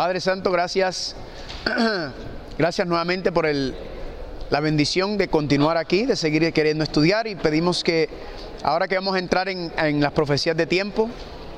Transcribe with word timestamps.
Padre 0.00 0.18
Santo, 0.22 0.50
gracias. 0.50 1.14
Gracias 2.56 2.88
nuevamente 2.88 3.32
por 3.32 3.46
la 3.46 4.60
bendición 4.60 5.18
de 5.18 5.28
continuar 5.28 5.76
aquí, 5.76 6.06
de 6.06 6.16
seguir 6.16 6.50
queriendo 6.54 6.84
estudiar 6.84 7.26
y 7.26 7.34
pedimos 7.34 7.84
que 7.84 8.08
ahora 8.62 8.88
que 8.88 8.94
vamos 8.94 9.14
a 9.14 9.18
entrar 9.18 9.50
en, 9.50 9.70
en 9.76 10.00
las 10.00 10.12
profecías 10.12 10.56
de 10.56 10.64
tiempo, 10.64 11.10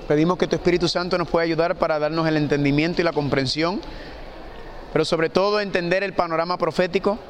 pedimos 0.08 0.38
que 0.38 0.48
tu 0.48 0.56
Espíritu 0.56 0.88
Santo 0.88 1.16
nos 1.18 1.28
pueda 1.28 1.44
ayudar 1.44 1.76
para 1.76 2.00
darnos 2.00 2.26
el 2.26 2.36
entendimiento 2.36 3.00
y 3.00 3.04
la 3.04 3.12
comprensión, 3.12 3.80
pero 4.92 5.04
sobre 5.04 5.30
todo 5.30 5.60
entender 5.60 6.02
el 6.02 6.12
panorama 6.12 6.58
profético 6.58 7.20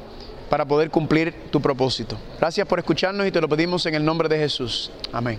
para 0.49 0.65
poder 0.65 0.89
cumplir 0.89 1.51
tu 1.51 1.61
propósito. 1.61 2.17
Gracias 2.39 2.67
por 2.67 2.79
escucharnos 2.79 3.27
y 3.27 3.31
te 3.31 3.39
lo 3.39 3.47
pedimos 3.47 3.85
en 3.85 3.93
el 3.93 4.03
nombre 4.03 4.27
de 4.29 4.39
Jesús. 4.39 4.89
Amén. 5.11 5.37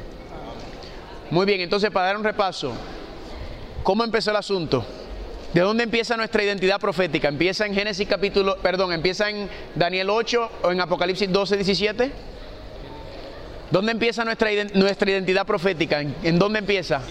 Muy 1.33 1.45
bien, 1.45 1.61
entonces 1.63 1.91
para 1.91 2.07
dar 2.07 2.17
un 2.17 2.23
repaso, 2.23 2.73
¿cómo 3.83 4.05
empezó 4.05 4.31
el 4.31 4.37
asunto? 4.37 4.87
¿De 5.55 5.61
dónde 5.61 5.85
empieza 5.85 6.17
nuestra 6.17 6.43
identidad 6.43 6.81
profética? 6.81 7.29
¿Empieza 7.29 7.65
en 7.65 7.75
Génesis 7.75 8.09
capítulo, 8.09 8.59
perdón, 8.59 8.93
empieza 8.93 9.31
en 9.31 9.49
Daniel 9.77 10.11
8 10.11 10.51
o 10.65 10.73
en 10.73 10.81
Apocalipsis 10.81 11.31
12, 11.31 11.57
17? 11.59 12.11
¿Dónde 13.71 13.93
empieza 13.93 14.25
nuestra, 14.25 14.51
nuestra 14.75 15.11
identidad 15.13 15.47
profética? 15.47 16.01
¿En, 16.01 16.13
¿En 16.25 16.41
dónde 16.41 16.59
empieza? 16.59 17.03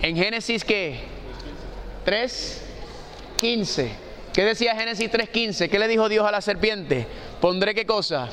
En 0.00 0.16
Génesis 0.16 0.64
qué? 0.64 1.00
3, 2.06 2.62
15. 3.36 4.06
¿Qué 4.32 4.44
decía 4.44 4.74
Génesis 4.74 5.10
3:15? 5.10 5.70
¿Qué 5.70 5.78
le 5.78 5.88
dijo 5.88 6.10
Dios 6.10 6.26
a 6.26 6.30
la 6.30 6.42
serpiente? 6.42 7.06
Pondré 7.40 7.74
qué 7.74 7.86
cosa? 7.86 8.28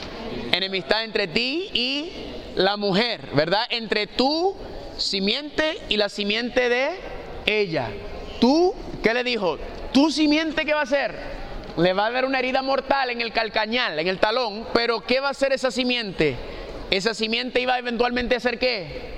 Enemistad 0.52 1.06
entre 1.06 1.28
ti 1.28 1.70
y 1.74 2.12
la 2.56 2.76
mujer, 2.76 3.22
¿verdad? 3.34 3.64
Entre 3.70 4.08
tu 4.08 4.54
simiente 4.98 5.78
y 5.88 5.96
la 5.96 6.10
simiente 6.10 6.68
de 6.68 6.90
ella. 7.46 7.90
Tú, 8.42 8.76
¿qué 9.04 9.14
le 9.14 9.24
dijo? 9.24 9.60
Tu 9.92 10.10
simiente, 10.10 10.66
¿qué 10.66 10.74
va 10.74 10.80
a 10.80 10.84
hacer? 10.84 11.16
Le 11.78 11.94
va 11.94 12.08
a 12.08 12.12
dar 12.12 12.26
una 12.26 12.40
herida 12.40 12.62
mortal 12.62 13.10
en 13.10 13.22
el 13.22 13.32
calcañal, 13.32 14.00
en 14.00 14.08
el 14.08 14.20
talón, 14.20 14.66
pero 14.74 15.02
¿qué 15.02 15.20
va 15.20 15.28
a 15.28 15.32
hacer 15.32 15.54
esa 15.54 15.70
simiente? 15.70 16.36
Esa 16.90 17.14
simiente 17.14 17.60
iba 17.60 17.78
eventualmente 17.78 18.36
a 18.36 18.38
hacer 18.38 18.58
qué? 18.58 19.14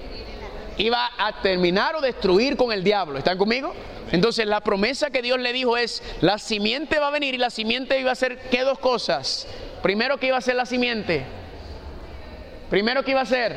Iba 0.78 1.10
a 1.18 1.42
terminar 1.42 1.96
o 1.96 2.02
destruir 2.02 2.58
con 2.58 2.72
el 2.72 2.84
diablo. 2.84 3.18
¿Están 3.18 3.38
conmigo? 3.38 3.74
Entonces 4.12 4.46
la 4.46 4.62
promesa 4.62 5.10
que 5.10 5.22
Dios 5.22 5.40
le 5.40 5.54
dijo 5.54 5.78
es, 5.78 6.04
la 6.22 6.38
simiente 6.38 7.00
va 7.00 7.08
a 7.08 7.12
venir 7.12 7.34
y 7.34 7.38
la 7.38 7.50
simiente 7.50 8.00
iba 8.00 8.10
a 8.10 8.14
hacer 8.14 8.38
qué 8.50 8.62
dos 8.62 8.80
cosas. 8.80 9.48
Primero 9.82 10.18
que 10.18 10.28
iba 10.28 10.36
a 10.36 10.40
hacer 10.40 10.56
la 10.56 10.66
simiente. 10.66 11.26
Primero 12.70 13.04
que 13.04 13.12
iba 13.12 13.20
a 13.20 13.24
hacer, 13.24 13.56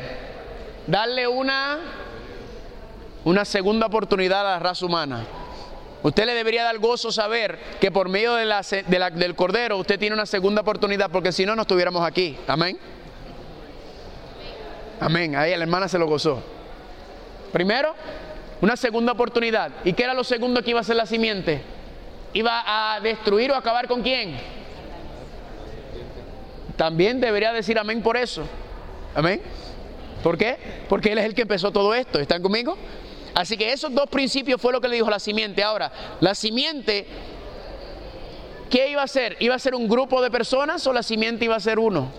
darle 0.85 1.27
una, 1.27 1.79
una 3.23 3.45
segunda 3.45 3.87
oportunidad 3.87 4.41
a 4.41 4.51
la 4.51 4.59
raza 4.59 4.85
humana. 4.85 5.25
Usted 6.01 6.25
le 6.25 6.33
debería 6.33 6.63
dar 6.63 6.77
gozo 6.77 7.11
saber 7.11 7.59
que 7.81 7.91
por 7.91 8.07
medio 8.07 8.35
del 8.35 9.35
Cordero 9.35 9.77
usted 9.77 9.99
tiene 9.99 10.13
una 10.13 10.25
segunda 10.25 10.61
oportunidad, 10.61 11.11
porque 11.11 11.31
si 11.31 11.45
no, 11.45 11.55
no 11.55 11.63
estuviéramos 11.63 12.05
aquí. 12.05 12.37
Amén. 12.47 12.79
Amén. 15.01 15.35
Ahí 15.35 15.51
la 15.55 15.63
hermana 15.63 15.87
se 15.89 15.99
lo 15.99 16.07
gozó. 16.07 16.41
Primero, 17.51 17.93
una 18.61 18.77
segunda 18.77 19.11
oportunidad. 19.11 19.71
¿Y 19.83 19.93
qué 19.93 20.03
era 20.03 20.13
lo 20.13 20.23
segundo 20.23 20.61
que 20.63 20.69
iba 20.69 20.79
a 20.79 20.81
hacer 20.81 20.95
la 20.95 21.05
simiente? 21.05 21.61
¿Iba 22.33 22.95
a 22.95 22.99
destruir 23.01 23.51
o 23.51 23.55
acabar 23.55 23.87
con 23.87 24.01
quién? 24.01 24.37
También 26.77 27.19
debería 27.19 27.51
decir 27.51 27.77
amén 27.77 28.01
por 28.01 28.15
eso. 28.15 28.45
Amén. 29.15 29.41
¿Por 30.23 30.37
qué? 30.37 30.57
Porque 30.87 31.11
Él 31.11 31.17
es 31.17 31.25
el 31.25 31.33
que 31.33 31.41
empezó 31.41 31.71
todo 31.71 31.93
esto. 31.93 32.19
¿Están 32.19 32.41
conmigo? 32.41 32.77
Así 33.33 33.57
que 33.57 33.71
esos 33.71 33.93
dos 33.93 34.09
principios 34.09 34.61
fue 34.61 34.73
lo 34.73 34.81
que 34.81 34.87
le 34.87 34.95
dijo 34.95 35.09
la 35.09 35.19
simiente. 35.19 35.63
Ahora, 35.63 35.91
la 36.19 36.35
simiente, 36.35 37.05
¿qué 38.69 38.89
iba 38.89 39.03
a 39.03 39.07
ser? 39.07 39.37
¿Iba 39.39 39.55
a 39.55 39.59
ser 39.59 39.75
un 39.75 39.87
grupo 39.87 40.21
de 40.21 40.31
personas 40.31 40.85
o 40.87 40.93
la 40.93 41.03
simiente 41.03 41.45
iba 41.45 41.55
a 41.55 41.59
ser 41.59 41.79
uno? 41.79 42.11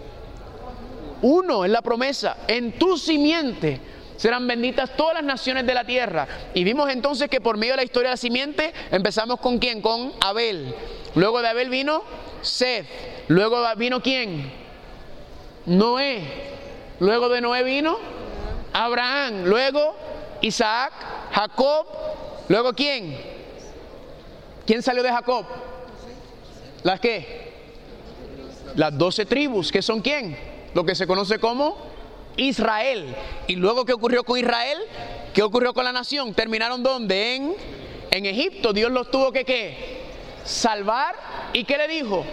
Uno 1.22 1.64
es 1.64 1.70
la 1.70 1.82
promesa. 1.82 2.38
En 2.48 2.72
tu 2.72 2.96
simiente 2.96 3.80
serán 4.16 4.46
benditas 4.46 4.96
todas 4.96 5.14
las 5.14 5.24
naciones 5.24 5.66
de 5.66 5.74
la 5.74 5.84
tierra. 5.84 6.26
Y 6.54 6.64
vimos 6.64 6.90
entonces 6.90 7.28
que 7.28 7.40
por 7.40 7.56
medio 7.56 7.72
de 7.72 7.78
la 7.78 7.84
historia 7.84 8.10
de 8.10 8.14
la 8.14 8.18
simiente 8.18 8.72
empezamos 8.90 9.40
con 9.40 9.58
quién? 9.58 9.80
Con 9.80 10.12
Abel. 10.20 10.74
Luego 11.14 11.40
de 11.42 11.48
Abel 11.48 11.70
vino 11.70 12.02
Seth. 12.42 12.86
Luego 13.28 13.64
vino 13.76 14.02
quién? 14.02 14.50
Noé. 15.66 16.22
Luego 17.00 17.28
de 17.28 17.40
Noé 17.40 17.62
vino 17.62 17.98
Abraham. 18.72 19.44
Luego 19.44 19.96
Isaac, 20.42 20.92
Jacob. 21.32 21.86
Luego 22.48 22.72
quién? 22.72 23.16
¿Quién 24.66 24.82
salió 24.82 25.02
de 25.02 25.10
Jacob? 25.10 25.44
¿Las 26.82 27.00
qué? 27.00 27.52
Las 28.76 28.96
doce 28.96 29.26
tribus. 29.26 29.70
¿Qué 29.70 29.82
son 29.82 30.00
quién? 30.00 30.36
Lo 30.74 30.84
que 30.84 30.94
se 30.94 31.06
conoce 31.06 31.38
como 31.38 31.76
Israel. 32.36 33.14
¿Y 33.46 33.56
luego 33.56 33.84
qué 33.84 33.92
ocurrió 33.92 34.24
con 34.24 34.38
Israel? 34.38 34.78
¿Qué 35.34 35.42
ocurrió 35.42 35.74
con 35.74 35.84
la 35.84 35.92
nación? 35.92 36.34
¿Terminaron 36.34 36.82
dónde? 36.82 37.36
En, 37.36 37.54
en 38.10 38.26
Egipto. 38.26 38.72
Dios 38.72 38.90
los 38.90 39.10
tuvo 39.10 39.32
que 39.32 39.44
qué? 39.44 40.00
Salvar. 40.44 41.14
¿Y 41.52 41.64
qué 41.64 41.76
le 41.76 41.88
dijo? 41.88 42.24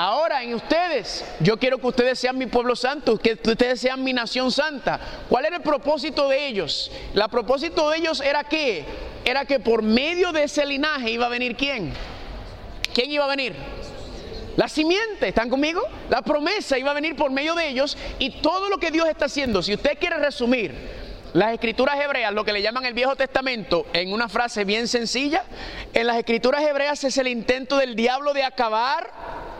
Ahora 0.00 0.44
en 0.44 0.54
ustedes, 0.54 1.24
yo 1.40 1.58
quiero 1.58 1.78
que 1.78 1.88
ustedes 1.88 2.20
sean 2.20 2.38
mi 2.38 2.46
pueblo 2.46 2.76
santo, 2.76 3.18
que 3.18 3.32
ustedes 3.32 3.80
sean 3.80 4.04
mi 4.04 4.12
nación 4.12 4.52
santa. 4.52 5.00
¿Cuál 5.28 5.46
era 5.46 5.56
el 5.56 5.62
propósito 5.62 6.28
de 6.28 6.46
ellos? 6.46 6.92
El 7.12 7.28
propósito 7.28 7.90
de 7.90 7.98
ellos 7.98 8.20
era 8.20 8.44
que, 8.44 8.84
era 9.24 9.44
que 9.44 9.58
por 9.58 9.82
medio 9.82 10.30
de 10.30 10.44
ese 10.44 10.64
linaje 10.64 11.10
iba 11.10 11.26
a 11.26 11.28
venir 11.28 11.56
quién? 11.56 11.92
¿Quién 12.94 13.10
iba 13.10 13.24
a 13.24 13.26
venir? 13.26 13.56
La 14.56 14.68
simiente, 14.68 15.26
¿están 15.26 15.50
conmigo? 15.50 15.82
La 16.08 16.22
promesa 16.22 16.78
iba 16.78 16.92
a 16.92 16.94
venir 16.94 17.16
por 17.16 17.32
medio 17.32 17.56
de 17.56 17.66
ellos 17.66 17.98
y 18.20 18.40
todo 18.40 18.68
lo 18.68 18.78
que 18.78 18.92
Dios 18.92 19.08
está 19.08 19.24
haciendo, 19.24 19.64
si 19.64 19.74
usted 19.74 19.98
quiere 19.98 20.18
resumir 20.18 20.76
las 21.32 21.52
escrituras 21.52 21.98
hebreas, 22.00 22.32
lo 22.32 22.44
que 22.44 22.52
le 22.52 22.62
llaman 22.62 22.84
el 22.84 22.94
Viejo 22.94 23.16
Testamento, 23.16 23.84
en 23.92 24.12
una 24.12 24.28
frase 24.28 24.64
bien 24.64 24.86
sencilla, 24.86 25.42
en 25.92 26.06
las 26.06 26.18
escrituras 26.18 26.62
hebreas 26.62 27.02
es 27.02 27.18
el 27.18 27.26
intento 27.26 27.78
del 27.78 27.96
diablo 27.96 28.32
de 28.32 28.44
acabar 28.44 29.57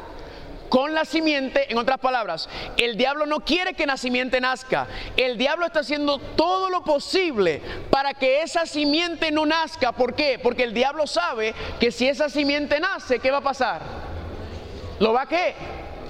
con 0.69 0.95
la 0.95 1.05
simiente, 1.05 1.71
en 1.71 1.79
otras 1.79 1.99
palabras, 1.99 2.49
el 2.77 2.97
diablo 2.97 3.27
no 3.27 3.41
quiere 3.41 3.75
que 3.75 3.87
la 3.87 3.97
simiente 3.97 4.41
nazca. 4.41 4.87
El 5.17 5.39
diablo 5.39 5.67
está 5.67 5.81
haciendo 5.81 6.19
todo 6.19 6.71
lo 6.71 6.84
posible 6.84 7.62
para 7.91 8.15
que 8.15 8.43
esa 8.43 8.67
simiente 8.67 9.31
no 9.31 9.47
nazca. 9.47 9.93
¿Por 9.93 10.15
qué? 10.15 10.39
Porque 10.43 10.65
el 10.65 10.75
diablo 10.75 11.06
sabe 11.06 11.55
que 11.81 11.91
si 11.91 12.09
esa 12.09 12.29
simiente 12.29 12.81
nace, 12.81 13.19
¿qué 13.19 13.31
va 13.31 13.39
a 13.39 13.43
pasar? 13.43 13.83
¿Lo 14.99 15.12
va 15.12 15.23
a 15.23 15.27
qué? 15.27 15.55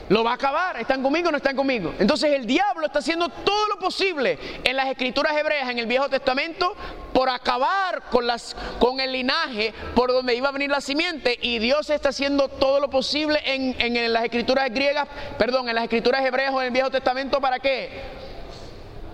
Lo 0.09 0.25
va 0.25 0.33
a 0.33 0.35
acabar. 0.35 0.81
¿Están 0.81 1.03
conmigo 1.03 1.29
o 1.29 1.31
no 1.31 1.37
están 1.37 1.57
conmigo? 1.57 1.95
Entonces 1.99 2.33
el 2.33 2.47
diablo 2.47 2.87
está 2.87 3.01
haciendo 3.01 3.29
todo 3.29 3.69
lo 3.69 3.79
posible 3.79 4.39
en 4.65 4.77
las 4.77 4.89
escrituras 4.89 5.37
hebreas, 5.37 5.69
en 5.69 5.79
el 5.79 5.87
Viejo 5.87 6.09
Testamento, 6.09 6.75
por 7.13 7.29
acabar 7.29 8.05
con, 8.11 8.27
las, 8.27 8.57
con 8.79 9.01
el 9.01 9.13
linaje 9.13 9.75
por 9.95 10.13
donde 10.13 10.35
iba 10.35 10.49
a 10.49 10.53
venir 10.53 10.71
la 10.71 10.81
simiente. 10.81 11.39
Y 11.43 11.59
Dios 11.59 11.91
está 11.91 12.11
haciendo 12.11 12.49
todo 12.49 12.81
lo 12.81 12.89
posible 12.89 13.41
en, 13.45 13.75
en 13.79 14.13
las 14.13 14.25
escrituras 14.25 14.71
griegas, 14.71 15.09
perdón, 15.39 15.69
en 15.69 15.75
las 15.75 15.85
escrituras 15.85 16.25
hebreas 16.25 16.55
o 16.55 16.61
en 16.61 16.69
el 16.69 16.73
Viejo 16.73 16.91
Testamento, 16.91 17.41
¿para 17.41 17.59
qué? 17.59 17.91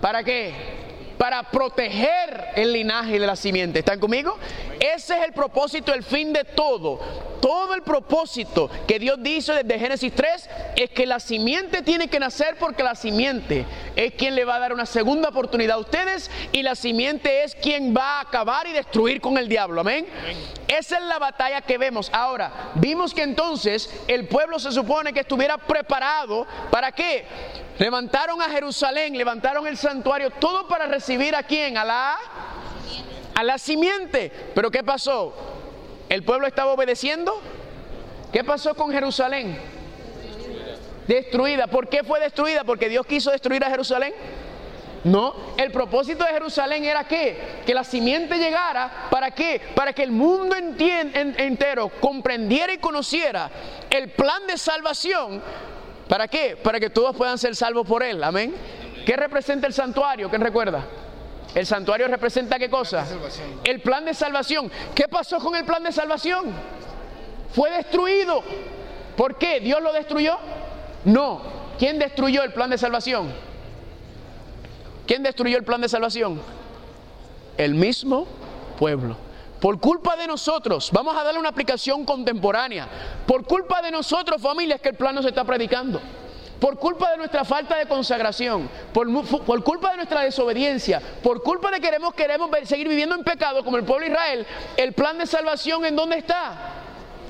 ¿Para 0.01 0.23
qué? 0.23 0.84
Para 1.17 1.43
proteger 1.43 2.45
el 2.55 2.73
linaje 2.73 3.19
de 3.19 3.27
la 3.27 3.35
simiente. 3.35 3.79
¿Están 3.79 3.99
conmigo? 3.99 4.37
Ese 4.79 5.17
es 5.17 5.25
el 5.25 5.33
propósito, 5.33 5.93
el 5.93 6.03
fin 6.03 6.33
de 6.33 6.43
todo. 6.43 6.99
Todo 7.41 7.75
el 7.75 7.83
propósito 7.83 8.69
que 8.87 8.97
Dios 8.97 9.17
dice 9.21 9.53
desde 9.53 9.79
Génesis 9.79 10.13
3 10.13 10.49
es 10.77 10.89
que 10.89 11.05
la 11.05 11.19
simiente 11.19 11.83
tiene 11.83 12.07
que 12.07 12.19
nacer 12.19 12.57
porque 12.59 12.83
la 12.83 12.95
simiente 12.95 13.65
es 13.95 14.13
quien 14.13 14.35
le 14.35 14.45
va 14.45 14.55
a 14.55 14.59
dar 14.59 14.73
una 14.73 14.85
segunda 14.85 15.29
oportunidad 15.29 15.77
a 15.77 15.79
ustedes 15.79 16.31
y 16.51 16.63
la 16.63 16.75
simiente 16.75 17.43
es 17.43 17.53
quien 17.55 17.95
va 17.95 18.17
a 18.17 18.21
acabar 18.21 18.67
y 18.67 18.73
destruir 18.73 19.21
con 19.21 19.37
el 19.37 19.47
diablo. 19.47 19.81
Amén. 19.81 20.07
Esa 20.67 20.97
es 20.97 21.03
la 21.03 21.19
batalla 21.19 21.61
que 21.61 21.77
vemos. 21.77 22.09
Ahora, 22.11 22.71
vimos 22.75 23.13
que 23.13 23.21
entonces 23.21 23.89
el 24.07 24.27
pueblo 24.27 24.57
se 24.57 24.71
supone 24.71 25.13
que 25.13 25.19
estuviera 25.19 25.57
preparado 25.57 26.47
para 26.71 26.91
qué? 26.91 27.25
Levantaron 27.77 28.41
a 28.41 28.49
Jerusalén, 28.49 29.17
levantaron 29.17 29.67
el 29.67 29.77
santuario, 29.77 30.31
todo 30.31 30.67
para 30.67 30.87
recibir 30.87 31.04
a 31.35 31.43
quién? 31.43 31.77
A 31.77 31.85
la 31.85 32.17
a 33.33 33.43
la 33.43 33.57
simiente. 33.57 34.31
Pero 34.53 34.71
¿qué 34.71 34.83
pasó? 34.83 35.33
¿El 36.09 36.23
pueblo 36.23 36.47
estaba 36.47 36.71
obedeciendo? 36.71 37.41
¿Qué 38.31 38.43
pasó 38.43 38.75
con 38.75 38.91
Jerusalén? 38.91 39.57
Destruida. 41.07 41.67
¿Por 41.67 41.89
qué 41.89 42.03
fue 42.03 42.19
destruida? 42.19 42.63
Porque 42.63 42.89
Dios 42.89 43.05
quiso 43.05 43.31
destruir 43.31 43.63
a 43.63 43.69
Jerusalén. 43.69 44.13
No, 45.03 45.35
el 45.57 45.71
propósito 45.71 46.23
de 46.23 46.31
Jerusalén 46.31 46.83
era 46.83 47.03
que, 47.03 47.61
que 47.63 47.75
la 47.75 47.83
simiente 47.83 48.39
llegara, 48.39 49.07
¿para 49.11 49.29
qué? 49.29 49.61
Para 49.75 49.93
que 49.93 50.01
el 50.01 50.11
mundo 50.11 50.55
entero 50.55 51.91
comprendiera 51.99 52.73
y 52.73 52.79
conociera 52.79 53.51
el 53.91 54.09
plan 54.09 54.47
de 54.47 54.57
salvación 54.57 55.43
¿Para 56.07 56.27
qué? 56.27 56.55
Para 56.55 56.79
que 56.79 56.89
todos 56.89 57.15
puedan 57.15 57.37
ser 57.37 57.55
salvos 57.55 57.87
por 57.87 58.03
Él. 58.03 58.23
Amén. 58.23 58.53
¿Qué 59.05 59.15
representa 59.15 59.67
el 59.67 59.73
santuario? 59.73 60.29
¿Quién 60.29 60.41
recuerda? 60.41 60.83
El 61.53 61.65
santuario 61.65 62.07
representa 62.07 62.57
qué 62.57 62.69
cosa? 62.69 63.05
El 63.63 63.79
plan 63.81 64.03
de 64.03 64.13
salvación. 64.13 64.71
¿Qué 64.95 65.07
pasó 65.07 65.37
con 65.37 65.55
el 65.55 65.63
plan 65.63 65.83
de 65.83 65.91
salvación? 65.91 66.51
Fue 67.53 67.69
destruido. 67.69 68.43
¿Por 69.15 69.37
qué? 69.37 69.59
¿Dios 69.59 69.81
lo 69.81 69.93
destruyó? 69.93 70.37
No. 71.05 71.41
¿Quién 71.77 71.99
destruyó 71.99 72.43
el 72.43 72.51
plan 72.51 72.71
de 72.71 72.77
salvación? 72.77 73.31
¿Quién 75.05 75.21
destruyó 75.21 75.57
el 75.57 75.63
plan 75.63 75.81
de 75.81 75.87
salvación? 75.87 76.41
El 77.57 77.75
mismo 77.75 78.27
pueblo. 78.77 79.15
Por 79.61 79.79
culpa 79.79 80.17
de 80.17 80.27
nosotros, 80.27 80.89
vamos 80.91 81.15
a 81.15 81.23
darle 81.23 81.39
una 81.39 81.49
aplicación 81.49 82.05
contemporánea. 82.05 82.87
Por 83.25 83.45
culpa 83.45 83.81
de 83.81 83.91
nosotros, 83.91 84.41
familia, 84.41 84.75
es 84.75 84.81
que 84.81 84.89
el 84.89 84.95
plan 84.95 85.15
no 85.15 85.21
se 85.21 85.29
está 85.29 85.43
predicando 85.43 86.01
por 86.65 86.79
culpa 86.79 87.11
de 87.11 87.17
nuestra 87.17 87.45
falta 87.45 87.77
de 87.77 87.85
consagración, 87.85 88.67
por, 88.91 89.07
culpa 89.63 89.91
de 89.91 89.97
nuestra 89.97 90.21
desobediencia, 90.21 90.99
por 91.21 91.43
culpa 91.43 91.69
de 91.69 91.75
que 91.75 91.83
queremos, 91.83 92.15
queremos 92.15 92.49
seguir 92.63 92.87
viviendo 92.87 93.13
en 93.13 93.23
pecado 93.23 93.63
como 93.63 93.77
el 93.77 93.83
pueblo 93.83 94.03
de 94.03 94.11
Israel, 94.11 94.47
el 94.75 94.93
plan 94.93 95.15
de 95.19 95.27
salvación 95.27 95.85
en 95.85 95.95
dónde 95.95 96.17
está? 96.17 96.55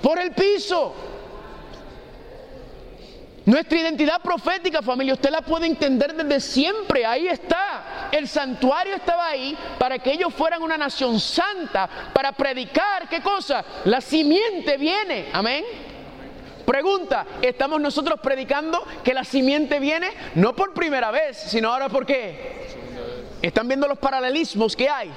Por 0.01 0.19
el 0.19 0.31
piso. 0.31 0.95
Nuestra 3.43 3.77
identidad 3.77 4.21
profética, 4.21 4.81
familia, 4.81 5.15
usted 5.15 5.31
la 5.31 5.41
puede 5.41 5.67
entender 5.67 6.15
desde 6.15 6.39
siempre, 6.39 7.05
ahí 7.05 7.27
está. 7.27 8.07
El 8.13 8.29
santuario 8.29 8.95
estaba 8.95 9.27
ahí 9.27 9.57
para 9.77 9.99
que 9.99 10.13
ellos 10.13 10.33
fueran 10.33 10.63
una 10.63 10.77
nación 10.77 11.19
santa, 11.19 11.89
para 12.13 12.31
predicar, 12.31 13.09
¿qué 13.09 13.19
cosa? 13.19 13.65
La 13.83 13.99
simiente 13.99 14.77
viene, 14.77 15.27
amén. 15.33 15.94
Pregunta, 16.65 17.25
¿estamos 17.41 17.79
nosotros 17.79 18.19
predicando 18.21 18.83
que 19.03 19.13
la 19.13 19.23
simiente 19.23 19.79
viene? 19.79 20.09
No 20.33 20.55
por 20.55 20.73
primera 20.73 21.11
vez, 21.11 21.37
sino 21.37 21.71
ahora 21.71 21.89
por 21.89 22.05
qué. 22.05 22.65
Están 23.41 23.67
viendo 23.67 23.87
los 23.87 23.99
paralelismos 23.99 24.75
que 24.75 24.89
hay. 24.89 25.11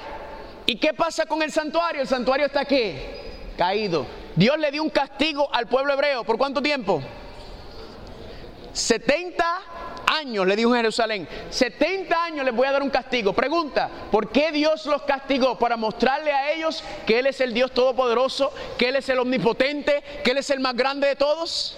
¿Y 0.65 0.75
qué 0.75 0.93
pasa 0.93 1.25
con 1.25 1.41
el 1.41 1.51
santuario? 1.51 2.01
El 2.01 2.07
santuario 2.07 2.45
está 2.45 2.65
qué? 2.65 3.53
Caído. 3.57 4.05
Dios 4.35 4.57
le 4.59 4.69
dio 4.71 4.83
un 4.83 4.89
castigo 4.91 5.49
al 5.51 5.67
pueblo 5.67 5.93
hebreo. 5.93 6.23
¿Por 6.23 6.37
cuánto 6.37 6.61
tiempo? 6.61 7.01
70 8.71 9.45
años, 10.09 10.47
le 10.47 10.55
dijo 10.55 10.69
en 10.75 10.81
Jerusalén, 10.81 11.27
70 11.49 12.23
años 12.23 12.45
les 12.45 12.55
voy 12.55 12.67
a 12.67 12.71
dar 12.71 12.81
un 12.81 12.89
castigo. 12.89 13.33
Pregunta, 13.33 13.89
¿por 14.11 14.29
qué 14.31 14.51
Dios 14.51 14.85
los 14.85 15.03
castigó? 15.03 15.57
Para 15.57 15.77
mostrarle 15.77 16.31
a 16.31 16.51
ellos 16.51 16.83
que 17.05 17.19
Él 17.19 17.27
es 17.27 17.39
el 17.41 17.53
Dios 17.53 17.71
Todopoderoso, 17.71 18.51
que 18.77 18.89
Él 18.89 18.95
es 18.95 19.07
el 19.09 19.19
Omnipotente, 19.19 20.03
que 20.23 20.31
Él 20.31 20.37
es 20.37 20.49
el 20.49 20.59
más 20.59 20.75
grande 20.75 21.07
de 21.07 21.15
todos. 21.15 21.77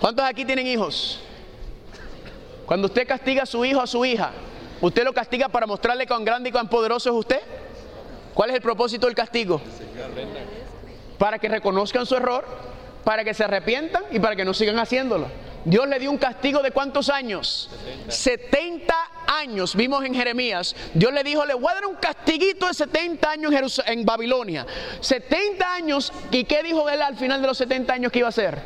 ¿Cuántos 0.00 0.24
aquí 0.24 0.44
tienen 0.44 0.66
hijos? 0.66 1.20
Cuando 2.66 2.86
usted 2.86 3.06
castiga 3.06 3.42
a 3.42 3.46
su 3.46 3.64
hijo 3.64 3.80
o 3.80 3.82
a 3.82 3.86
su 3.86 4.04
hija, 4.04 4.30
¿usted 4.80 5.04
lo 5.04 5.12
castiga 5.12 5.48
para 5.48 5.66
mostrarle 5.66 6.06
cuán 6.06 6.24
grande 6.24 6.48
y 6.48 6.52
cuán 6.52 6.68
poderoso 6.68 7.10
es 7.10 7.16
usted? 7.16 7.40
¿Cuál 8.34 8.50
es 8.50 8.56
el 8.56 8.62
propósito 8.62 9.06
del 9.06 9.14
castigo? 9.14 9.60
Para 11.18 11.38
que 11.38 11.48
reconozcan 11.48 12.06
su 12.06 12.16
error, 12.16 12.44
para 13.04 13.24
que 13.24 13.34
se 13.34 13.44
arrepientan 13.44 14.04
y 14.10 14.18
para 14.18 14.36
que 14.36 14.44
no 14.44 14.54
sigan 14.54 14.78
haciéndolo. 14.78 15.26
Dios 15.64 15.86
le 15.88 15.98
dio 15.98 16.10
un 16.10 16.18
castigo 16.18 16.62
de 16.62 16.72
cuántos 16.72 17.08
años? 17.08 17.70
70, 18.08 18.94
años, 19.26 19.74
vimos 19.74 20.04
en 20.04 20.14
Jeremías, 20.14 20.74
Dios 20.94 21.12
le 21.12 21.22
dijo, 21.24 21.44
le 21.44 21.54
voy 21.54 21.70
a 21.70 21.74
dar 21.74 21.86
un 21.86 21.96
castiguito 21.96 22.66
de 22.66 22.74
70 22.74 23.30
años 23.30 23.82
en, 23.86 24.04
Babilonia. 24.04 24.66
70 25.00 25.74
años, 25.74 26.12
¿y 26.30 26.44
qué 26.44 26.62
dijo 26.62 26.88
él 26.88 27.00
al 27.00 27.16
final 27.16 27.40
de 27.40 27.46
los 27.46 27.58
70 27.58 27.92
años 27.92 28.12
que 28.12 28.18
iba 28.18 28.28
a 28.28 28.30
hacer? 28.30 28.60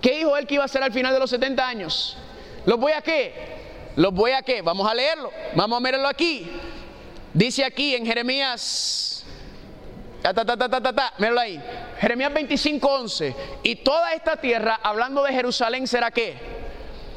¿Qué 0.00 0.18
dijo 0.18 0.36
él 0.36 0.46
que 0.46 0.54
iba 0.54 0.64
a 0.64 0.66
hacer 0.66 0.82
al 0.82 0.92
final 0.92 1.12
de 1.14 1.20
los 1.20 1.30
70 1.30 1.66
años? 1.66 2.16
¿Los 2.64 2.78
voy 2.78 2.92
a 2.92 3.00
qué? 3.00 3.56
¿Los 3.96 4.12
voy 4.12 4.32
a 4.32 4.42
qué? 4.42 4.62
Vamos 4.62 4.90
a 4.90 4.94
leerlo, 4.94 5.30
vamos 5.54 5.78
a 5.78 5.80
mirarlo 5.80 6.08
aquí. 6.08 6.50
Dice 7.32 7.64
aquí 7.64 7.94
en 7.94 8.04
Jeremías 8.04 9.15
Ta, 10.34 10.44
ta, 10.44 10.56
ta, 10.56 11.12
Míralo 11.18 11.40
ahí. 11.40 11.60
Jeremías 12.00 12.32
25, 12.32 12.88
11. 12.88 13.36
Y 13.62 13.76
toda 13.76 14.12
esta 14.12 14.36
tierra, 14.36 14.80
hablando 14.82 15.22
de 15.22 15.32
Jerusalén, 15.32 15.86
será 15.86 16.10
qué? 16.10 16.36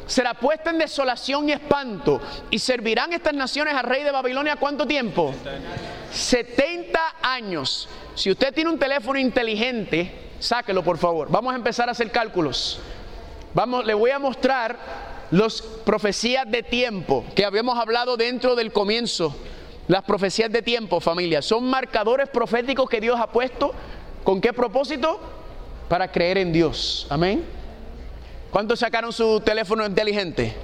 Será 0.06 0.34
puesta 0.34 0.70
en 0.70 0.80
desolación 0.80 1.50
y 1.50 1.54
espanto. 1.54 2.22
Y 2.50 2.60
servirán 2.60 3.14
estas 3.14 3.34
naciones 3.34 3.74
al 3.74 3.84
rey 3.84 4.04
de 4.04 4.12
Babilonia 4.12 4.56
cuánto 4.58 4.86
tiempo? 4.86 5.34
70 6.12 7.00
años. 7.22 7.90
Si 8.16 8.32
usted 8.32 8.54
tiene 8.54 8.70
un 8.70 8.80
teléfono 8.80 9.20
inteligente, 9.20 10.12
sáquelo 10.40 10.84
por 10.84 10.98
favor. 10.98 11.30
Vamos 11.32 11.54
a 11.54 11.56
empezar 11.56 11.90
a 11.90 11.94
hacer 11.94 12.12
cálculos. 12.12 12.80
Vamos, 13.54 13.86
le 13.86 13.94
voy 13.94 14.12
a 14.12 14.20
mostrar 14.20 14.78
las 15.32 15.62
profecías 15.62 16.50
de 16.50 16.64
tiempo 16.64 17.26
que 17.36 17.46
habíamos 17.46 17.78
hablado 17.78 18.18
dentro 18.18 18.56
del 18.56 18.72
comienzo 18.72 19.36
las 19.90 20.04
profecías 20.04 20.52
de 20.52 20.62
tiempo, 20.62 21.00
familia, 21.00 21.42
son 21.42 21.68
marcadores 21.68 22.30
proféticos 22.30 22.88
que 22.88 23.02
Dios 23.02 23.20
ha 23.20 23.26
puesto. 23.26 23.74
¿Con 24.24 24.40
qué 24.40 24.54
propósito? 24.54 25.20
Para 25.90 26.12
creer 26.12 26.38
en 26.38 26.54
Dios. 26.54 27.08
Amén. 27.10 27.44
¿Cuántos 28.52 28.78
sacaron 28.78 29.12
su 29.12 29.40
teléfono 29.40 29.84
inteligente? 29.84 30.56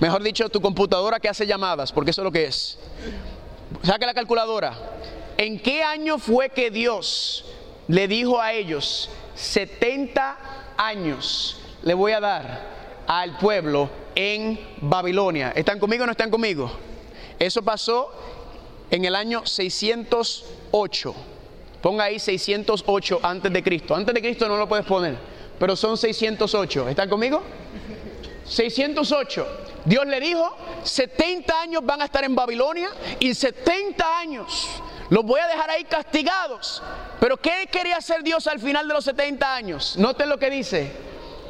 Mejor 0.00 0.22
dicho, 0.22 0.48
tu 0.48 0.62
computadora 0.62 1.20
que 1.20 1.28
hace 1.28 1.46
llamadas, 1.46 1.92
porque 1.92 2.12
eso 2.12 2.22
es 2.22 2.24
lo 2.24 2.32
que 2.32 2.46
es. 2.46 2.78
Saca 3.82 4.06
la 4.06 4.14
calculadora. 4.14 4.72
¿En 5.36 5.60
qué 5.60 5.82
año 5.82 6.18
fue 6.18 6.48
que 6.48 6.70
Dios 6.70 7.44
le 7.88 8.08
dijo 8.08 8.40
a 8.40 8.54
ellos, 8.54 9.10
70 9.34 10.38
años 10.78 11.60
le 11.82 11.92
voy 11.92 12.12
a 12.12 12.20
dar 12.20 12.62
al 13.06 13.36
pueblo 13.36 13.90
en 14.14 14.58
Babilonia? 14.80 15.52
¿Están 15.54 15.78
conmigo 15.78 16.04
o 16.04 16.06
no 16.06 16.12
están 16.12 16.30
conmigo? 16.30 16.72
Eso 17.38 17.60
pasó 17.60 18.10
en 18.90 19.04
el 19.04 19.14
año 19.14 19.44
608. 19.44 21.14
Ponga 21.82 22.04
ahí 22.04 22.18
608 22.18 23.20
antes 23.22 23.52
de 23.52 23.62
Cristo. 23.62 23.94
Antes 23.94 24.14
de 24.14 24.20
Cristo 24.20 24.48
no 24.48 24.56
lo 24.56 24.68
puedes 24.68 24.86
poner, 24.86 25.16
pero 25.58 25.76
son 25.76 25.96
608. 25.96 26.88
¿Están 26.88 27.08
conmigo? 27.08 27.42
608. 28.44 29.46
Dios 29.84 30.06
le 30.06 30.20
dijo, 30.20 30.56
70 30.82 31.60
años 31.60 31.82
van 31.84 32.02
a 32.02 32.06
estar 32.06 32.24
en 32.24 32.34
Babilonia 32.34 32.88
y 33.20 33.34
70 33.34 34.18
años 34.18 34.68
los 35.10 35.24
voy 35.24 35.40
a 35.40 35.46
dejar 35.46 35.70
ahí 35.70 35.84
castigados. 35.84 36.82
Pero 37.20 37.36
¿qué 37.36 37.68
quería 37.70 37.96
hacer 37.96 38.22
Dios 38.22 38.46
al 38.46 38.58
final 38.58 38.88
de 38.88 38.94
los 38.94 39.04
70 39.04 39.54
años? 39.54 39.96
Noten 39.96 40.28
lo 40.28 40.38
que 40.38 40.50
dice. 40.50 40.90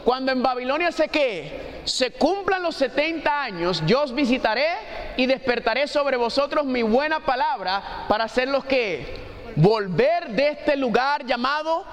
Cuando 0.05 0.33
en 0.33 0.43
Babilonia 0.43 0.93
se 0.93 1.09
que 1.09 1.76
se 1.87 2.11
cumplan 2.11 2.63
los 2.63 2.77
70 2.77 3.43
años, 3.43 3.83
yo 3.87 4.03
os 4.03 4.15
visitaré 4.15 4.69
y 5.17 5.27
despertaré 5.27 5.87
sobre 5.87 6.17
vosotros 6.17 6.65
mi 6.65 6.83
buena 6.83 7.21
palabra 7.21 8.05
para 8.09 8.25
hacerlos 8.25 8.65
que 8.65 9.17
volver 9.55 10.31
de 10.31 10.49
este 10.49 10.77
lugar 10.77 11.25
llamado 11.25 11.85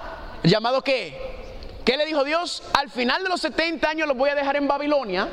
llamado 0.43 0.81
qué? 0.81 1.17
¿Qué 1.85 1.95
le 1.95 2.05
dijo 2.05 2.23
Dios? 2.23 2.63
Al 2.73 2.89
final 2.89 3.23
de 3.23 3.29
los 3.29 3.41
70 3.41 3.89
años 3.89 4.07
los 4.07 4.17
voy 4.17 4.29
a 4.29 4.35
dejar 4.35 4.55
en 4.55 4.67
Babilonia, 4.67 5.27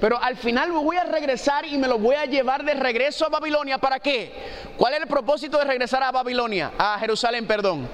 pero 0.00 0.22
al 0.22 0.36
final 0.36 0.72
me 0.72 0.78
voy 0.78 0.96
a 0.96 1.04
regresar 1.04 1.66
y 1.66 1.76
me 1.76 1.88
los 1.88 2.00
voy 2.00 2.14
a 2.14 2.24
llevar 2.24 2.64
de 2.64 2.74
regreso 2.74 3.26
a 3.26 3.28
Babilonia. 3.28 3.78
¿Para 3.78 3.98
qué? 3.98 4.32
¿Cuál 4.76 4.94
es 4.94 5.00
el 5.00 5.06
propósito 5.06 5.58
de 5.58 5.64
regresar 5.64 6.02
a 6.02 6.12
Babilonia? 6.12 6.72
A 6.78 6.98
Jerusalén, 6.98 7.46
perdón. 7.46 7.88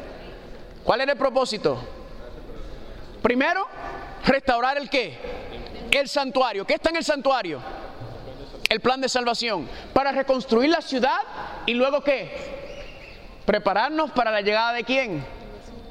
¿Cuál 0.85 1.01
es 1.01 1.09
el 1.09 1.17
propósito? 1.17 1.83
Primero, 3.23 3.67
restaurar 4.25 4.77
el 4.79 4.89
qué? 4.91 5.19
El 5.91 6.09
santuario. 6.09 6.67
¿Qué 6.67 6.75
está 6.75 6.91
en 6.91 6.97
el 6.97 7.05
santuario? 7.05 7.61
El 8.69 8.81
plan 8.81 9.01
de 9.01 9.09
salvación. 9.09 9.69
Para 9.93 10.13
reconstruir 10.13 10.71
la 10.71 10.81
ciudad 10.81 11.19
y 11.67 11.75
luego 11.75 12.03
qué? 12.03 12.31
Prepararnos 13.45 14.11
para 14.13 14.31
la 14.31 14.41
llegada 14.41 14.73
de 14.73 14.85
quién? 14.85 15.25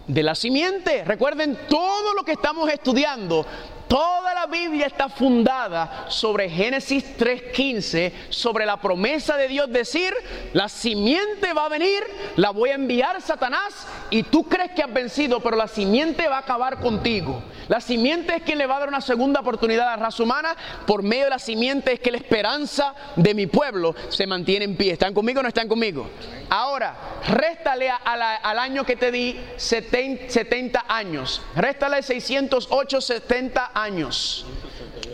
De 0.07 0.23
la 0.23 0.35
simiente. 0.35 1.03
Recuerden 1.03 1.57
todo 1.67 2.13
lo 2.13 2.23
que 2.23 2.31
estamos 2.31 2.69
estudiando 2.69 3.45
Toda 3.89 4.35
la 4.35 4.45
Biblia 4.45 4.85
está 4.85 5.09
fundada 5.09 6.05
sobre 6.09 6.47
Génesis 6.47 7.17
3.15, 7.17 8.11
sobre 8.29 8.67
la 8.67 8.77
promesa 8.77 9.35
de 9.35 9.47
Dios 9.47 9.67
decir, 9.71 10.13
la 10.53 10.69
simiente 10.69 11.53
va 11.53 11.65
a 11.65 11.69
venir, 11.69 11.99
la 12.35 12.51
voy 12.51 12.69
a 12.69 12.75
enviar 12.75 13.19
Satanás 13.19 13.87
y 14.11 14.21
tú 14.21 14.43
crees 14.43 14.73
que 14.73 14.83
has 14.83 14.93
vencido, 14.93 15.39
pero 15.39 15.57
la 15.57 15.67
simiente 15.67 16.27
va 16.27 16.35
a 16.35 16.41
acabar 16.41 16.79
contigo. 16.79 17.41
La 17.67 17.81
simiente 17.81 18.35
es 18.35 18.43
quien 18.43 18.59
le 18.59 18.67
va 18.67 18.77
a 18.77 18.79
dar 18.81 18.89
una 18.89 19.01
segunda 19.01 19.39
oportunidad 19.39 19.87
a 19.87 19.97
la 19.97 20.03
raza 20.03 20.21
humana, 20.21 20.55
por 20.85 21.01
medio 21.01 21.23
de 21.23 21.31
la 21.31 21.39
simiente 21.39 21.93
es 21.93 21.99
que 21.99 22.11
la 22.11 22.17
esperanza 22.17 22.93
de 23.15 23.33
mi 23.33 23.47
pueblo 23.47 23.95
se 24.09 24.27
mantiene 24.27 24.65
en 24.65 24.77
pie. 24.77 24.93
¿Están 24.93 25.15
conmigo 25.15 25.39
o 25.39 25.43
no 25.43 25.49
están 25.49 25.67
conmigo? 25.67 26.07
Ahora, 26.51 26.95
réstale 27.27 27.89
al 27.89 28.59
año 28.59 28.83
que 28.83 28.95
te 28.95 29.11
di 29.11 29.39
70, 29.57 30.85
años, 30.87 31.41
réstale 31.55 32.03
608, 32.03 33.01
70 33.01 33.71
años 33.73 33.78
años. 33.81 34.45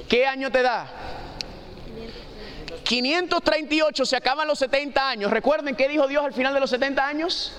¿Qué 0.08 0.26
año 0.26 0.52
te 0.52 0.62
da? 0.62 0.88
538 2.84 4.06
se 4.06 4.16
acaban 4.16 4.48
los 4.48 4.60
70 4.60 5.10
años. 5.10 5.32
Recuerden 5.32 5.76
qué 5.76 5.88
dijo 5.88 6.08
Dios 6.08 6.24
al 6.24 6.34
final 6.34 6.54
de 6.54 6.60
los 6.60 6.70
70 6.70 7.06
años. 7.06 7.54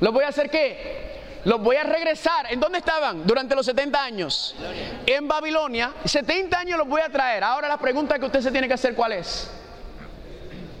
¿Los 0.00 0.12
voy 0.12 0.24
a 0.24 0.28
hacer 0.28 0.48
qué? 0.50 1.18
Los 1.44 1.60
voy 1.60 1.76
a 1.76 1.82
regresar. 1.82 2.52
¿En 2.52 2.60
dónde 2.60 2.78
estaban 2.78 3.26
durante 3.26 3.54
los 3.54 3.66
70 3.66 4.02
años? 4.02 4.54
En 5.06 5.26
Babilonia. 5.26 5.92
70 6.04 6.58
años 6.58 6.78
los 6.78 6.88
voy 6.88 7.00
a 7.00 7.08
traer. 7.08 7.42
Ahora 7.42 7.68
la 7.68 7.78
pregunta 7.78 8.18
que 8.18 8.26
usted 8.26 8.40
se 8.40 8.52
tiene 8.52 8.68
que 8.68 8.74
hacer, 8.74 8.94
¿cuál 8.94 9.12
es? 9.12 9.50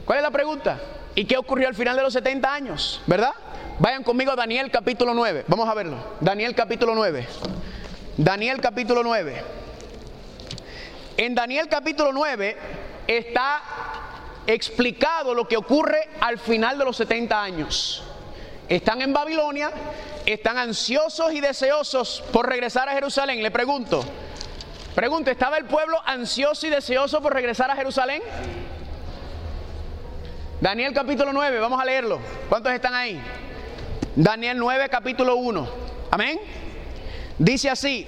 ¿Cuál 0.04 0.18
es 0.18 0.22
la 0.22 0.30
pregunta? 0.30 0.78
¿Y 1.14 1.24
qué 1.24 1.36
ocurrió 1.36 1.68
al 1.68 1.74
final 1.74 1.96
de 1.96 2.02
los 2.02 2.12
70 2.12 2.52
años? 2.52 3.00
¿Verdad? 3.06 3.32
Vayan 3.80 4.02
conmigo 4.02 4.32
a 4.32 4.36
Daniel 4.36 4.70
capítulo 4.70 5.14
9. 5.14 5.44
Vamos 5.48 5.68
a 5.68 5.74
verlo. 5.74 5.96
Daniel 6.20 6.54
capítulo 6.54 6.94
9. 6.94 7.26
Daniel 8.16 8.60
capítulo 8.60 9.02
9. 9.02 9.42
En 11.18 11.34
Daniel 11.34 11.66
capítulo 11.68 12.12
9 12.12 12.56
está 13.08 13.60
explicado 14.46 15.34
lo 15.34 15.48
que 15.48 15.56
ocurre 15.56 16.08
al 16.20 16.38
final 16.38 16.78
de 16.78 16.84
los 16.84 16.96
70 16.96 17.42
años. 17.42 18.04
Están 18.68 19.02
en 19.02 19.12
Babilonia, 19.12 19.72
están 20.24 20.58
ansiosos 20.58 21.32
y 21.32 21.40
deseosos 21.40 22.22
por 22.32 22.48
regresar 22.48 22.88
a 22.88 22.92
Jerusalén. 22.92 23.42
Le 23.42 23.50
pregunto, 23.50 24.04
pregunto, 24.94 25.32
¿estaba 25.32 25.58
el 25.58 25.64
pueblo 25.64 26.00
ansioso 26.06 26.68
y 26.68 26.70
deseoso 26.70 27.20
por 27.20 27.34
regresar 27.34 27.68
a 27.68 27.74
Jerusalén? 27.74 28.22
Daniel 30.60 30.94
capítulo 30.94 31.32
9, 31.32 31.58
vamos 31.58 31.80
a 31.80 31.84
leerlo. 31.84 32.20
¿Cuántos 32.48 32.72
están 32.72 32.94
ahí? 32.94 33.20
Daniel 34.14 34.56
9 34.56 34.88
capítulo 34.88 35.34
1. 35.34 35.68
Amén. 36.12 36.38
Dice 37.40 37.70
así, 37.70 38.06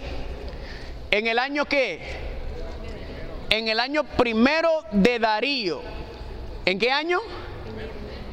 en 1.11 1.27
el 1.27 1.41
año 1.41 1.65
que, 1.65 2.30
en 3.51 3.69
el 3.69 3.79
año 3.81 4.05
primero 4.05 4.71
de 4.93 5.19
Darío, 5.19 5.83
¿en 6.65 6.79
qué 6.79 6.91
año? 6.91 7.19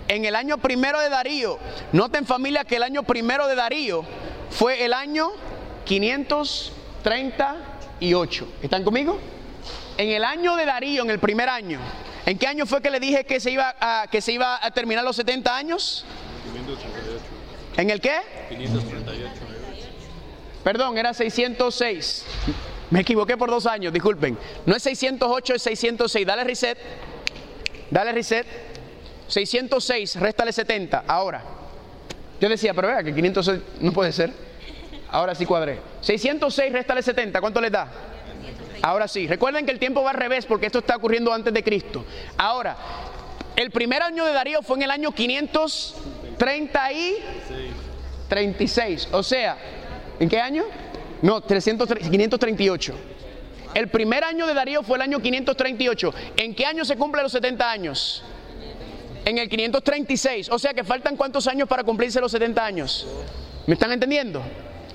En 0.08 0.24
el 0.24 0.34
año 0.36 0.58
primero 0.60 1.02
de 1.02 1.10
Darío. 1.10 1.60
Noten 1.92 2.26
familia 2.26 2.64
que 2.64 2.78
el 2.78 2.84
año 2.84 3.04
primero 3.04 3.46
de 3.48 3.56
Darío 3.56 4.06
fue 4.52 4.86
el 4.86 4.94
año 4.94 5.32
538. 5.84 8.48
¿Están 8.62 8.86
conmigo? 8.86 9.20
En 9.98 10.08
el 10.10 10.24
año 10.24 10.56
de 10.56 10.66
Darío, 10.66 11.04
en 11.04 11.10
el 11.10 11.20
primer 11.20 11.50
año. 11.50 11.80
¿En 12.26 12.38
qué 12.38 12.48
año 12.48 12.66
fue 12.66 12.82
que 12.82 12.90
le 12.90 13.02
dije 13.02 13.26
que 13.26 13.40
se 13.40 13.52
iba 13.52 13.76
a, 13.80 14.08
que 14.10 14.22
se 14.22 14.32
iba 14.32 14.64
a 14.64 14.72
terminar 14.72 15.04
los 15.04 15.16
70 15.16 15.56
años? 15.56 16.06
538. 16.54 17.24
¿En 17.78 17.90
el 17.90 18.00
qué? 18.00 18.20
538. 18.50 19.32
Perdón, 20.64 20.98
era 20.98 21.14
606. 21.14 22.26
Me 22.90 23.02
equivoqué 23.02 23.36
por 23.36 23.50
dos 23.50 23.66
años, 23.66 23.92
disculpen. 23.92 24.38
No 24.66 24.76
es 24.76 24.84
608, 24.84 25.56
es 25.56 25.62
606. 25.62 26.26
Dale 26.26 26.44
reset. 26.44 26.78
Dale 27.92 28.12
reset. 28.12 28.48
606, 29.28 30.16
réstale 30.18 30.54
70. 30.54 31.04
Ahora. 31.08 31.44
Yo 32.40 32.48
decía, 32.48 32.74
pero 32.74 32.88
vea 32.88 33.04
que 33.04 33.14
506 33.14 33.62
no 33.82 33.92
puede 33.92 34.12
ser. 34.12 34.32
Ahora 35.10 35.36
sí 35.36 35.46
cuadré. 35.46 35.80
606, 36.02 36.72
réstale 36.72 37.02
70. 37.02 37.42
¿Cuánto 37.42 37.60
les 37.60 37.72
da? 37.72 37.88
Ahora 38.82 39.08
sí. 39.08 39.28
Recuerden 39.28 39.66
que 39.66 39.72
el 39.72 39.80
tiempo 39.80 40.04
va 40.04 40.12
al 40.12 40.18
revés 40.18 40.46
porque 40.46 40.68
esto 40.68 40.80
está 40.80 40.96
ocurriendo 40.96 41.34
antes 41.34 41.54
de 41.54 41.64
Cristo. 41.64 42.06
Ahora, 42.38 42.78
el 43.56 43.72
primer 43.72 44.02
año 44.02 44.24
de 44.24 44.32
Darío 44.32 44.62
fue 44.62 44.78
en 44.78 44.84
el 44.84 44.92
año 44.92 45.12
530 45.12 46.94
y 46.94 47.16
36. 48.30 49.10
O 49.12 49.24
sea, 49.24 49.58
¿En 50.20 50.30
qué 50.30 50.40
año? 50.40 50.64
No, 51.22 51.42
538. 51.42 52.94
El 53.74 53.90
primer 53.90 54.24
año 54.24 54.48
de 54.48 54.54
Darío 54.54 54.84
fue 54.84 54.98
el 54.98 55.04
año 55.04 55.20
538. 55.20 56.14
¿En 56.38 56.56
qué 56.56 56.66
año 56.66 56.86
se 56.86 56.96
cumplen 56.96 57.24
los 57.24 57.32
70 57.32 57.70
años? 57.70 58.24
En 59.26 59.38
el 59.38 59.50
536. 59.50 60.50
O 60.50 60.60
sea 60.60 60.74
que 60.74 60.84
faltan 60.84 61.16
cuántos 61.16 61.48
años 61.48 61.68
para 61.68 61.84
cumplirse 61.84 62.20
los 62.22 62.32
70 62.32 62.66
años. 62.66 63.08
¿Me 63.66 63.74
están 63.74 63.92
entendiendo? 63.92 64.42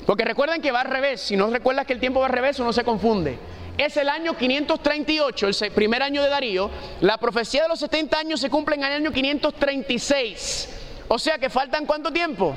Porque 0.07 0.25
recuerden 0.25 0.63
que 0.63 0.73
va 0.73 0.81
al 0.81 0.89
revés. 0.89 1.21
Si 1.21 1.37
no 1.37 1.51
recuerdas 1.51 1.87
que 1.87 1.93
el 1.93 2.01
tiempo 2.01 2.21
va 2.21 2.27
al 2.27 2.33
revés, 2.33 2.59
uno 2.59 2.73
se 2.73 2.83
confunde. 2.83 3.39
Es 3.79 3.97
el 3.97 4.09
año 4.09 4.37
538, 4.37 5.49
el 5.65 5.71
primer 5.73 6.03
año 6.03 6.23
de 6.23 6.29
Darío. 6.29 6.71
La 7.01 7.19
profecía 7.19 7.63
de 7.63 7.69
los 7.69 7.81
70 7.81 8.19
años 8.19 8.41
se 8.41 8.51
cumple 8.51 8.77
en 8.77 8.85
el 8.85 8.93
año 8.93 9.13
536. 9.13 10.69
O 11.15 11.19
sea 11.19 11.37
que 11.37 11.51
faltan 11.51 11.85
cuánto 11.85 12.11
tiempo? 12.11 12.57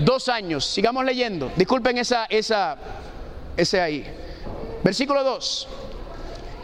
Dos 0.00 0.28
años. 0.28 0.66
Sigamos 0.66 1.06
leyendo. 1.06 1.50
Disculpen 1.56 1.96
esa, 1.96 2.26
esa, 2.26 2.76
ese 3.56 3.80
ahí. 3.80 4.04
Versículo 4.84 5.24
2. 5.24 5.68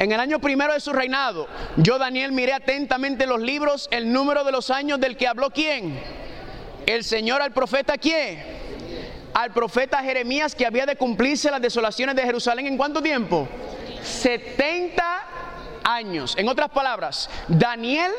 En 0.00 0.12
el 0.12 0.20
año 0.20 0.38
primero 0.38 0.74
de 0.74 0.80
su 0.80 0.92
reinado, 0.92 1.48
yo 1.78 1.96
Daniel 1.98 2.32
miré 2.32 2.52
atentamente 2.52 3.26
los 3.26 3.40
libros, 3.40 3.88
el 3.90 4.12
número 4.12 4.44
de 4.44 4.52
los 4.52 4.70
años 4.70 5.00
del 5.00 5.16
que 5.16 5.26
habló 5.26 5.48
quién. 5.48 5.98
El 6.84 7.02
Señor 7.04 7.40
al 7.40 7.52
profeta 7.52 7.96
quién. 7.96 8.44
Al 9.32 9.50
profeta 9.50 10.02
Jeremías 10.02 10.54
que 10.54 10.66
había 10.66 10.84
de 10.84 10.96
cumplirse 10.96 11.50
las 11.50 11.62
desolaciones 11.62 12.16
de 12.16 12.22
Jerusalén 12.22 12.66
en 12.66 12.76
cuánto 12.76 13.00
tiempo? 13.00 13.48
70 14.02 15.02
años. 15.84 16.34
En 16.36 16.50
otras 16.50 16.68
palabras, 16.68 17.30
Daniel 17.48 18.12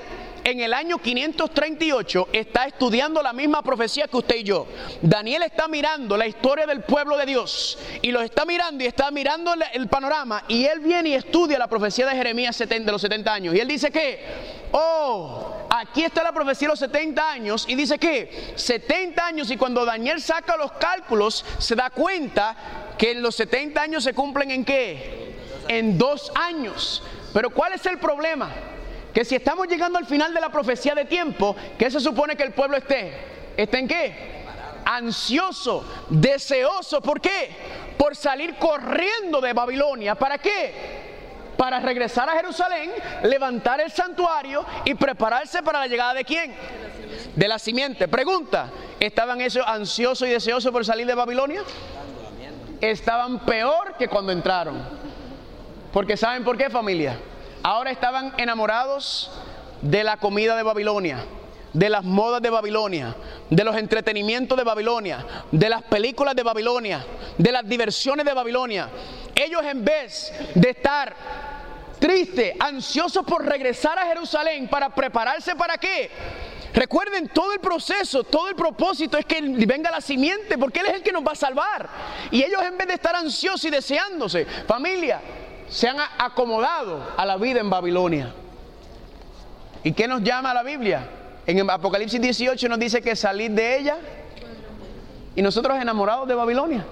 en 0.46 0.60
el 0.60 0.74
año 0.76 1.00
538 1.00 2.30
está 2.32 2.68
estudiando 2.68 3.22
la 3.24 3.34
misma 3.34 3.64
profecía 3.64 4.08
que 4.08 4.18
usted 4.18 4.36
y 4.38 4.44
yo. 4.44 4.68
Daniel 5.02 5.42
está 5.42 5.68
mirando 5.68 6.16
la 6.16 6.28
historia 6.28 6.68
del 6.68 6.82
pueblo 6.84 7.18
de 7.18 7.26
Dios 7.26 7.80
y 8.04 8.12
lo 8.12 8.22
está 8.22 8.46
mirando 8.46 8.84
y 8.84 8.88
está 8.88 9.10
mirando 9.10 9.56
el 9.74 9.88
panorama 9.88 10.44
y 10.48 10.66
él 10.66 10.82
viene 10.82 11.10
y 11.10 11.14
estudia 11.16 11.58
la 11.58 11.68
profecía 11.68 12.06
de 12.06 12.16
Jeremías 12.16 12.58
de 12.60 12.92
los 12.92 13.02
70 13.02 13.34
años 13.34 13.56
y 13.56 13.60
él 13.60 13.68
dice 13.68 13.90
que, 13.90 14.24
oh, 14.72 15.68
aquí 15.68 16.04
está 16.04 16.24
la 16.24 16.32
profecía 16.32 16.68
de 16.68 16.74
los 16.74 16.80
70 16.80 17.32
años 17.32 17.66
y 17.68 17.74
dice 17.74 17.98
que 17.98 18.54
70 18.56 19.26
años 19.26 19.50
y 19.50 19.58
cuando 19.58 19.84
Daniel 19.84 20.22
saca 20.22 20.56
los 20.58 20.74
cálculos 20.74 21.44
se 21.58 21.74
da 21.74 21.90
cuenta 21.90 22.56
que 23.00 23.16
los 23.16 23.34
70 23.36 23.82
años 23.82 24.04
se 24.04 24.14
cumplen 24.14 24.52
en 24.52 24.64
qué? 24.64 25.34
En 25.68 25.98
dos 25.98 26.32
años. 26.36 27.02
Pero 27.34 27.50
¿cuál 27.50 27.74
es 27.74 27.84
el 27.88 27.98
problema? 27.98 28.75
Que 29.16 29.24
si 29.24 29.34
estamos 29.34 29.70
llegando 29.70 29.98
al 29.98 30.06
final 30.06 30.34
de 30.34 30.42
la 30.42 30.50
profecía 30.50 30.94
de 30.94 31.06
tiempo, 31.06 31.56
¿qué 31.80 31.90
se 31.90 32.02
supone 32.02 32.36
que 32.36 32.44
el 32.44 32.52
pueblo 32.52 32.76
esté? 32.76 33.14
¿Está 33.56 33.80
en 33.80 33.88
qué? 33.88 34.14
Ansioso, 34.84 35.86
deseoso. 36.10 37.00
¿Por 37.00 37.22
qué? 37.22 37.50
Por 37.98 38.14
salir 38.14 38.56
corriendo 38.58 39.40
de 39.40 39.54
Babilonia. 39.54 40.16
¿Para 40.16 40.38
qué? 40.38 40.74
Para 41.56 41.80
regresar 41.80 42.30
a 42.30 42.34
Jerusalén, 42.34 42.92
levantar 43.24 43.80
el 43.80 43.90
santuario 43.90 44.66
y 44.84 44.94
prepararse 44.96 45.64
para 45.64 45.80
la 45.80 45.88
llegada 45.88 46.14
de 46.14 46.26
quién? 46.26 46.54
De 47.38 47.48
la 47.48 47.58
simiente. 47.58 48.10
Pregunta, 48.10 48.70
¿estaban 49.00 49.40
ellos 49.40 49.64
ansiosos 49.66 50.28
y 50.28 50.32
deseosos 50.32 50.74
por 50.74 50.84
salir 50.84 51.08
de 51.08 51.16
Babilonia? 51.16 51.64
Estaban 52.82 53.46
peor 53.46 53.96
que 53.98 54.10
cuando 54.10 54.34
entraron. 54.34 54.84
Porque 55.94 56.18
¿saben 56.18 56.44
por 56.44 56.58
qué 56.58 56.70
familia? 56.70 57.18
Ahora 57.66 57.90
estaban 57.90 58.32
enamorados 58.38 59.32
de 59.82 60.04
la 60.04 60.18
comida 60.18 60.56
de 60.56 60.62
Babilonia, 60.62 61.26
de 61.74 61.90
las 61.90 62.04
modas 62.04 62.40
de 62.40 62.52
Babilonia, 62.52 63.16
de 63.50 63.64
los 63.64 63.76
entretenimientos 63.76 64.56
de 64.56 64.64
Babilonia, 64.64 65.26
de 65.52 65.68
las 65.68 65.82
películas 65.82 66.36
de 66.36 66.44
Babilonia, 66.44 67.04
de 67.40 67.52
las 67.52 67.68
diversiones 67.68 68.24
de 68.24 68.36
Babilonia. 68.36 68.88
Ellos 69.34 69.64
en 69.66 69.84
vez 69.84 70.32
de 70.54 70.70
estar 70.70 71.16
tristes, 71.98 72.54
ansiosos 72.60 73.26
por 73.26 73.44
regresar 73.44 73.98
a 73.98 74.06
Jerusalén 74.06 74.68
para 74.68 74.94
prepararse 74.94 75.56
para 75.56 75.80
qué? 75.80 76.12
Recuerden 76.72 77.30
todo 77.30 77.52
el 77.52 77.60
proceso, 77.60 78.24
todo 78.24 78.48
el 78.48 78.56
propósito 78.56 79.18
es 79.18 79.26
que 79.26 79.42
venga 79.42 79.90
la 79.90 80.02
simiente, 80.02 80.60
porque 80.60 80.82
Él 80.82 80.86
es 80.86 80.94
el 80.94 81.02
que 81.02 81.12
nos 81.12 81.26
va 81.26 81.32
a 81.32 81.36
salvar. 81.36 81.90
Y 82.30 82.44
ellos 82.44 82.62
en 82.62 82.78
vez 82.78 82.86
de 82.90 82.94
estar 82.94 83.16
ansiosos 83.16 83.66
y 83.66 83.72
deseándose, 83.72 84.46
familia, 84.68 85.20
se 85.70 85.88
han 85.88 85.98
acomodado 86.18 87.02
a 87.18 87.26
la 87.26 87.38
vida 87.38 87.60
en 87.60 87.70
Babilonia. 87.70 88.34
¿Y 89.84 89.92
qué 89.92 90.08
nos 90.08 90.24
llama 90.24 90.54
la 90.54 90.64
Biblia? 90.64 91.08
En 91.46 91.70
Apocalipsis 91.70 92.20
18 92.20 92.70
nos 92.70 92.80
dice 92.80 93.02
que 93.02 93.16
salir 93.16 93.52
de 93.52 93.78
ella 93.78 93.98
y 95.36 95.42
nosotros 95.42 95.80
enamorados 95.80 96.28
de 96.28 96.34
Babilonia. 96.34 96.86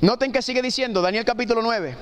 Noten 0.00 0.30
que 0.30 0.42
sigue 0.42 0.60
diciendo 0.60 1.00
Daniel 1.00 1.24
capítulo 1.24 1.62
9. 1.62 1.96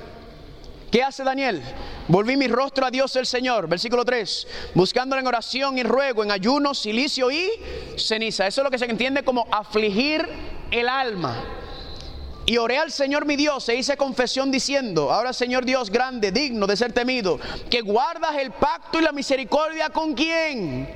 ¿Qué 0.91 1.03
hace 1.03 1.25
Daniel? 1.25 1.63
Volví 2.07 2.37
mi 2.37 2.49
rostro 2.49 2.87
a 2.87 2.91
Dios 2.91 3.17
el 3.17 3.27
Señor, 3.27 3.69
versículo 3.69 4.05
3, 4.05 4.47
buscándole 4.75 5.21
en 5.21 5.27
oración 5.27 5.79
y 5.79 5.83
ruego, 5.83 6.23
en 6.23 6.31
ayuno, 6.31 6.75
silicio 6.75 7.31
y 7.31 7.51
ceniza. 7.97 8.47
Eso 8.47 8.61
es 8.61 8.65
lo 8.65 8.71
que 8.71 8.79
se 8.79 8.85
entiende 8.85 9.25
como 9.25 9.47
afligir 9.51 10.29
el 10.71 10.89
alma. 10.89 11.64
Y 12.47 12.59
oré 12.59 12.79
al 12.79 12.91
Señor 12.91 13.25
mi 13.25 13.37
Dios 13.37 13.69
e 13.69 13.77
hice 13.77 13.97
confesión 13.97 14.51
diciendo, 14.51 15.13
ahora 15.13 15.33
Señor 15.33 15.65
Dios 15.65 15.91
grande, 15.91 16.31
digno 16.31 16.67
de 16.67 16.77
ser 16.77 16.93
temido, 16.93 17.41
que 17.71 17.81
guardas 17.81 18.37
el 18.37 18.51
pacto 18.51 18.99
y 18.99 19.03
la 19.03 19.13
misericordia 19.13 19.91
con 19.91 20.15
quién. 20.15 20.89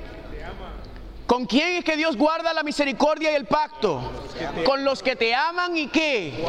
¿Con 1.25 1.45
quién 1.45 1.75
es 1.75 1.83
que 1.83 1.95
Dios 1.95 2.17
guarda 2.17 2.53
la 2.53 2.63
misericordia 2.63 3.31
y 3.31 3.35
el 3.35 3.45
pacto? 3.45 4.01
Con 4.65 4.83
los 4.83 5.03
que 5.03 5.15
te 5.15 5.35
aman 5.35 5.77
y 5.77 5.87
qué. 5.87 6.43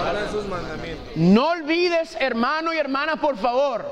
No 1.16 1.48
olvides, 1.48 2.16
hermano 2.18 2.72
y 2.72 2.78
hermana, 2.78 3.16
por 3.16 3.36
favor, 3.36 3.84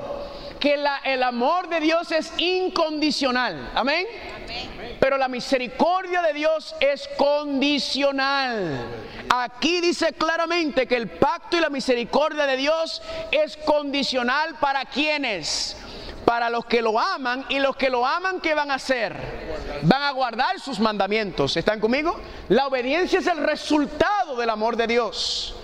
que 0.59 0.79
el 1.05 1.23
amor 1.23 1.69
de 1.69 1.79
Dios 1.79 2.11
es 2.11 2.33
incondicional. 2.37 3.71
Amén. 3.75 4.07
Pero 4.99 5.17
la 5.17 5.27
misericordia 5.27 6.21
de 6.21 6.33
Dios 6.33 6.75
es 6.79 7.07
condicional. 7.17 8.85
Aquí 9.29 9.81
dice 9.81 10.13
claramente 10.13 10.87
que 10.87 10.95
el 10.95 11.07
pacto 11.07 11.57
y 11.57 11.61
la 11.61 11.69
misericordia 11.69 12.45
de 12.45 12.57
Dios 12.57 13.01
es 13.31 13.57
condicional 13.57 14.55
para 14.59 14.85
quienes 14.85 15.77
para 16.29 16.51
los 16.51 16.65
que 16.65 16.83
lo 16.83 16.99
aman 16.99 17.43
y 17.49 17.57
los 17.57 17.75
que 17.75 17.89
lo 17.89 18.05
aman, 18.05 18.39
¿qué 18.39 18.53
van 18.53 18.69
a 18.69 18.75
hacer? 18.75 19.15
Van 19.81 20.03
a 20.03 20.11
guardar 20.11 20.59
sus 20.59 20.79
mandamientos. 20.79 21.57
¿Están 21.57 21.79
conmigo? 21.79 22.19
La 22.49 22.67
obediencia 22.67 23.17
es 23.17 23.25
el 23.25 23.39
resultado 23.39 24.35
del 24.35 24.51
amor 24.51 24.75
de 24.75 24.85
Dios. 24.85 25.55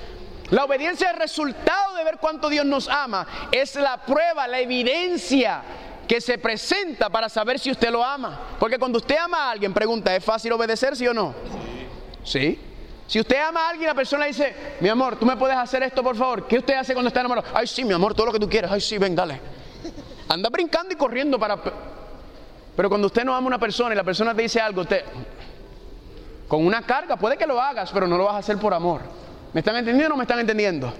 La 0.50 0.64
obediencia 0.64 1.08
es 1.08 1.14
el 1.14 1.20
resultado 1.20 1.94
de 1.94 2.04
ver 2.04 2.18
cuánto 2.18 2.50
Dios 2.50 2.66
nos 2.66 2.88
ama. 2.90 3.28
Es 3.52 3.76
la 3.76 3.98
prueba, 3.98 4.48
la 4.48 4.60
evidencia 4.60 5.62
que 6.08 6.22
se 6.22 6.38
presenta 6.38 7.10
para 7.10 7.30
saber 7.30 7.60
si 7.60 7.72
usted 7.72 7.90
lo 7.90 8.04
ama. 8.04 8.40
Porque 8.60 8.78
cuando 8.78 8.98
usted 8.98 9.18
ama 9.18 9.48
a 9.48 9.52
alguien, 9.52 9.74
pregunta, 9.74 10.16
¿es 10.16 10.24
fácil 10.24 10.52
obedecer, 10.54 10.96
sí 10.96 11.08
o 11.08 11.14
no? 11.14 11.34
Sí. 12.24 12.60
Si 13.08 13.20
usted 13.20 13.38
ama 13.38 13.68
a 13.68 13.70
alguien, 13.70 13.88
la 13.88 13.94
persona 13.94 14.24
le 14.24 14.30
dice, 14.30 14.56
mi 14.80 14.90
amor, 14.90 15.18
tú 15.18 15.26
me 15.26 15.36
puedes 15.38 15.56
hacer 15.56 15.84
esto, 15.84 16.02
por 16.02 16.16
favor. 16.16 16.48
¿Qué 16.48 16.58
usted 16.58 16.74
hace 16.76 16.94
cuando 16.94 17.10
está 17.10 17.20
enamorado? 17.20 17.48
Ay, 17.54 17.68
sí, 17.68 17.84
mi 17.84 17.94
amor, 17.94 18.16
todo 18.16 18.28
lo 18.28 18.34
que 18.34 18.40
tú 18.40 18.50
quieras. 18.50 18.72
Ay, 18.72 18.82
sí, 18.82 18.98
ven, 18.98 19.16
dale. 19.16 19.40
Anda 20.28 20.50
brincando 20.50 20.94
y 20.94 20.98
corriendo 20.98 21.38
para... 21.40 21.58
Pero 22.76 22.90
cuando 22.90 23.08
usted 23.08 23.24
no 23.24 23.36
ama 23.36 23.46
a 23.46 23.48
una 23.48 23.60
persona 23.60 23.94
y 23.94 23.98
la 23.98 24.04
persona 24.04 24.34
te 24.34 24.42
dice 24.42 24.60
algo, 24.60 24.82
usted... 24.82 25.04
Con 26.48 26.66
una 26.66 26.84
carga, 26.84 27.16
puede 27.16 27.38
que 27.38 27.48
lo 27.48 27.60
hagas, 27.60 27.92
pero 27.92 28.06
no 28.06 28.18
lo 28.18 28.26
vas 28.26 28.36
a 28.36 28.38
hacer 28.38 28.58
por 28.58 28.74
amor. 28.74 29.02
¿Me 29.54 29.62
están 29.62 29.76
entendiendo 29.78 30.08
o 30.08 30.10
no 30.10 30.18
me 30.18 30.24
están 30.24 30.40
entendiendo? 30.40 30.94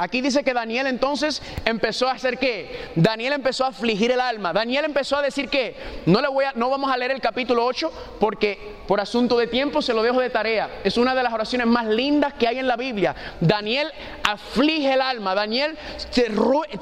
Aquí 0.00 0.20
dice 0.20 0.44
que 0.44 0.54
Daniel 0.54 0.86
entonces 0.86 1.42
empezó 1.64 2.06
a 2.06 2.12
hacer 2.12 2.38
qué? 2.38 2.92
Daniel 2.94 3.32
empezó 3.32 3.64
a 3.64 3.68
afligir 3.70 4.12
el 4.12 4.20
alma. 4.20 4.52
Daniel 4.52 4.84
empezó 4.84 5.16
a 5.16 5.22
decir 5.22 5.48
que 5.48 5.74
no 6.06 6.20
le 6.20 6.28
voy 6.28 6.44
a, 6.44 6.52
no 6.52 6.70
vamos 6.70 6.88
a 6.88 6.96
leer 6.96 7.10
el 7.10 7.20
capítulo 7.20 7.66
8 7.66 8.16
porque 8.20 8.76
por 8.86 9.00
asunto 9.00 9.36
de 9.36 9.48
tiempo 9.48 9.82
se 9.82 9.92
lo 9.92 10.04
dejo 10.04 10.20
de 10.20 10.30
tarea. 10.30 10.70
Es 10.84 10.98
una 10.98 11.16
de 11.16 11.22
las 11.24 11.32
oraciones 11.32 11.66
más 11.66 11.84
lindas 11.84 12.32
que 12.34 12.46
hay 12.46 12.60
en 12.60 12.68
la 12.68 12.76
Biblia. 12.76 13.12
Daniel 13.40 13.90
aflige 14.22 14.92
el 14.92 15.00
alma. 15.00 15.34
Daniel 15.34 15.76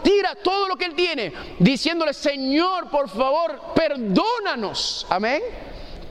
tira 0.03 0.35
todo 0.35 0.69
lo 0.69 0.77
que 0.77 0.85
él 0.85 0.95
tiene 0.95 1.33
diciéndole, 1.59 2.13
"Señor, 2.13 2.91
por 2.91 3.09
favor, 3.09 3.73
perdónanos." 3.75 5.07
Amén. 5.09 5.41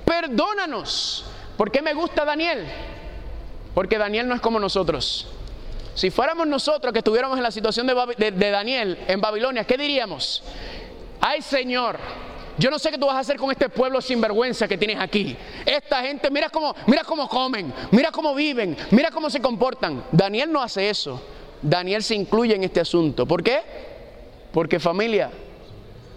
Perdónanos. 0.06 1.30
¿Por 1.56 1.70
qué 1.70 1.84
me 1.84 1.94
gusta 1.94 2.26
Daniel? 2.26 2.66
Porque 3.76 4.00
Daniel 4.00 4.28
no 4.28 4.34
es 4.34 4.42
como 4.42 4.60
nosotros. 4.60 5.28
Si 5.96 6.12
fuéramos 6.12 6.46
nosotros 6.46 6.92
que 6.92 7.00
estuviéramos 7.00 7.38
en 7.38 7.44
la 7.44 7.52
situación 7.52 7.88
de, 7.88 8.52
Daniel 8.52 9.00
en 9.08 9.22
Babilonia, 9.22 9.64
¿qué 9.64 9.78
diríamos? 9.78 10.44
Ay 11.22 11.42
Señor, 11.42 11.98
yo 12.58 12.70
no 12.70 12.78
sé 12.78 12.92
qué 12.92 12.98
tú 12.98 13.06
vas 13.06 13.16
a 13.16 13.20
hacer 13.20 13.38
con 13.38 13.50
este 13.50 13.70
pueblo 13.70 14.02
sinvergüenza 14.02 14.68
que 14.68 14.78
tienes 14.78 15.00
aquí. 15.00 15.38
Esta 15.66 16.02
gente, 16.02 16.30
mira 16.30 16.50
cómo, 16.50 16.76
mira 16.86 17.06
cómo 17.06 17.30
comen, 17.30 17.74
mira 17.92 18.12
cómo 18.12 18.36
viven, 18.36 18.76
mira 18.92 19.10
cómo 19.10 19.30
se 19.30 19.42
comportan. 19.42 20.04
Daniel 20.12 20.52
no 20.52 20.62
hace 20.62 20.90
eso. 20.90 21.22
Daniel 21.62 22.04
se 22.04 22.14
incluye 22.14 22.54
en 22.56 22.66
este 22.66 22.82
asunto. 22.82 23.26
¿Por 23.26 23.42
qué? 23.42 23.62
Porque 24.52 24.82
familia, 24.82 25.32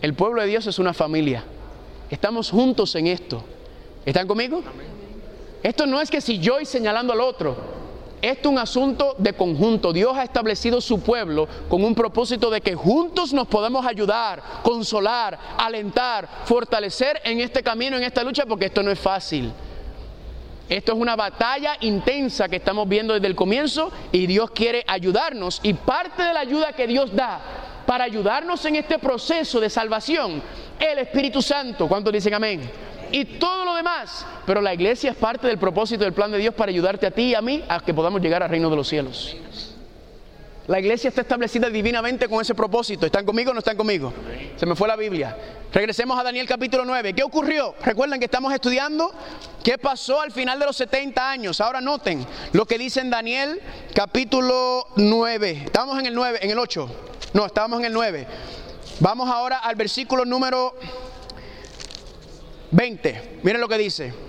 el 0.02 0.14
pueblo 0.14 0.42
de 0.42 0.48
Dios 0.48 0.66
es 0.66 0.80
una 0.80 0.92
familia. 0.92 1.44
Estamos 2.10 2.50
juntos 2.50 2.96
en 2.96 3.06
esto. 3.06 3.44
¿Están 4.04 4.26
conmigo? 4.26 4.60
Esto 5.62 5.86
no 5.86 6.00
es 6.00 6.10
que 6.10 6.20
si 6.20 6.38
yo 6.40 6.60
y 6.60 6.66
señalando 6.66 7.12
al 7.12 7.20
otro. 7.20 7.78
Esto 8.20 8.48
es 8.48 8.52
un 8.52 8.58
asunto 8.58 9.14
de 9.18 9.32
conjunto. 9.32 9.92
Dios 9.92 10.16
ha 10.16 10.24
establecido 10.24 10.80
su 10.80 11.00
pueblo 11.00 11.46
con 11.68 11.84
un 11.84 11.94
propósito 11.94 12.50
de 12.50 12.60
que 12.60 12.74
juntos 12.74 13.32
nos 13.32 13.46
podamos 13.46 13.86
ayudar, 13.86 14.42
consolar, 14.62 15.38
alentar, 15.56 16.28
fortalecer 16.44 17.20
en 17.24 17.40
este 17.40 17.62
camino, 17.62 17.96
en 17.96 18.02
esta 18.02 18.24
lucha, 18.24 18.44
porque 18.46 18.66
esto 18.66 18.82
no 18.82 18.90
es 18.90 18.98
fácil. 18.98 19.52
Esto 20.68 20.92
es 20.92 20.98
una 20.98 21.16
batalla 21.16 21.76
intensa 21.80 22.48
que 22.48 22.56
estamos 22.56 22.88
viendo 22.88 23.14
desde 23.14 23.28
el 23.28 23.36
comienzo 23.36 23.90
y 24.12 24.26
Dios 24.26 24.50
quiere 24.50 24.84
ayudarnos. 24.86 25.60
Y 25.62 25.72
parte 25.74 26.22
de 26.22 26.34
la 26.34 26.40
ayuda 26.40 26.72
que 26.72 26.86
Dios 26.86 27.14
da 27.14 27.40
para 27.86 28.04
ayudarnos 28.04 28.62
en 28.66 28.76
este 28.76 28.98
proceso 28.98 29.60
de 29.60 29.70
salvación, 29.70 30.42
el 30.78 30.98
Espíritu 30.98 31.40
Santo. 31.40 31.88
¿Cuántos 31.88 32.12
dicen 32.12 32.34
amén? 32.34 32.70
Y 33.12 33.24
todo 33.24 33.64
lo 33.64 33.74
demás. 33.74 34.26
Pero 34.46 34.60
la 34.60 34.74
iglesia 34.74 35.10
es 35.10 35.16
parte 35.16 35.46
del 35.46 35.58
propósito 35.58 36.04
del 36.04 36.12
plan 36.12 36.30
de 36.30 36.38
Dios 36.38 36.54
para 36.54 36.70
ayudarte 36.70 37.06
a 37.06 37.10
ti 37.10 37.22
y 37.22 37.34
a 37.34 37.42
mí 37.42 37.64
a 37.68 37.80
que 37.80 37.94
podamos 37.94 38.20
llegar 38.20 38.42
al 38.42 38.50
reino 38.50 38.70
de 38.70 38.76
los 38.76 38.88
cielos. 38.88 39.36
La 40.68 40.78
iglesia 40.78 41.08
está 41.08 41.22
establecida 41.22 41.70
divinamente 41.70 42.28
con 42.28 42.42
ese 42.42 42.54
propósito. 42.54 43.06
¿Están 43.06 43.24
conmigo 43.24 43.52
o 43.52 43.54
no 43.54 43.60
están 43.60 43.74
conmigo? 43.74 44.12
Se 44.56 44.66
me 44.66 44.76
fue 44.76 44.86
la 44.86 44.96
Biblia. 44.96 45.34
Regresemos 45.72 46.20
a 46.20 46.22
Daniel 46.22 46.46
capítulo 46.46 46.84
9. 46.84 47.14
¿Qué 47.14 47.22
ocurrió? 47.22 47.74
Recuerden 47.82 48.18
que 48.18 48.26
estamos 48.26 48.52
estudiando 48.52 49.10
qué 49.64 49.78
pasó 49.78 50.20
al 50.20 50.30
final 50.30 50.58
de 50.58 50.66
los 50.66 50.76
70 50.76 51.30
años. 51.30 51.62
Ahora 51.62 51.80
noten 51.80 52.26
lo 52.52 52.66
que 52.66 52.76
dice 52.76 53.00
en 53.00 53.08
Daniel 53.08 53.62
capítulo 53.94 54.88
9. 54.96 55.62
Estamos 55.64 55.98
en 55.98 56.04
el 56.04 56.14
9, 56.14 56.40
en 56.42 56.50
el 56.50 56.58
8. 56.58 56.90
No, 57.32 57.46
estábamos 57.46 57.80
en 57.80 57.86
el 57.86 57.94
9. 57.94 58.26
Vamos 59.00 59.30
ahora 59.30 59.60
al 59.60 59.74
versículo 59.74 60.26
número 60.26 60.74
20. 62.70 63.40
Miren 63.42 63.60
lo 63.60 63.68
que 63.68 63.78
dice. 63.78 64.28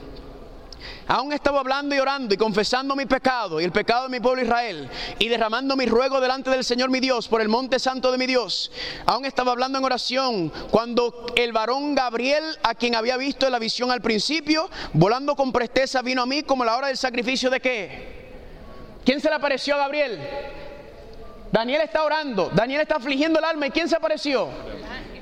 Aún 1.08 1.34
estaba 1.34 1.60
hablando 1.60 1.95
y 1.95 1.99
orando 1.99 2.36
y 2.36 2.38
confesando 2.38 2.95
mi 2.95 3.08
pecado 3.08 3.60
y 3.60 3.63
el 3.63 3.71
pecado 3.71 4.04
de 4.04 4.10
mi 4.10 4.19
pueblo 4.19 4.43
Israel 4.43 4.88
y 5.17 5.28
derramando 5.28 5.75
mi 5.75 5.88
ruego 5.88 6.21
delante 6.21 6.52
del 6.52 6.63
Señor 6.63 6.91
mi 6.91 6.99
Dios 6.99 7.28
por 7.28 7.41
el 7.41 7.49
monte 7.49 7.80
santo 7.80 8.12
de 8.12 8.19
mi 8.19 8.28
Dios. 8.28 8.71
Aún 9.08 9.25
estaba 9.25 9.52
hablando 9.52 9.80
en 9.80 9.86
oración 9.86 10.54
cuando 10.69 11.25
el 11.36 11.52
varón 11.52 11.95
Gabriel, 11.95 12.43
a 12.62 12.75
quien 12.75 12.95
había 12.95 13.17
visto 13.17 13.47
en 13.47 13.54
la 13.54 13.60
visión 13.60 13.89
al 13.89 14.02
principio, 14.02 14.69
volando 14.93 15.36
con 15.36 15.52
presteza 15.52 16.04
vino 16.04 16.21
a 16.21 16.28
mí 16.28 16.43
como 16.43 16.63
la 16.63 16.78
hora 16.78 16.88
del 16.88 16.97
sacrificio 16.97 17.49
de 17.49 17.60
qué. 17.60 18.19
¿Quién 19.04 19.19
se 19.19 19.30
le 19.30 19.36
apareció 19.36 19.73
a 19.73 19.80
Gabriel? 19.80 20.19
Daniel 21.52 21.82
está 21.82 22.04
orando, 22.04 22.52
Daniel 22.54 22.82
está 22.82 22.97
afligiendo 22.97 23.39
el 23.39 23.45
alma 23.45 23.65
y 23.65 23.71
¿quién 23.71 23.89
se 23.89 23.95
apareció? 23.95 24.49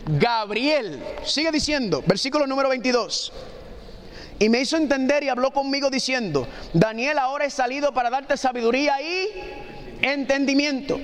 Gabriel. 0.08 1.04
Sigue 1.24 1.52
diciendo, 1.52 2.04
versículo 2.06 2.48
número 2.48 2.70
22. 2.70 3.34
Y 4.39 4.50
me 4.50 4.62
hizo 4.62 4.78
entender 4.78 5.24
y 5.24 5.30
habló 5.30 5.52
conmigo 5.52 5.89
diciendo, 5.89 6.48
Daniel, 6.74 7.17
ahora 7.17 7.46
he 7.46 7.50
salido 7.50 7.93
para 7.93 8.10
darte 8.10 8.38
sabiduría 8.38 9.02
y 9.02 9.30
entendimiento. 10.02 11.00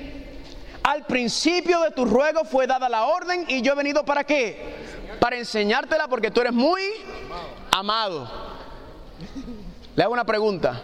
Al 0.84 1.06
principio 1.06 1.82
de 1.82 1.92
tu 1.92 2.06
ruego 2.06 2.44
fue 2.44 2.68
dada 2.68 2.90
la 2.90 3.06
orden 3.06 3.46
y 3.48 3.62
yo 3.62 3.74
he 3.74 3.76
venido 3.76 4.06
para 4.06 4.24
qué? 4.24 4.76
Para 5.20 5.38
enseñártela 5.38 6.08
porque 6.08 6.30
tú 6.30 6.42
eres 6.42 6.54
muy 6.54 6.82
amado. 7.72 8.30
Le 9.96 10.04
hago 10.04 10.14
una 10.14 10.26
pregunta. 10.26 10.84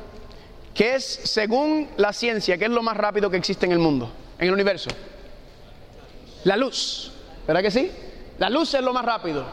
¿Qué 0.73 0.95
es, 0.95 1.03
según 1.03 1.89
la 1.97 2.13
ciencia, 2.13 2.57
qué 2.57 2.65
es 2.65 2.71
lo 2.71 2.81
más 2.81 2.95
rápido 2.95 3.29
que 3.29 3.37
existe 3.37 3.65
en 3.65 3.73
el 3.73 3.79
mundo, 3.79 4.11
en 4.39 4.47
el 4.47 4.53
universo? 4.53 4.89
La 6.45 6.55
luz. 6.55 7.11
¿Verdad 7.45 7.61
que 7.61 7.71
sí? 7.71 7.91
La 8.39 8.49
luz 8.49 8.73
es 8.73 8.81
lo 8.81 8.93
más 8.93 9.03
rápido. 9.03 9.45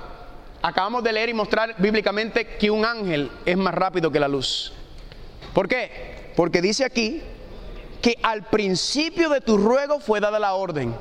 Acabamos 0.62 1.03
de 1.03 1.12
leer 1.12 1.29
y 1.29 1.35
mostrar 1.35 1.75
bíblicamente 1.77 2.57
que 2.57 2.70
un 2.70 2.85
ángel 2.85 3.31
es 3.44 3.57
más 3.57 3.75
rápido 3.75 4.12
que 4.12 4.20
la 4.20 4.29
luz. 4.29 4.72
¿Por 5.53 5.66
qué? 5.66 6.33
Porque 6.37 6.62
dice 6.62 6.85
aquí 6.85 7.20
que 8.01 8.16
al 8.22 8.44
principio 8.44 9.29
de 9.29 9.40
tu 9.40 9.59
ruego 9.59 9.99
fue 9.99 10.20
dada 10.20 10.38
la 10.38 10.55
orden. 10.55 10.94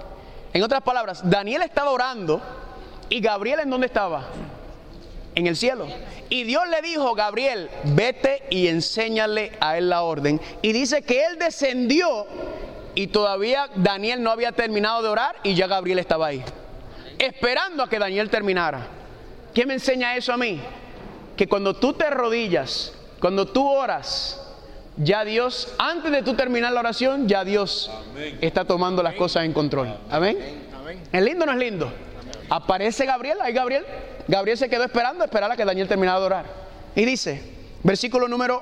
En 0.51 0.63
otras 0.63 0.81
palabras, 0.81 1.29
Daniel 1.29 1.61
estaba 1.61 1.91
orando 1.91 2.41
y 3.09 3.19
Gabriel 3.21 3.59
en 3.59 3.69
dónde 3.69 3.85
estaba? 3.85 4.25
En 5.35 5.45
el 5.45 5.55
cielo. 5.55 5.85
Y 6.29 6.43
Dios 6.43 6.63
le 6.67 6.81
dijo, 6.81 7.13
Gabriel, 7.13 7.69
vete 7.83 8.43
y 8.49 8.67
enséñale 8.67 9.51
a 9.59 9.77
él 9.77 9.89
la 9.89 10.01
orden. 10.01 10.41
Y 10.63 10.71
dice 10.71 11.03
que 11.03 11.23
él 11.25 11.37
descendió 11.37 12.25
y 12.95 13.07
todavía 13.07 13.69
Daniel 13.75 14.23
no 14.23 14.31
había 14.31 14.53
terminado 14.53 15.03
de 15.03 15.09
orar 15.09 15.35
y 15.43 15.53
ya 15.53 15.67
Gabriel 15.67 15.99
estaba 15.99 16.27
ahí 16.27 16.43
esperando 17.19 17.83
a 17.83 17.89
que 17.89 17.99
Daniel 17.99 18.29
terminara. 18.29 18.87
¿Qué 19.53 19.65
me 19.65 19.73
enseña 19.73 20.15
eso 20.15 20.33
a 20.33 20.37
mí? 20.37 20.59
Que 21.37 21.47
cuando 21.47 21.75
tú 21.75 21.93
te 21.93 22.09
rodillas, 22.09 22.93
cuando 23.19 23.47
tú 23.47 23.67
oras, 23.67 24.41
ya 24.97 25.25
Dios, 25.25 25.73
antes 25.77 26.11
de 26.11 26.23
tú 26.23 26.35
terminar 26.35 26.71
la 26.71 26.79
oración, 26.79 27.27
ya 27.27 27.43
Dios 27.43 27.91
está 28.41 28.65
tomando 28.65 29.03
las 29.03 29.15
cosas 29.15 29.45
en 29.45 29.53
control. 29.53 29.97
Amén. 30.09 30.37
¿Es 31.11 31.21
lindo 31.23 31.43
o 31.43 31.45
no 31.47 31.53
es 31.53 31.59
lindo? 31.59 31.91
Aparece 32.49 33.05
Gabriel, 33.05 33.37
ahí 33.41 33.53
Gabriel. 33.53 33.85
Gabriel 34.27 34.57
se 34.57 34.69
quedó 34.69 34.83
esperando, 34.83 35.23
esperar 35.23 35.51
a 35.51 35.55
que 35.57 35.65
Daniel 35.65 35.87
terminara 35.87 36.19
de 36.19 36.25
orar. 36.25 36.45
Y 36.95 37.05
dice, 37.05 37.41
versículo 37.83 38.27
número 38.27 38.61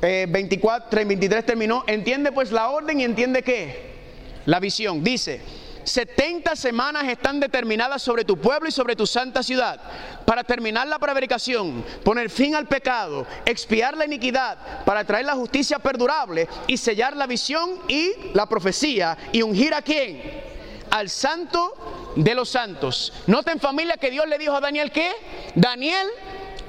24, 0.00 1.00
eh, 1.00 1.04
23 1.04 1.46
terminó, 1.46 1.84
entiende 1.86 2.32
pues 2.32 2.52
la 2.52 2.68
orden 2.70 3.00
y 3.00 3.04
entiende 3.04 3.42
qué? 3.42 3.94
La 4.44 4.60
visión. 4.60 5.02
Dice, 5.02 5.40
70 5.86 6.56
semanas 6.56 7.04
están 7.04 7.38
determinadas 7.38 8.02
sobre 8.02 8.24
tu 8.24 8.36
pueblo 8.36 8.68
y 8.68 8.72
sobre 8.72 8.96
tu 8.96 9.06
santa 9.06 9.42
ciudad, 9.42 9.80
para 10.24 10.42
terminar 10.42 10.86
la 10.88 10.98
prevaricación, 10.98 11.84
poner 12.04 12.28
fin 12.28 12.54
al 12.56 12.66
pecado, 12.66 13.24
expiar 13.44 13.96
la 13.96 14.04
iniquidad, 14.04 14.84
para 14.84 15.04
traer 15.04 15.26
la 15.26 15.34
justicia 15.34 15.78
perdurable 15.78 16.48
y 16.66 16.76
sellar 16.76 17.16
la 17.16 17.26
visión 17.26 17.78
y 17.88 18.12
la 18.34 18.46
profecía 18.46 19.16
y 19.32 19.42
ungir 19.42 19.74
a 19.74 19.82
quién? 19.82 20.20
Al 20.90 21.08
santo 21.08 22.12
de 22.16 22.34
los 22.34 22.48
santos. 22.48 23.12
Noten 23.26 23.60
familia 23.60 23.96
que 23.96 24.10
Dios 24.10 24.26
le 24.26 24.38
dijo 24.38 24.54
a 24.54 24.60
Daniel 24.60 24.90
que 24.90 25.10
Daniel 25.54 26.08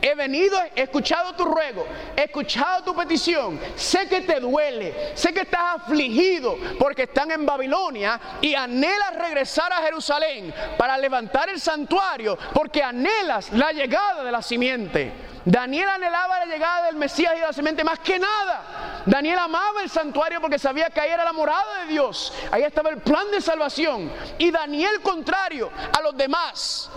he 0.02 0.16
venido, 0.16 0.58
he 0.76 0.84
escuchado 0.84 1.34
tu 1.34 1.46
ruego, 1.46 1.86
he 2.16 2.24
escuchado 2.24 2.84
tu 2.84 2.96
petición, 2.96 3.60
sé 3.76 4.08
que 4.08 4.22
te 4.22 4.40
duele, 4.40 5.12
sé 5.16 5.34
que 5.34 5.42
estás 5.42 5.76
afligido 5.76 6.58
porque 6.80 7.04
están 7.04 7.32
en 7.32 7.46
Babilonia 7.46 8.20
y 8.42 8.56
anhelas 8.56 9.16
regresar 9.16 9.72
a 9.72 9.78
Jerusalén 9.78 10.54
para 10.78 10.98
levantar 10.98 11.50
el 11.50 11.60
santuario 11.60 12.38
porque 12.54 12.84
anhelas 12.84 13.52
la 13.54 13.72
llegada 13.72 14.24
de 14.24 14.32
la 14.32 14.42
simiente. 14.42 15.12
Daniel 15.48 15.88
anhelaba 15.88 16.40
la 16.40 16.46
llegada 16.46 16.88
del 16.88 16.98
Mesías 16.98 17.32
y 17.34 17.40
de 17.40 17.46
la 17.46 17.54
simiente 17.54 17.82
más 17.82 18.00
que 18.00 18.20
nada. 18.20 19.04
Daniel 19.06 19.40
amaba 19.40 19.82
el 19.82 19.90
santuario 19.90 20.42
porque 20.42 20.60
sabía 20.60 20.90
que 20.90 21.00
ahí 21.00 21.10
era 21.10 21.24
la 21.24 21.32
morada 21.32 21.84
de 21.84 21.94
Dios. 21.94 22.34
Ahí 22.52 22.64
estaba 22.64 22.90
el 22.90 22.98
plan 22.98 23.32
de 23.32 23.40
salvación. 23.40 24.12
Y 24.38 24.52
Daniel, 24.52 25.00
contrario 25.02 25.72
a 25.98 26.02
los 26.02 26.18
demás, 26.18 26.90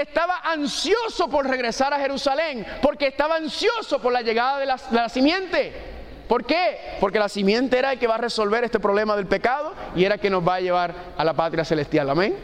estaba 0.00 0.38
ansioso 0.38 1.28
por 1.28 1.46
regresar 1.46 1.92
a 1.92 1.98
Jerusalén, 1.98 2.66
porque 2.80 3.08
estaba 3.08 3.36
ansioso 3.36 4.00
por 4.00 4.12
la 4.12 4.22
llegada 4.22 4.58
de 4.58 4.66
la, 4.66 5.08
simiente. 5.08 5.72
¿Por 6.28 6.44
qué? 6.44 6.96
Porque 7.00 7.18
la 7.18 7.28
simiente 7.28 7.78
era 7.78 7.92
el 7.92 7.98
que 7.98 8.06
va 8.06 8.14
a 8.14 8.18
resolver 8.18 8.64
este 8.64 8.80
problema 8.80 9.16
del 9.16 9.26
pecado 9.26 9.74
y 9.94 10.04
era 10.04 10.14
el 10.14 10.20
que 10.20 10.30
nos 10.30 10.46
va 10.46 10.56
a 10.56 10.60
llevar 10.60 10.94
a 11.16 11.24
la 11.24 11.34
patria 11.34 11.64
celestial. 11.64 12.08
Amén. 12.08 12.34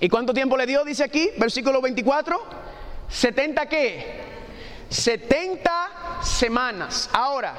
¿Y 0.00 0.08
cuánto 0.08 0.32
tiempo 0.32 0.56
le 0.56 0.66
dio? 0.66 0.84
Dice 0.84 1.02
aquí, 1.02 1.30
versículo 1.38 1.80
24. 1.80 2.40
¿70 3.10 3.68
qué? 3.68 4.20
70 4.90 6.20
semanas. 6.22 7.10
Ahora, 7.12 7.54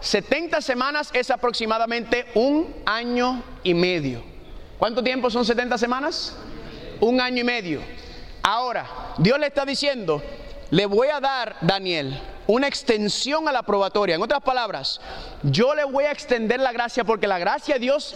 70 0.00 0.60
semanas 0.60 1.10
es 1.14 1.30
aproximadamente 1.30 2.26
un 2.34 2.74
año 2.84 3.42
y 3.62 3.72
medio. 3.72 4.22
¿Cuánto 4.78 5.02
tiempo 5.02 5.30
son 5.30 5.44
70 5.44 5.78
semanas? 5.78 6.36
Un 7.00 7.20
año 7.20 7.40
y 7.40 7.44
medio. 7.44 7.80
Ahora, 8.48 8.86
Dios 9.18 9.40
le 9.40 9.48
está 9.48 9.64
diciendo, 9.64 10.22
le 10.70 10.86
voy 10.86 11.08
a 11.08 11.18
dar, 11.18 11.56
Daniel, 11.62 12.16
una 12.46 12.68
extensión 12.68 13.48
a 13.48 13.52
la 13.52 13.64
probatoria. 13.64 14.14
En 14.14 14.22
otras 14.22 14.40
palabras, 14.40 15.00
yo 15.42 15.74
le 15.74 15.82
voy 15.82 16.04
a 16.04 16.12
extender 16.12 16.60
la 16.60 16.70
gracia 16.70 17.02
porque 17.02 17.26
la 17.26 17.40
gracia 17.40 17.74
de 17.74 17.80
Dios 17.80 18.14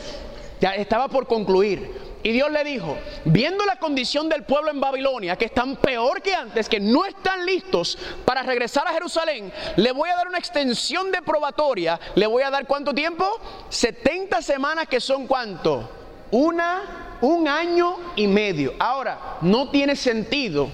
ya 0.60 0.76
estaba 0.76 1.08
por 1.08 1.26
concluir. 1.26 2.00
Y 2.22 2.30
Dios 2.30 2.48
le 2.52 2.62
dijo, 2.62 2.96
viendo 3.24 3.64
la 3.64 3.80
condición 3.80 4.28
del 4.28 4.44
pueblo 4.44 4.70
en 4.70 4.78
Babilonia, 4.78 5.34
que 5.34 5.46
están 5.46 5.74
peor 5.74 6.22
que 6.22 6.32
antes, 6.32 6.68
que 6.68 6.78
no 6.78 7.04
están 7.04 7.44
listos 7.44 7.98
para 8.24 8.44
regresar 8.44 8.86
a 8.86 8.92
Jerusalén, 8.92 9.52
le 9.74 9.90
voy 9.90 10.10
a 10.10 10.14
dar 10.14 10.28
una 10.28 10.38
extensión 10.38 11.10
de 11.10 11.22
probatoria. 11.22 11.98
¿Le 12.14 12.28
voy 12.28 12.44
a 12.44 12.50
dar 12.50 12.68
cuánto 12.68 12.94
tiempo? 12.94 13.26
70 13.68 14.42
semanas 14.42 14.86
que 14.86 15.00
son 15.00 15.26
cuánto? 15.26 15.90
Una 16.30 17.09
un 17.20 17.48
año 17.48 17.96
y 18.16 18.26
medio. 18.26 18.74
Ahora, 18.78 19.38
no 19.40 19.70
tiene 19.70 19.96
sentido 19.96 20.70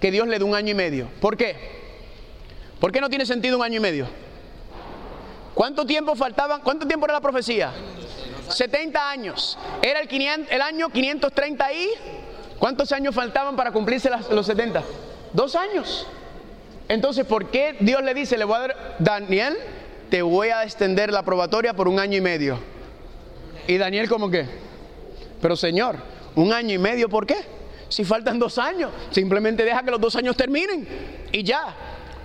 que 0.00 0.10
Dios 0.10 0.26
le 0.26 0.38
dé 0.38 0.44
un 0.44 0.54
año 0.54 0.70
y 0.70 0.74
medio. 0.74 1.08
¿Por 1.20 1.36
qué? 1.36 1.56
¿Por 2.80 2.90
qué 2.90 3.00
no 3.00 3.08
tiene 3.08 3.24
sentido 3.24 3.56
un 3.56 3.64
año 3.64 3.76
y 3.76 3.80
medio? 3.80 4.06
¿Cuánto 5.54 5.86
tiempo 5.86 6.14
faltaban? 6.14 6.60
¿Cuánto 6.62 6.86
tiempo 6.86 7.06
era 7.06 7.14
la 7.14 7.20
profecía? 7.20 7.72
70 8.48 9.10
años. 9.10 9.58
Era 9.82 10.00
el, 10.00 10.62
año 10.62 10.88
530 10.90 11.72
y 11.72 11.88
¿cuántos 12.58 12.90
años 12.92 13.14
faltaban 13.14 13.54
para 13.54 13.70
cumplirse 13.70 14.10
los 14.30 14.46
70? 14.46 14.82
Dos 15.32 15.54
años. 15.54 16.06
Entonces, 16.88 17.24
¿por 17.24 17.50
qué 17.50 17.76
Dios 17.80 18.02
le 18.02 18.14
dice, 18.14 18.36
le 18.36 18.44
voy 18.44 18.56
a 18.56 18.60
dar, 18.60 18.96
Daniel, 18.98 19.56
te 20.10 20.22
voy 20.22 20.48
a 20.48 20.64
extender 20.64 21.12
la 21.12 21.22
probatoria 21.22 21.74
por 21.74 21.88
un 21.88 21.98
año 21.98 22.18
y 22.18 22.20
medio? 22.20 22.58
Y 23.66 23.78
Daniel, 23.78 24.08
¿cómo 24.08 24.30
que? 24.30 24.46
Pero 25.42 25.56
Señor, 25.56 25.96
un 26.36 26.52
año 26.52 26.72
y 26.72 26.78
medio, 26.78 27.08
¿por 27.08 27.26
qué? 27.26 27.36
Si 27.88 28.04
faltan 28.04 28.38
dos 28.38 28.56
años, 28.56 28.90
simplemente 29.10 29.64
deja 29.64 29.82
que 29.82 29.90
los 29.90 30.00
dos 30.00 30.16
años 30.16 30.36
terminen 30.36 30.88
y 31.30 31.42
ya. 31.42 31.74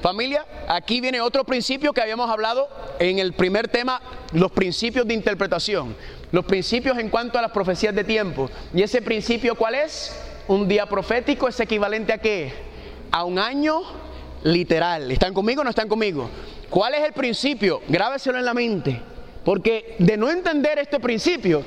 Familia, 0.02 0.46
aquí 0.68 1.02
viene 1.02 1.20
otro 1.20 1.44
principio 1.44 1.92
que 1.92 2.00
habíamos 2.00 2.30
hablado 2.30 2.70
en 3.00 3.18
el 3.18 3.34
primer 3.34 3.68
tema, 3.68 4.00
los 4.32 4.52
principios 4.52 5.08
de 5.08 5.16
interpretación, 5.16 5.96
los 6.32 6.46
principios 6.46 7.00
en 7.00 7.10
cuanto 7.10 7.40
a 7.40 7.42
las 7.42 7.52
profecías 7.52 7.96
de 7.96 8.04
tiempo. 8.04 8.50
¿Y 8.74 8.84
ese 8.84 9.02
principio 9.02 9.56
cuál 9.56 9.74
es? 9.74 10.16
Un 10.48 10.68
día 10.68 10.86
profético 10.86 11.48
es 11.48 11.60
equivalente 11.60 12.14
a 12.14 12.20
qué? 12.20 12.54
A 13.12 13.24
un 13.24 13.40
año 13.40 13.82
literal. 14.44 15.12
¿Están 15.12 15.34
conmigo 15.34 15.62
o 15.62 15.64
no 15.64 15.72
están 15.72 15.90
conmigo? 15.90 16.30
¿Cuál 16.70 16.94
es 16.94 17.04
el 17.04 17.14
principio? 17.14 17.82
Grábeselo 17.88 18.38
en 18.38 18.46
la 18.46 18.54
mente. 18.54 19.02
Porque 19.44 19.96
de 19.98 20.16
no 20.16 20.30
entender 20.30 20.78
este 20.78 21.00
principio, 21.00 21.64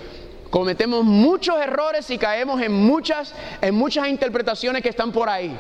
Cometemos 0.51 1.05
muchos 1.05 1.61
errores 1.61 2.11
y 2.11 2.19
caemos 2.19 2.61
en 2.61 2.73
muchas, 2.73 3.33
en 3.63 3.73
muchas 3.73 4.09
interpretaciones 4.09 4.83
que 4.83 4.89
están 4.89 5.13
por 5.13 5.29
ahí. 5.29 5.57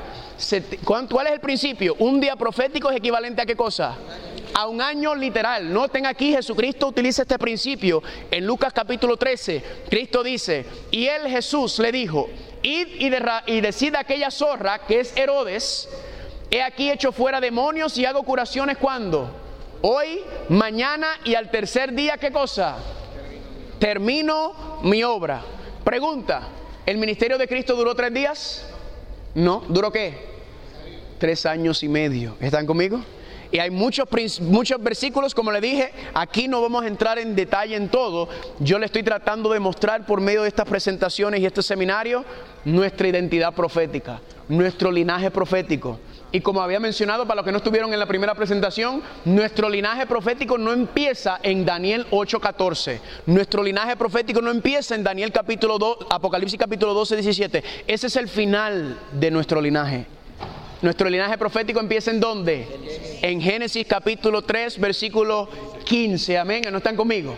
¿Cuál 0.84 1.28
es 1.28 1.32
el 1.32 1.40
principio? 1.40 1.94
Un 2.00 2.20
día 2.20 2.34
profético 2.34 2.90
es 2.90 2.96
equivalente 2.96 3.40
a 3.40 3.46
qué 3.46 3.54
cosa? 3.54 3.96
A 4.52 4.66
un 4.66 4.82
año 4.82 5.14
literal. 5.14 5.72
Noten 5.72 6.06
aquí, 6.06 6.32
Jesucristo 6.32 6.88
utiliza 6.88 7.22
este 7.22 7.38
principio. 7.38 8.02
En 8.32 8.44
Lucas 8.44 8.72
capítulo 8.72 9.16
13, 9.16 9.62
Cristo 9.88 10.24
dice, 10.24 10.66
y 10.90 11.06
él 11.06 11.28
Jesús 11.28 11.78
le 11.78 11.92
dijo, 11.92 12.28
id 12.62 12.88
y, 12.98 13.12
y 13.46 13.60
decid 13.60 13.94
a 13.94 14.00
aquella 14.00 14.32
zorra 14.32 14.80
que 14.80 15.00
es 15.00 15.16
Herodes, 15.16 15.88
he 16.50 16.62
aquí 16.62 16.90
hecho 16.90 17.12
fuera 17.12 17.40
demonios 17.40 17.96
y 17.96 18.06
hago 18.06 18.24
curaciones 18.24 18.76
cuando? 18.76 19.30
Hoy, 19.82 20.20
mañana 20.48 21.06
y 21.24 21.36
al 21.36 21.48
tercer 21.48 21.92
día, 21.92 22.18
¿qué 22.18 22.32
cosa? 22.32 22.76
Termino 23.80 24.78
mi 24.84 25.02
obra. 25.02 25.42
Pregunta, 25.82 26.42
¿el 26.86 26.98
ministerio 26.98 27.36
de 27.38 27.48
Cristo 27.48 27.74
duró 27.74 27.96
tres 27.96 28.14
días? 28.14 28.66
No, 29.34 29.64
¿duró 29.68 29.90
qué? 29.90 30.14
Tres 31.18 31.46
años 31.46 31.82
y 31.82 31.88
medio. 31.88 32.36
¿Están 32.40 32.66
conmigo? 32.66 33.00
Y 33.52 33.58
hay 33.58 33.70
muchos, 33.70 34.06
muchos 34.40 34.80
versículos, 34.80 35.34
como 35.34 35.50
le 35.50 35.60
dije, 35.60 35.90
aquí 36.14 36.46
no 36.46 36.62
vamos 36.62 36.84
a 36.84 36.86
entrar 36.86 37.18
en 37.18 37.34
detalle 37.34 37.74
en 37.74 37.88
todo. 37.88 38.28
Yo 38.60 38.78
le 38.78 38.86
estoy 38.86 39.02
tratando 39.02 39.50
de 39.50 39.58
mostrar 39.58 40.06
por 40.06 40.20
medio 40.20 40.42
de 40.42 40.48
estas 40.48 40.68
presentaciones 40.68 41.40
y 41.40 41.46
este 41.46 41.62
seminario 41.62 42.24
nuestra 42.64 43.08
identidad 43.08 43.52
profética, 43.52 44.20
nuestro 44.48 44.92
linaje 44.92 45.32
profético. 45.32 45.98
Y 46.32 46.40
como 46.40 46.62
había 46.62 46.78
mencionado, 46.78 47.26
para 47.26 47.36
los 47.36 47.44
que 47.44 47.50
no 47.50 47.58
estuvieron 47.58 47.92
en 47.92 47.98
la 47.98 48.06
primera 48.06 48.34
presentación, 48.34 49.02
nuestro 49.24 49.68
linaje 49.68 50.06
profético 50.06 50.58
no 50.58 50.72
empieza 50.72 51.40
en 51.42 51.64
Daniel 51.64 52.06
8:14. 52.10 53.00
Nuestro 53.26 53.62
linaje 53.62 53.96
profético 53.96 54.40
no 54.40 54.50
empieza 54.50 54.94
en 54.94 55.02
Daniel 55.02 55.32
capítulo 55.32 55.78
2, 55.78 56.06
Apocalipsis 56.08 56.58
capítulo 56.58 56.94
12, 56.94 57.16
17. 57.16 57.64
Ese 57.86 58.06
es 58.06 58.16
el 58.16 58.28
final 58.28 58.98
de 59.12 59.30
nuestro 59.30 59.60
linaje. 59.60 60.06
Nuestro 60.82 61.10
linaje 61.10 61.36
profético 61.36 61.80
empieza 61.80 62.10
en 62.10 62.20
dónde? 62.20 62.66
En 63.22 63.40
Génesis 63.40 63.86
capítulo 63.86 64.42
3, 64.42 64.78
versículo 64.78 65.48
15. 65.84 66.38
Amén. 66.38 66.62
¿No 66.70 66.78
están 66.78 66.96
conmigo? 66.96 67.36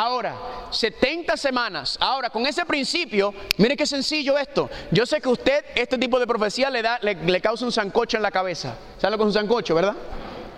Ahora, 0.00 0.36
70 0.70 1.36
semanas. 1.36 1.98
Ahora, 2.00 2.30
con 2.30 2.46
ese 2.46 2.64
principio, 2.64 3.34
mire 3.56 3.76
qué 3.76 3.84
sencillo 3.84 4.38
esto. 4.38 4.70
Yo 4.92 5.04
sé 5.04 5.20
que 5.20 5.28
usted, 5.28 5.64
este 5.74 5.98
tipo 5.98 6.20
de 6.20 6.26
profecía 6.28 6.70
le, 6.70 6.82
da, 6.82 7.00
le, 7.02 7.40
causa 7.40 7.64
un 7.64 7.72
sancocho 7.72 8.16
en 8.16 8.22
la 8.22 8.30
cabeza. 8.30 8.76
¿Sabe 8.98 9.10
lo 9.10 9.16
que 9.18 9.22
es 9.24 9.26
un 9.26 9.32
sancocho, 9.32 9.74
verdad? 9.74 9.96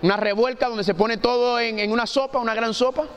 Una 0.03 0.15
revuelca 0.15 0.67
donde 0.67 0.83
se 0.83 0.93
pone 0.93 1.17
todo 1.17 1.59
en, 1.59 1.79
en 1.79 1.91
una 1.91 2.05
sopa, 2.05 2.37
una 2.37 2.53
gran 2.53 2.71
sopa. 2.75 3.07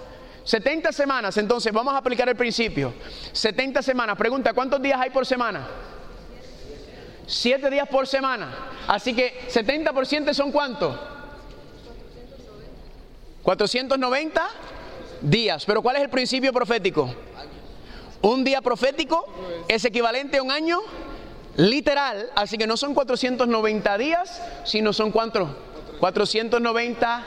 70 0.45 0.93
semanas, 0.93 1.37
entonces 1.37 1.71
vamos 1.75 1.93
a 1.93 1.99
aplicar 1.99 2.27
el 2.27 2.37
principio. 2.37 2.95
70 3.33 3.83
semanas. 3.83 4.17
Pregunta, 4.17 4.55
¿cuántos 4.55 4.81
días 4.81 4.99
hay 4.99 5.11
por 5.11 5.27
semana? 5.27 5.69
7 7.27 7.69
días 7.69 7.87
por 7.87 8.07
semana. 8.07 8.49
Así 8.89 9.13
que 9.13 9.47
70% 9.51 10.33
son 10.33 10.51
cuánto? 10.51 10.99
490 13.43 14.49
días. 15.25 15.65
Pero 15.65 15.83
¿cuál 15.83 15.97
es 15.97 16.03
el 16.03 16.11
principio 16.11 16.53
profético? 16.53 17.13
Un 18.23 18.45
día 18.45 18.63
profético 18.63 19.27
es 19.69 19.85
equivalente 19.85 20.39
a 20.39 20.43
un 20.43 20.51
año 20.51 20.81
literal, 21.57 22.31
así 22.35 22.57
que 22.57 22.67
no 22.67 22.77
son 22.77 22.95
490 22.95 23.99
días, 23.99 24.43
sino 24.65 24.93
son 24.93 25.11
cuántos? 25.11 25.49
490 26.01 27.25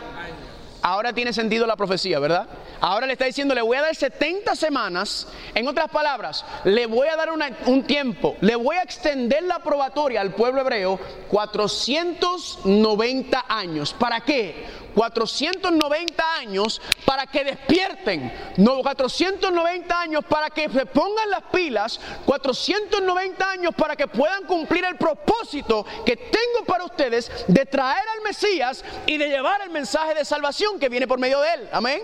Ahora 0.82 1.12
tiene 1.12 1.34
sentido 1.34 1.68
la 1.68 1.76
profecía, 1.76 2.20
¿verdad? 2.20 2.48
Ahora 2.80 3.08
le 3.08 3.14
está 3.14 3.26
diciendo, 3.26 3.56
le 3.56 3.62
voy 3.62 3.78
a 3.78 3.82
dar 3.82 3.96
70 3.96 4.56
semanas. 4.56 5.28
En 5.54 5.68
otras 5.68 5.90
palabras, 5.90 6.46
le 6.64 6.86
voy 6.86 7.08
a 7.08 7.16
dar 7.16 7.30
un 7.66 7.84
tiempo, 7.84 8.36
le 8.42 8.56
voy 8.56 8.76
a 8.78 8.84
extender 8.84 9.42
la 9.44 9.60
probatoria 9.60 10.22
al 10.22 10.34
pueblo 10.34 10.62
hebreo 10.62 11.00
490 11.30 13.46
años. 13.50 13.94
¿Para 13.94 14.22
qué? 14.22 14.87
490 14.98 16.24
años 16.40 16.82
para 17.06 17.28
que 17.28 17.44
despierten, 17.44 18.34
no 18.58 18.80
490 18.80 20.00
años 20.00 20.26
para 20.28 20.50
que 20.50 20.68
se 20.68 20.88
pongan 20.88 21.30
las 21.30 21.44
pilas, 21.52 22.00
490 22.26 23.48
años 23.48 23.76
para 23.76 23.96
que 23.96 24.08
puedan 24.08 24.46
cumplir 24.46 24.86
el 24.86 24.96
propósito 24.96 25.86
que 26.04 26.18
tengo 26.18 26.66
para 26.66 26.86
ustedes 26.86 27.32
de 27.48 27.64
traer 27.68 28.04
al 28.16 28.24
Mesías 28.24 28.84
y 29.06 29.20
de 29.20 29.30
llevar 29.30 29.62
el 29.62 29.70
mensaje 29.70 30.16
de 30.16 30.26
salvación 30.26 30.80
que 30.80 30.90
viene 30.90 31.08
por 31.08 31.20
medio 31.20 31.42
de 31.42 31.54
él. 31.54 31.70
Amén. 31.72 32.02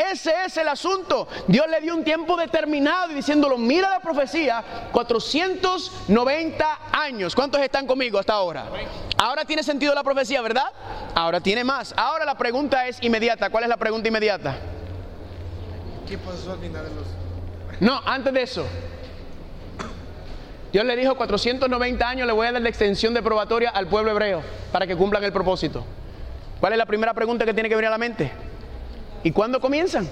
Ese 0.00 0.32
es 0.46 0.56
el 0.56 0.68
asunto. 0.68 1.28
Dios 1.46 1.66
le 1.68 1.80
dio 1.80 1.94
un 1.94 2.02
tiempo 2.02 2.36
determinado 2.36 3.10
y 3.10 3.14
diciéndolo, 3.14 3.58
mira 3.58 3.90
la 3.90 4.00
profecía, 4.00 4.64
490 4.92 6.78
años. 6.92 7.34
¿Cuántos 7.34 7.60
están 7.60 7.86
conmigo 7.86 8.18
hasta 8.18 8.32
ahora? 8.32 8.66
Ahora 9.18 9.44
tiene 9.44 9.62
sentido 9.62 9.94
la 9.94 10.02
profecía, 10.02 10.40
¿verdad? 10.40 10.64
Ahora 11.14 11.40
tiene 11.40 11.64
más. 11.64 11.92
Ahora 11.96 12.24
la 12.24 12.36
pregunta 12.36 12.86
es 12.86 13.02
inmediata. 13.02 13.50
¿Cuál 13.50 13.64
es 13.64 13.68
la 13.68 13.76
pregunta 13.76 14.08
inmediata? 14.08 14.56
¿Qué 16.08 16.16
pasó 16.16 16.52
al 16.52 16.58
final 16.60 16.84
de 16.84 16.94
los.? 16.94 17.06
No, 17.80 18.00
antes 18.06 18.32
de 18.32 18.42
eso. 18.42 18.66
Dios 20.72 20.84
le 20.84 20.96
dijo 20.96 21.14
490 21.16 22.08
años 22.08 22.26
le 22.26 22.32
voy 22.32 22.46
a 22.46 22.52
dar 22.52 22.62
la 22.62 22.68
extensión 22.68 23.12
de 23.12 23.22
probatoria 23.22 23.70
al 23.70 23.86
pueblo 23.88 24.12
hebreo 24.12 24.40
para 24.72 24.86
que 24.86 24.96
cumplan 24.96 25.24
el 25.24 25.32
propósito. 25.32 25.84
¿Cuál 26.58 26.72
es 26.72 26.78
la 26.78 26.86
primera 26.86 27.12
pregunta 27.12 27.44
que 27.44 27.52
tiene 27.52 27.68
que 27.68 27.74
venir 27.74 27.88
a 27.88 27.90
la 27.90 27.98
mente? 27.98 28.49
¿Y 29.22 29.30
cuándo 29.32 29.60
comienzan? 29.60 30.08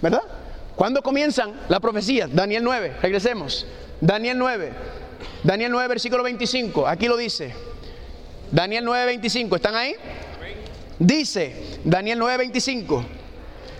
¿Verdad? 0.00 0.22
¿Cuándo 0.76 1.02
comienzan 1.02 1.52
la 1.68 1.80
profecía? 1.80 2.28
Daniel 2.28 2.62
9, 2.64 2.96
regresemos. 3.02 3.66
Daniel 4.00 4.38
9. 4.38 4.72
Daniel 5.42 5.72
9, 5.72 5.88
versículo 5.88 6.22
25. 6.22 6.86
Aquí 6.86 7.08
lo 7.08 7.16
dice. 7.16 7.52
Daniel 8.50 8.84
9, 8.84 9.06
25. 9.06 9.56
¿Están 9.56 9.74
ahí? 9.74 9.94
Dice, 10.98 11.80
Daniel 11.84 12.18
9, 12.18 12.36
25. 12.38 13.04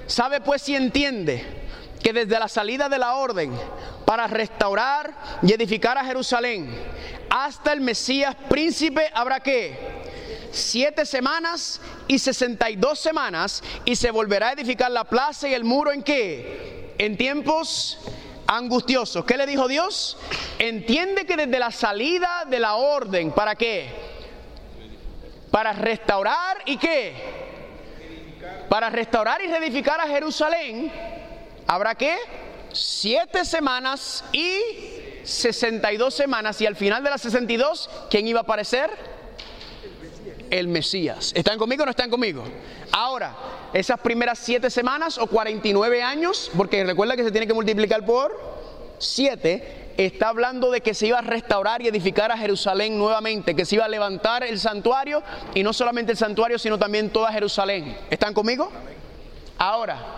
¿Sabe 0.07 0.41
pues 0.41 0.63
si 0.63 0.75
entiende 0.75 1.45
que 2.03 2.13
desde 2.13 2.39
la 2.39 2.49
salida 2.49 2.89
de 2.89 2.99
la 2.99 3.15
orden 3.15 3.53
para 4.05 4.27
restaurar 4.27 5.15
y 5.43 5.53
edificar 5.53 5.99
a 5.99 6.05
Jerusalén 6.05 6.69
hasta 7.29 7.73
el 7.73 7.81
Mesías 7.81 8.35
príncipe 8.49 9.11
habrá 9.13 9.41
que 9.41 9.77
siete 10.51 11.07
semanas 11.07 11.81
y 12.07 12.19
sesenta 12.19 12.71
y 12.71 12.77
dos 12.77 12.99
semanas 12.99 13.63
y 13.85 13.97
se 13.97 14.11
volverá 14.11 14.49
a 14.49 14.53
edificar 14.53 14.91
la 14.91 15.05
plaza 15.05 15.49
y 15.49 15.55
el 15.55 15.65
muro 15.65 15.93
en 15.93 16.03
qué? 16.03 16.95
En 16.99 17.17
tiempos 17.17 17.99
angustiosos. 18.47 19.25
¿Qué 19.25 19.37
le 19.37 19.47
dijo 19.47 19.69
Dios? 19.69 20.17
Entiende 20.59 21.27
que 21.27 21.37
desde 21.37 21.59
la 21.59 21.71
salida 21.71 22.45
de 22.49 22.59
la 22.59 22.75
orden, 22.77 23.31
¿para 23.33 23.55
qué? 23.55 23.91
Para 25.51 25.73
restaurar 25.73 26.59
y 26.65 26.77
qué? 26.79 27.15
Para 28.69 28.91
restaurar 28.91 29.43
y 29.43 29.47
reedificar 29.47 30.01
a 30.01 30.09
Jerusalén, 30.09 30.91
¿habrá 31.67 31.95
qué? 31.95 32.17
Siete 32.73 33.45
semanas 33.45 34.25
y 34.33 34.59
62 35.25 36.15
semanas. 36.15 36.61
Y 36.61 36.67
al 36.67 36.77
final 36.77 37.03
de 37.03 37.11
las 37.11 37.21
62, 37.23 37.91
¿quién 38.11 38.27
iba 38.27 38.41
a 38.41 38.43
aparecer? 38.43 38.91
El 40.51 40.69
Mesías. 40.69 41.33
¿Están 41.35 41.59
conmigo 41.59 41.83
o 41.83 41.87
no 41.87 41.91
están 41.91 42.11
conmigo? 42.11 42.45
Ahora, 42.93 43.35
esas 43.73 44.01
primeras 44.01 44.39
siete 44.39 44.71
semanas 44.71 45.19
o 45.19 45.27
49 45.27 46.03
años, 46.03 46.51
porque 46.57 46.85
recuerda 46.85 47.17
que 47.17 47.25
se 47.25 47.31
tiene 47.31 47.47
que 47.47 47.55
multiplicar 47.55 48.05
por 48.05 48.33
siete, 48.99 49.93
está 49.97 50.29
hablando 50.29 50.71
de 50.71 50.81
que 50.81 50.95
se 50.95 51.07
iba 51.07 51.19
a 51.19 51.23
restaurar 51.23 51.83
y 51.83 51.89
edificar 51.89 52.31
a 52.31 52.39
Jerusalén 52.39 52.99
nuevamente, 52.99 53.55
que 53.55 53.65
se 53.65 53.77
iba 53.77 53.85
a 53.85 53.89
levantar 53.89 54.45
el 54.45 54.59
santuario 54.59 55.23
y 55.55 55.63
no 55.63 55.73
solamente 55.73 56.13
el 56.13 56.19
santuario, 56.19 56.59
sino 56.59 56.79
también 56.79 57.11
toda 57.11 57.33
Jerusalén. 57.33 57.97
¿Están 58.11 58.35
conmigo? 58.35 58.71
Ahora, 59.59 60.18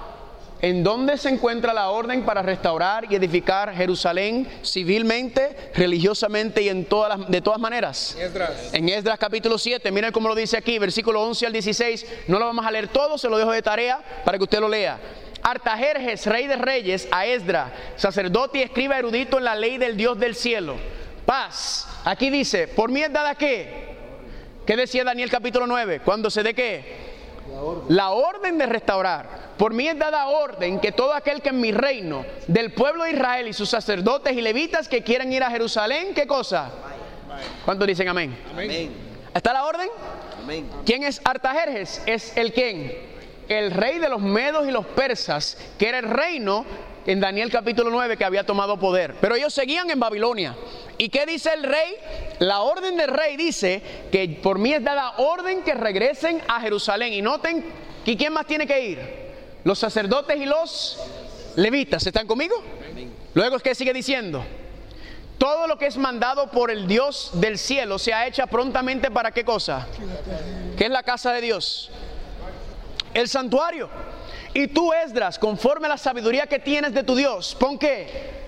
¿en 0.62 0.83
dónde 0.83 1.16
se 1.18 1.29
encuentra 1.29 1.73
la 1.73 1.90
orden 1.90 2.25
para 2.25 2.42
restaurar 2.42 3.07
y 3.11 3.14
edificar 3.14 3.75
Jerusalén 3.75 4.49
civilmente, 4.64 5.73
religiosamente 5.75 6.62
y 6.62 6.68
en 6.68 6.85
todas 6.85 7.18
las, 7.18 7.31
de 7.31 7.40
todas 7.40 7.59
maneras? 7.59 8.16
Esdras. 8.18 8.73
En 8.73 8.88
Esdras 8.88 9.18
capítulo 9.18 9.59
7, 9.59 9.90
miren 9.90 10.12
cómo 10.12 10.29
lo 10.29 10.35
dice 10.35 10.57
aquí, 10.57 10.79
versículo 10.79 11.23
11 11.23 11.46
al 11.46 11.53
16. 11.53 12.07
No 12.29 12.38
lo 12.38 12.46
vamos 12.46 12.66
a 12.66 12.70
leer 12.70 12.88
todo, 12.88 13.18
se 13.18 13.29
lo 13.29 13.38
dejo 13.38 13.53
de 13.53 13.62
tarea 13.62 14.01
para 14.25 14.38
que 14.38 14.44
usted 14.44 14.61
lo 14.61 14.68
lea. 14.68 14.99
Artajerjes, 15.42 16.27
rey 16.27 16.46
de 16.46 16.57
reyes, 16.57 17.09
a 17.11 17.27
Esdras, 17.27 17.73
sacerdote 17.96 18.59
y 18.59 18.62
escriba 18.62 18.99
erudito 18.99 19.38
en 19.38 19.44
la 19.44 19.55
ley 19.55 19.79
del 19.79 19.96
Dios 19.96 20.18
del 20.18 20.35
cielo. 20.35 20.77
Paz. 21.25 21.87
Aquí 22.05 22.29
dice, 22.29 22.68
por 22.68 22.90
mí 22.90 23.03
es 23.03 23.12
dada 23.12 23.35
qué? 23.35 23.88
¿Qué 24.66 24.77
decía 24.77 25.03
Daniel 25.05 25.31
capítulo 25.31 25.66
9? 25.66 26.01
Cuando 26.05 26.31
se 26.31 26.42
dé 26.42 26.55
qué? 26.55 27.10
La 27.88 28.11
orden 28.11 28.59
de 28.59 28.66
restaurar. 28.66 29.51
Por 29.57 29.75
mí 29.75 29.88
es 29.88 29.99
dada 29.99 30.27
orden 30.27 30.81
que 30.81 30.92
todo 30.92 31.12
aquel 31.12 31.42
que 31.42 31.51
en 31.51 31.61
mi 31.61 31.73
reino, 31.73 32.25
del 32.46 32.73
pueblo 32.73 33.05
de 33.05 33.12
Israel 33.12 33.49
y 33.49 33.53
sus 33.53 33.68
sacerdotes 33.68 34.37
y 34.37 34.40
levitas 34.40 34.88
que 34.88 35.03
quieran 35.03 35.33
ir 35.33 35.42
a 35.42 35.51
Jerusalén, 35.51 36.14
¿qué 36.14 36.27
cosa? 36.27 36.70
¿Cuántos 37.64 37.87
dicen 37.87 38.09
amén? 38.09 38.37
Amén. 38.53 38.90
¿Está 39.35 39.53
la 39.53 39.64
orden? 39.64 39.88
Amén. 40.42 40.68
¿Quién 40.85 41.05
es 41.05 41.20
Artajerjes? 41.25 42.03
Es 42.07 42.37
el 42.37 42.53
quién? 42.53 42.92
El 43.49 43.70
rey 43.70 43.99
de 43.99 44.09
los 44.09 44.20
medos 44.20 44.66
y 44.66 44.70
los 44.70 44.87
persas, 44.87 45.59
que 45.79 45.88
era 45.88 45.99
el 45.99 46.09
reino 46.09 46.64
en 47.07 47.21
Daniel 47.21 47.51
capítulo 47.51 47.91
9 47.91 48.17
que 48.17 48.25
había 48.25 48.45
tomado 48.45 48.79
poder. 48.79 49.15
Pero 49.21 49.35
ellos 49.35 49.53
seguían 49.53 49.91
en 49.91 50.01
Babilonia. 50.01 50.57
¿Y 50.99 51.09
qué 51.09 51.27
dice 51.27 51.53
el 51.55 51.63
rey? 51.63 51.97
La 52.41 52.61
orden 52.61 52.97
del 52.97 53.09
rey 53.09 53.37
dice 53.37 53.83
que 54.13 54.39
por 54.43 54.59
mí 54.59 54.73
es 54.73 54.85
dada 54.85 55.15
orden 55.19 55.63
que 55.63 55.75
regresen 55.75 56.43
a 56.47 56.61
Jerusalén. 56.61 57.13
Y 57.13 57.23
noten, 57.23 57.65
¿y 58.05 58.17
quién 58.17 58.33
más 58.33 58.47
tiene 58.47 58.67
que 58.67 58.81
ir? 58.81 58.99
Los 59.65 59.79
sacerdotes 59.79 60.37
y 60.37 60.47
los 60.47 60.99
levitas. 61.57 62.07
¿Están 62.07 62.27
conmigo? 62.27 62.55
Luego, 63.35 63.59
¿qué 63.59 63.75
sigue 63.75 63.93
diciendo? 63.93 64.45
Todo 65.39 65.67
lo 65.67 65.79
que 65.79 65.87
es 65.87 65.97
mandado 65.97 66.51
por 66.51 66.71
el 66.71 66.87
Dios 66.87 67.31
del 67.33 67.57
cielo 67.57 67.99
se 67.99 68.13
ha 68.13 68.27
hecho 68.27 68.47
prontamente 68.47 69.11
para 69.11 69.31
qué 69.31 69.43
cosa? 69.43 69.87
¿Qué 70.77 70.85
es 70.85 70.91
la 70.91 71.03
casa 71.03 71.33
de 71.33 71.41
Dios? 71.41 71.91
El 73.15 73.27
santuario. 73.27 73.89
Y 74.53 74.69
tú, 74.69 74.93
Esdras, 74.93 75.39
conforme 75.39 75.87
a 75.87 75.91
la 75.91 75.99
sabiduría 75.99 76.47
que 76.47 76.59
tienes 76.59 76.93
de 76.93 77.05
tu 77.05 77.15
Dios, 77.15 77.57
pon 77.59 77.79
qué? 77.79 78.41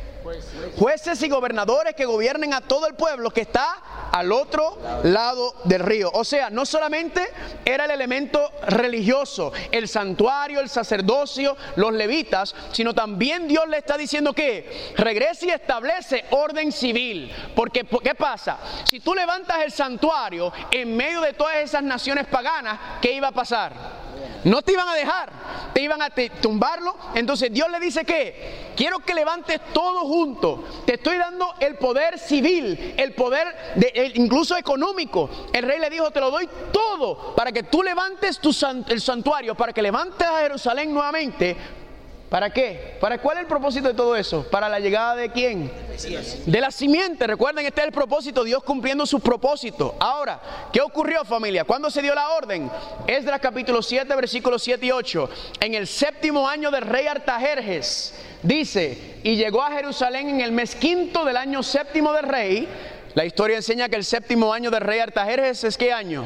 Jueces 0.79 1.21
y 1.23 1.29
gobernadores 1.29 1.95
que 1.95 2.05
gobiernen 2.05 2.55
a 2.55 2.61
todo 2.61 2.87
el 2.87 2.95
pueblo 2.95 3.31
que 3.31 3.41
está 3.41 4.09
al 4.13 4.31
otro 4.31 4.79
lado 5.03 5.55
del 5.65 5.81
río. 5.81 6.11
O 6.15 6.25
sea, 6.25 6.49
no 6.51 6.65
solamente 6.65 7.27
era 7.65 7.87
el 7.87 7.91
elemento 7.91 8.53
religioso, 8.69 9.53
el 9.71 9.89
santuario, 9.89 10.61
el 10.61 10.69
sacerdocio, 10.69 11.57
los 11.77 11.93
levitas, 11.93 12.55
sino 12.71 12.95
también 12.95 13.49
Dios 13.49 13.69
le 13.69 13.79
está 13.79 13.97
diciendo 13.97 14.33
que 14.33 14.95
regrese 14.97 15.47
y 15.47 15.51
establece 15.51 16.25
orden 16.31 16.71
civil. 16.71 17.33
Porque, 17.57 17.85
¿qué 18.03 18.15
pasa? 18.15 18.59
Si 18.85 19.01
tú 19.01 19.15
levantas 19.15 19.63
el 19.65 19.73
santuario 19.73 20.53
en 20.71 20.97
medio 20.97 21.21
de 21.21 21.33
todas 21.33 21.57
esas 21.57 21.83
naciones 21.83 22.27
paganas, 22.27 22.79
¿qué 23.01 23.13
iba 23.13 23.29
a 23.29 23.33
pasar? 23.33 24.02
No 24.45 24.63
te 24.63 24.73
iban 24.73 24.89
a 24.89 24.95
dejar, 24.95 25.33
te 25.73 25.83
iban 25.83 26.03
a 26.03 26.11
tumbarlo. 26.41 26.97
Entonces 27.15 27.53
Dios 27.53 27.71
le 27.71 27.81
dice 27.81 28.05
que 28.05 28.73
quiero 28.77 28.99
que 29.01 29.15
levantes 29.15 29.61
todo 29.73 30.01
junto. 30.01 30.65
Te 30.87 30.95
estoy 30.95 31.17
dando 31.19 31.55
el 31.61 31.77
poder 31.77 32.19
civil, 32.19 32.95
el 32.97 33.15
poder 33.15 33.75
de- 33.77 34.13
incluso 34.15 34.57
económico. 34.57 35.29
El 35.53 35.65
rey 35.65 35.79
le 35.79 35.91
dijo, 35.91 36.11
te 36.11 36.21
lo 36.21 36.31
doy 36.31 36.49
todo 36.73 37.35
para 37.35 37.53
que 37.53 37.63
tú 37.65 37.83
levantes 37.83 38.39
tu 38.39 38.53
el 38.89 39.01
santuario, 39.01 39.55
para 39.55 39.73
que 39.73 39.83
levantes 39.83 40.27
a 40.27 40.41
Jerusalén 40.41 40.93
nuevamente. 40.93 41.57
¿Para 42.33 42.49
qué? 42.49 42.97
¿Para 42.99 43.19
cuál 43.19 43.37
es 43.37 43.43
el 43.43 43.47
propósito 43.47 43.89
de 43.89 43.95
todo 43.95 44.17
eso? 44.17 44.47
¿Para 44.51 44.67
la 44.67 44.81
llegada 44.81 45.15
de 45.15 45.31
quién? 45.31 45.71
De 46.47 46.61
la 46.63 46.71
simiente. 46.71 47.27
Recuerden, 47.27 47.67
este 47.67 47.83
es 47.83 47.89
el 47.89 47.93
propósito, 47.93 48.43
Dios 48.43 48.65
cumpliendo 48.65 49.05
sus 49.05 49.21
propósitos. 49.21 49.93
Ahora, 50.01 50.41
¿qué 50.73 50.81
ocurrió 50.81 51.27
familia? 51.27 51.65
¿Cuándo 51.65 51.91
se 51.91 52.01
dio 52.01 52.15
la 52.15 52.31
orden? 52.31 52.71
Esdras 53.07 53.39
capítulo 53.39 53.83
7, 53.83 54.17
versículos 54.17 54.63
7 54.63 54.87
y 54.87 54.93
8. 54.93 55.29
En 55.61 55.75
el 55.75 55.87
séptimo 55.87 56.49
año 56.49 56.71
del 56.71 56.85
rey 56.85 57.07
Artajerjes, 57.07 58.15
dice, 58.43 59.19
y 59.23 59.37
llegó 59.37 59.63
a 59.63 59.73
Jerusalén 59.73 60.31
en 60.31 60.41
el 60.41 60.53
mes 60.53 60.75
quinto 60.75 61.27
del 61.27 61.37
año 61.37 61.63
séptimo 61.63 62.15
del 62.15 62.25
rey. 62.25 62.67
La 63.13 63.27
historia 63.27 63.59
enseña 63.59 63.91
que 63.91 63.97
el 63.97 64.07
séptimo 64.07 64.55
año 64.55 64.71
del 64.71 64.81
rey 64.81 65.01
Artajerjes 65.01 65.65
es 65.65 65.77
qué 65.77 65.93
año? 65.93 66.25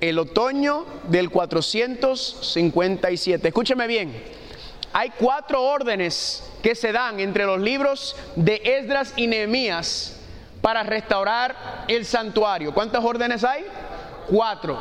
El 0.00 0.18
otoño 0.18 0.86
del 1.08 1.28
457. 1.28 3.48
Escúcheme 3.48 3.86
bien. 3.86 4.43
Hay 4.96 5.10
cuatro 5.18 5.60
órdenes 5.60 6.44
que 6.62 6.76
se 6.76 6.92
dan 6.92 7.18
entre 7.18 7.46
los 7.46 7.60
libros 7.60 8.14
de 8.36 8.62
Esdras 8.64 9.12
y 9.16 9.26
Nehemías 9.26 10.20
para 10.62 10.84
restaurar 10.84 11.84
el 11.88 12.06
santuario. 12.06 12.72
¿Cuántas 12.72 13.04
órdenes 13.04 13.42
hay? 13.42 13.64
Cuatro. 14.28 14.80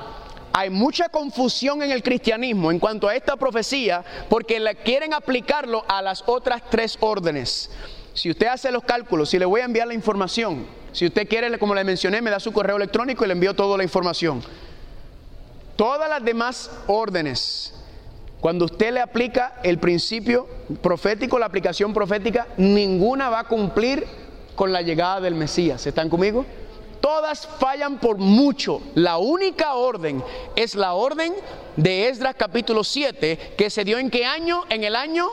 Hay 0.54 0.70
mucha 0.70 1.10
confusión 1.10 1.82
en 1.82 1.90
el 1.90 2.04
cristianismo 2.04 2.70
en 2.70 2.78
cuanto 2.78 3.08
a 3.08 3.16
esta 3.16 3.38
profecía 3.38 4.06
porque 4.30 4.64
quieren 4.86 5.16
aplicarlo 5.16 5.84
a 5.88 6.00
las 6.04 6.24
otras 6.28 6.62
tres 6.70 6.96
órdenes. 7.00 7.72
Si 8.14 8.30
usted 8.30 8.46
hace 8.46 8.72
los 8.72 8.84
cálculos, 8.84 9.32
si 9.32 9.40
le 9.40 9.46
voy 9.46 9.62
a 9.62 9.66
enviar 9.66 9.88
la 9.88 9.96
información, 9.96 10.68
si 10.92 11.08
usted 11.08 11.28
quiere, 11.28 11.58
como 11.58 11.74
le 11.74 11.84
mencioné, 11.84 12.22
me 12.22 12.30
da 12.30 12.40
su 12.40 12.54
correo 12.54 12.76
electrónico 12.76 13.26
y 13.26 13.30
le 13.30 13.34
envío 13.34 13.56
toda 13.56 13.78
la 13.78 13.84
información. 13.84 14.44
Todas 15.76 16.08
las 16.08 16.24
demás 16.24 16.70
órdenes 16.86 17.74
cuando 18.44 18.66
usted 18.66 18.92
le 18.92 19.00
aplica 19.00 19.54
el 19.64 19.78
principio 19.78 20.50
profético, 20.82 21.40
la 21.40 21.46
aplicación 21.46 21.94
profética, 21.94 22.46
ninguna 22.58 23.30
va 23.30 23.40
a 23.40 23.44
cumplir 23.48 24.06
con 24.54 24.74
la 24.74 24.82
llegada 24.82 25.22
del 25.22 25.34
Mesías. 25.34 25.88
¿Están 25.88 26.10
conmigo? 26.10 26.46
Todas 27.00 27.48
fallan 27.48 28.00
por 28.00 28.18
mucho. 28.18 28.82
La 28.96 29.18
única 29.18 29.76
orden 29.76 30.22
es 30.58 30.76
la 30.76 30.92
orden 30.92 31.34
de 31.78 32.10
Esdras 32.10 32.36
capítulo 32.38 32.84
7, 32.84 33.54
que 33.58 33.70
se 33.70 33.86
dio 33.86 33.98
en 33.98 34.10
qué 34.10 34.26
año? 34.26 34.64
En 34.68 34.84
el 34.84 34.98
año 34.98 35.30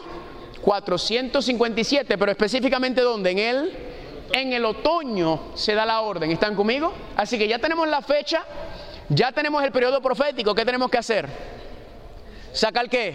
457, 0.63 2.17
pero 2.17 2.31
específicamente 2.31 3.01
¿dónde? 3.01 3.33
En 3.33 3.39
el 3.41 3.73
En 4.35 4.53
el 4.53 4.65
otoño 4.65 5.51
se 5.57 5.75
da 5.75 5.85
la 5.85 6.01
orden. 6.03 6.31
¿Están 6.31 6.55
conmigo? 6.55 6.93
Así 7.17 7.37
que 7.39 7.49
ya 7.49 7.59
tenemos 7.59 7.89
la 7.89 8.03
fecha, 8.03 8.45
ya 9.09 9.33
tenemos 9.33 9.65
el 9.65 9.73
periodo 9.73 10.01
profético. 10.01 10.55
¿Qué 10.55 10.65
tenemos 10.65 10.89
que 10.89 10.99
hacer? 10.99 11.60
¿Sacar 12.53 12.89
qué? 12.89 13.15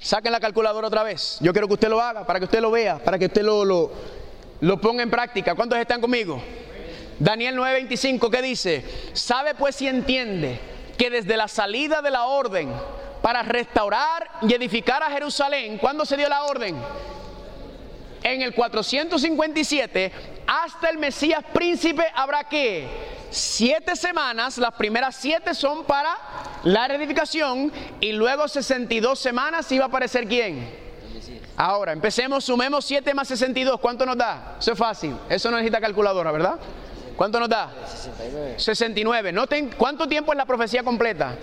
Saquen 0.00 0.32
la 0.32 0.40
calculadora 0.40 0.88
otra 0.88 1.02
vez. 1.02 1.38
Yo 1.40 1.52
quiero 1.52 1.68
que 1.68 1.74
usted 1.74 1.88
lo 1.88 2.00
haga, 2.00 2.26
para 2.26 2.38
que 2.38 2.46
usted 2.46 2.60
lo 2.60 2.70
vea, 2.70 2.98
para 2.98 3.18
que 3.18 3.26
usted 3.26 3.42
lo, 3.42 3.64
lo, 3.64 3.92
lo 4.60 4.80
ponga 4.80 5.02
en 5.02 5.10
práctica. 5.10 5.54
¿Cuántos 5.54 5.78
están 5.78 6.00
conmigo? 6.00 6.42
Daniel 7.18 7.56
9:25, 7.56 8.30
¿qué 8.30 8.42
dice? 8.42 8.84
Sabe 9.12 9.54
pues 9.54 9.76
si 9.76 9.86
entiende 9.86 10.58
que 10.98 11.10
desde 11.10 11.36
la 11.36 11.48
salida 11.48 12.02
de 12.02 12.10
la 12.10 12.26
orden 12.26 12.72
para 13.22 13.42
restaurar 13.42 14.28
y 14.42 14.52
edificar 14.52 15.02
a 15.02 15.10
Jerusalén, 15.10 15.78
¿cuándo 15.78 16.04
se 16.04 16.16
dio 16.16 16.28
la 16.28 16.44
orden? 16.44 16.76
En 18.24 18.42
el 18.42 18.54
457, 18.54 20.12
hasta 20.46 20.90
el 20.90 20.98
Mesías 20.98 21.42
príncipe 21.52 22.04
habrá 22.14 22.44
que 22.44 22.86
siete 23.30 23.96
semanas, 23.96 24.58
las 24.58 24.74
primeras 24.74 25.16
siete 25.16 25.54
son 25.54 25.84
para 25.84 26.16
la 26.64 26.86
reedificación 26.88 27.72
y 28.00 28.12
luego 28.12 28.46
62 28.48 29.18
semanas 29.18 29.70
iba 29.72 29.84
a 29.84 29.88
aparecer 29.88 30.26
quién? 30.26 30.82
Ahora, 31.56 31.92
empecemos, 31.92 32.44
sumemos 32.44 32.84
7 32.84 33.12
más 33.14 33.28
62, 33.28 33.78
¿cuánto 33.78 34.06
nos 34.06 34.16
da? 34.16 34.56
Eso 34.58 34.72
es 34.72 34.78
fácil, 34.78 35.16
eso 35.28 35.50
no 35.50 35.58
necesita 35.58 35.80
calculadora, 35.80 36.32
¿verdad? 36.32 36.58
¿Cuánto 37.16 37.38
nos 37.38 37.48
da? 37.48 37.70
69. 37.86 38.54
69. 38.58 39.32
Noten, 39.32 39.70
¿cuánto 39.76 40.08
tiempo 40.08 40.32
es 40.32 40.38
la 40.38 40.46
profecía 40.46 40.82
completa? 40.82 41.36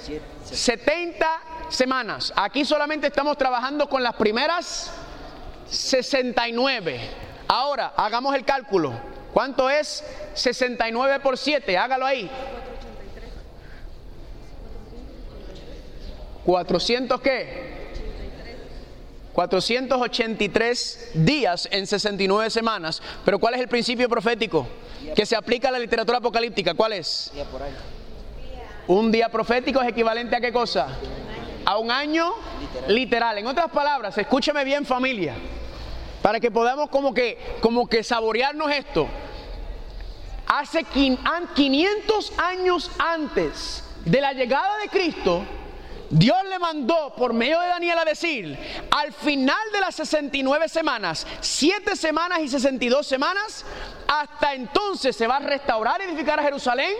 70 0.44 1.28
semanas. 1.70 2.34
Aquí 2.36 2.66
solamente 2.66 3.08
estamos 3.08 3.38
trabajando 3.38 3.88
con 3.88 4.02
las 4.02 4.16
primeras 4.16 4.92
69. 5.70 7.29
Ahora, 7.52 7.94
hagamos 7.98 8.36
el 8.36 8.46
cálculo. 8.46 8.94
¿Cuánto 9.34 9.72
es 9.72 10.04
69 10.36 11.20
por 11.20 11.36
7? 11.36 11.76
Hágalo 11.80 12.06
ahí. 12.06 12.30
400 16.46 17.20
qué? 17.22 17.80
483 19.34 21.12
días 21.16 21.68
en 21.72 21.88
69 21.88 22.52
semanas. 22.52 23.02
Pero 23.26 23.40
¿cuál 23.40 23.56
es 23.56 23.62
el 23.62 23.68
principio 23.68 24.08
profético 24.08 24.68
que 25.16 25.26
se 25.26 25.36
aplica 25.36 25.70
a 25.70 25.72
la 25.72 25.80
literatura 25.80 26.20
apocalíptica? 26.20 26.76
¿Cuál 26.76 26.94
es? 26.94 27.32
Un 28.86 29.12
día 29.12 29.28
profético 29.30 29.82
es 29.82 29.88
equivalente 29.88 30.36
a 30.36 30.40
qué 30.40 30.54
cosa? 30.54 30.88
A 31.66 31.80
un 31.80 31.90
año 31.90 32.32
literal. 32.88 33.40
En 33.40 33.48
otras 33.48 33.72
palabras, 33.72 34.16
escúcheme 34.20 34.64
bien 34.64 34.86
familia, 34.86 35.34
para 36.22 36.40
que 36.40 36.52
podamos 36.52 36.90
como 36.90 37.14
que, 37.14 37.38
como 37.62 37.88
que 37.88 38.04
saborearnos 38.04 38.72
esto. 38.72 39.08
Hace 40.48 40.84
500 40.84 42.34
años 42.38 42.92
antes 42.98 43.84
de 44.04 44.20
la 44.20 44.34
llegada 44.34 44.80
de 44.80 44.90
Cristo, 44.90 45.44
Dios 46.10 46.38
le 46.50 46.58
mandó 46.58 47.14
por 47.16 47.34
medio 47.34 47.60
de 47.60 47.68
Daniel 47.68 48.00
a 48.00 48.06
decir, 48.06 48.58
al 48.90 49.14
final 49.14 49.60
de 49.72 49.80
las 49.80 49.96
69 49.96 50.68
semanas, 50.68 51.28
7 51.40 51.96
semanas 51.96 52.40
y 52.40 52.48
62 52.48 53.06
semanas, 53.06 53.64
hasta 54.08 54.56
entonces 54.56 55.16
se 55.16 55.28
va 55.28 55.38
a 55.38 55.40
restaurar 55.40 56.02
y 56.02 56.06
edificar 56.06 56.40
a 56.40 56.44
Jerusalén. 56.44 56.94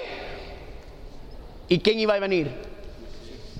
¿Y 1.68 1.80
quién 1.80 2.00
iba 2.00 2.14
a 2.14 2.20
venir? 2.20 2.52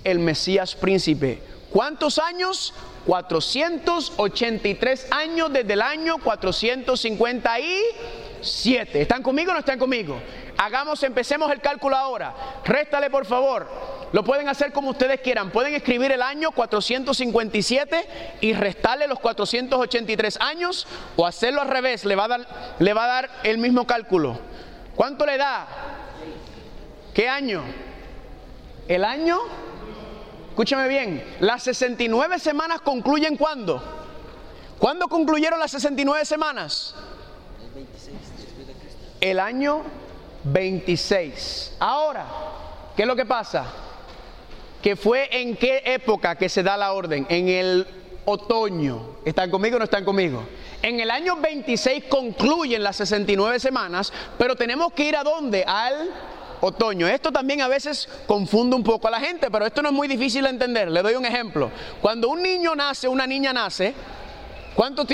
El 0.04 0.20
Mesías 0.20 0.76
príncipe. 0.76 1.42
¿Cuántos 1.72 2.18
años? 2.18 2.72
483 3.06 5.08
años 5.10 5.52
desde 5.52 5.72
el 5.72 5.82
año 5.82 6.18
457. 6.18 9.00
¿Están 9.00 9.22
conmigo 9.22 9.50
o 9.50 9.54
no 9.54 9.60
están 9.60 9.78
conmigo? 9.78 10.20
Hagamos, 10.58 11.02
empecemos 11.02 11.50
el 11.50 11.60
cálculo 11.60 11.96
ahora. 11.96 12.34
Réstale 12.64 13.10
por 13.10 13.24
favor. 13.24 13.66
Lo 14.12 14.24
pueden 14.24 14.48
hacer 14.48 14.72
como 14.72 14.90
ustedes 14.90 15.20
quieran. 15.20 15.50
Pueden 15.50 15.74
escribir 15.74 16.10
el 16.12 16.22
año 16.22 16.50
457 16.50 18.08
y 18.40 18.52
restarle 18.52 19.06
los 19.06 19.20
483 19.20 20.38
años 20.40 20.86
o 21.16 21.26
hacerlo 21.26 21.62
al 21.62 21.68
revés. 21.68 22.04
Le 22.04 22.16
va 22.16 22.24
a 22.24 22.28
dar, 22.28 22.46
le 22.78 22.92
va 22.92 23.04
a 23.04 23.08
dar 23.08 23.30
el 23.44 23.58
mismo 23.58 23.86
cálculo. 23.86 24.38
¿Cuánto 24.96 25.24
le 25.24 25.38
da? 25.38 25.66
¿Qué 27.14 27.28
año? 27.28 27.62
El 28.88 29.04
año 29.04 29.38
Escúchame 30.50 30.88
bien, 30.88 31.24
las 31.40 31.62
69 31.62 32.38
semanas 32.38 32.80
concluyen 32.82 33.36
cuándo? 33.36 33.82
¿Cuándo 34.78 35.08
concluyeron 35.08 35.58
las 35.58 35.70
69 35.70 36.24
semanas? 36.24 36.94
El 39.20 39.38
año 39.38 39.82
26. 40.44 41.76
Ahora, 41.78 42.26
¿qué 42.96 43.02
es 43.02 43.08
lo 43.08 43.16
que 43.16 43.26
pasa? 43.26 43.66
Que 44.82 44.96
fue 44.96 45.28
en 45.30 45.56
qué 45.56 45.82
época 45.84 46.36
que 46.36 46.48
se 46.48 46.62
da 46.62 46.76
la 46.76 46.92
orden? 46.92 47.26
En 47.28 47.48
el 47.48 47.86
otoño. 48.24 49.16
¿Están 49.24 49.50
conmigo 49.50 49.76
o 49.76 49.78
no 49.78 49.84
están 49.84 50.04
conmigo? 50.04 50.42
En 50.82 50.98
el 50.98 51.10
año 51.10 51.36
26 51.36 52.04
concluyen 52.04 52.82
las 52.82 52.96
69 52.96 53.60
semanas, 53.60 54.12
pero 54.38 54.56
tenemos 54.56 54.92
que 54.92 55.04
ir 55.04 55.16
a 55.16 55.22
dónde? 55.22 55.64
Al 55.66 56.10
otoño. 56.60 57.06
Esto 57.06 57.32
también 57.32 57.60
a 57.60 57.68
veces 57.68 58.08
confunde 58.26 58.76
un 58.76 58.82
poco 58.82 59.08
a 59.08 59.10
la 59.10 59.20
gente, 59.20 59.50
pero 59.50 59.66
esto 59.66 59.82
no 59.82 59.88
es 59.88 59.94
muy 59.94 60.08
difícil 60.08 60.44
de 60.44 60.50
entender. 60.50 60.90
Le 60.90 61.02
doy 61.02 61.14
un 61.14 61.24
ejemplo. 61.24 61.70
Cuando 62.00 62.28
un 62.28 62.42
niño 62.42 62.74
nace, 62.74 63.08
una 63.08 63.26
niña 63.26 63.52
nace, 63.52 63.94
¿cuántos, 64.74 65.06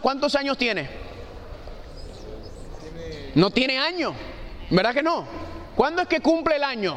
cuántos, 0.00 0.34
años 0.34 0.56
tiene? 0.58 0.88
No 3.34 3.50
tiene 3.50 3.78
año. 3.78 4.14
¿Verdad 4.70 4.94
que 4.94 5.02
no? 5.02 5.26
¿Cuándo 5.74 6.02
es 6.02 6.08
que 6.08 6.20
cumple 6.20 6.56
el 6.56 6.64
año? 6.64 6.96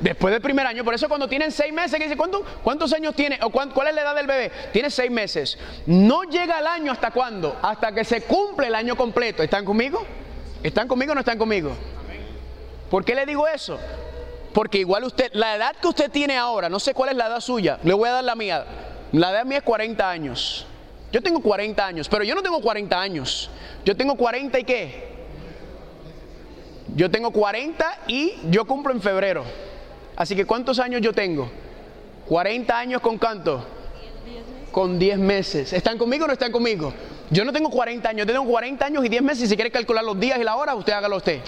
Después 0.00 0.32
del 0.32 0.40
primer 0.40 0.66
año, 0.66 0.82
por 0.82 0.94
eso 0.94 1.08
cuando 1.08 1.28
tienen 1.28 1.52
seis 1.52 1.72
meses, 1.74 1.98
que 1.98 2.08
dice, 2.08 2.16
¿cuántos 2.62 2.92
años 2.94 3.14
tiene? 3.14 3.38
¿O 3.42 3.50
cuál 3.50 3.88
es 3.88 3.94
la 3.94 4.00
edad 4.00 4.14
del 4.14 4.26
bebé? 4.26 4.50
Tiene 4.72 4.90
seis 4.90 5.10
meses. 5.10 5.58
No 5.86 6.22
llega 6.22 6.58
el 6.58 6.66
año 6.66 6.90
hasta 6.90 7.10
cuándo? 7.10 7.58
Hasta 7.60 7.92
que 7.92 8.04
se 8.04 8.22
cumple 8.22 8.68
el 8.68 8.74
año 8.74 8.96
completo. 8.96 9.42
¿Están 9.42 9.64
conmigo? 9.64 10.06
¿Están 10.62 10.88
conmigo 10.88 11.12
o 11.12 11.14
no 11.14 11.20
están 11.20 11.38
conmigo? 11.38 11.76
¿Por 12.90 13.04
qué 13.04 13.14
le 13.14 13.24
digo 13.24 13.46
eso? 13.46 13.78
Porque 14.52 14.78
igual 14.78 15.04
usted, 15.04 15.30
la 15.32 15.54
edad 15.54 15.76
que 15.76 15.86
usted 15.86 16.10
tiene 16.10 16.36
ahora, 16.36 16.68
no 16.68 16.80
sé 16.80 16.92
cuál 16.92 17.10
es 17.10 17.16
la 17.16 17.28
edad 17.28 17.40
suya, 17.40 17.78
le 17.84 17.94
voy 17.94 18.08
a 18.08 18.12
dar 18.12 18.24
la 18.24 18.34
mía. 18.34 18.64
La 19.12 19.30
edad 19.30 19.44
mía 19.44 19.58
es 19.58 19.64
40 19.64 20.10
años. 20.10 20.66
Yo 21.12 21.22
tengo 21.22 21.40
40 21.40 21.84
años, 21.86 22.08
pero 22.08 22.24
yo 22.24 22.34
no 22.34 22.42
tengo 22.42 22.60
40 22.60 23.00
años. 23.00 23.50
Yo 23.84 23.96
tengo 23.96 24.16
40 24.16 24.58
y 24.58 24.64
qué? 24.64 25.10
Yo 26.96 27.10
tengo 27.10 27.30
40 27.30 27.98
y 28.08 28.34
yo 28.50 28.64
cumplo 28.64 28.92
en 28.92 29.00
febrero. 29.00 29.44
Así 30.16 30.34
que 30.34 30.44
¿cuántos 30.44 30.78
años 30.80 31.00
yo 31.00 31.12
tengo? 31.12 31.48
40 32.26 32.78
años 32.78 33.00
con 33.00 33.18
canto. 33.18 33.64
Con 34.72 34.98
10 34.98 35.18
meses. 35.18 35.72
¿Están 35.72 35.98
conmigo 35.98 36.24
o 36.24 36.26
no 36.26 36.32
están 36.32 36.52
conmigo? 36.52 36.92
Yo 37.30 37.44
no 37.44 37.52
tengo 37.52 37.70
40 37.70 38.08
años, 38.08 38.26
yo 38.26 38.32
tengo 38.32 38.48
40 38.48 38.84
años 38.84 39.04
y 39.04 39.08
10 39.08 39.22
meses. 39.22 39.48
Si 39.48 39.54
quiere 39.54 39.70
calcular 39.70 40.04
los 40.04 40.18
días 40.18 40.38
y 40.38 40.44
la 40.44 40.56
hora, 40.56 40.74
usted 40.74 40.92
hágalo 40.92 41.16
usted. 41.16 41.40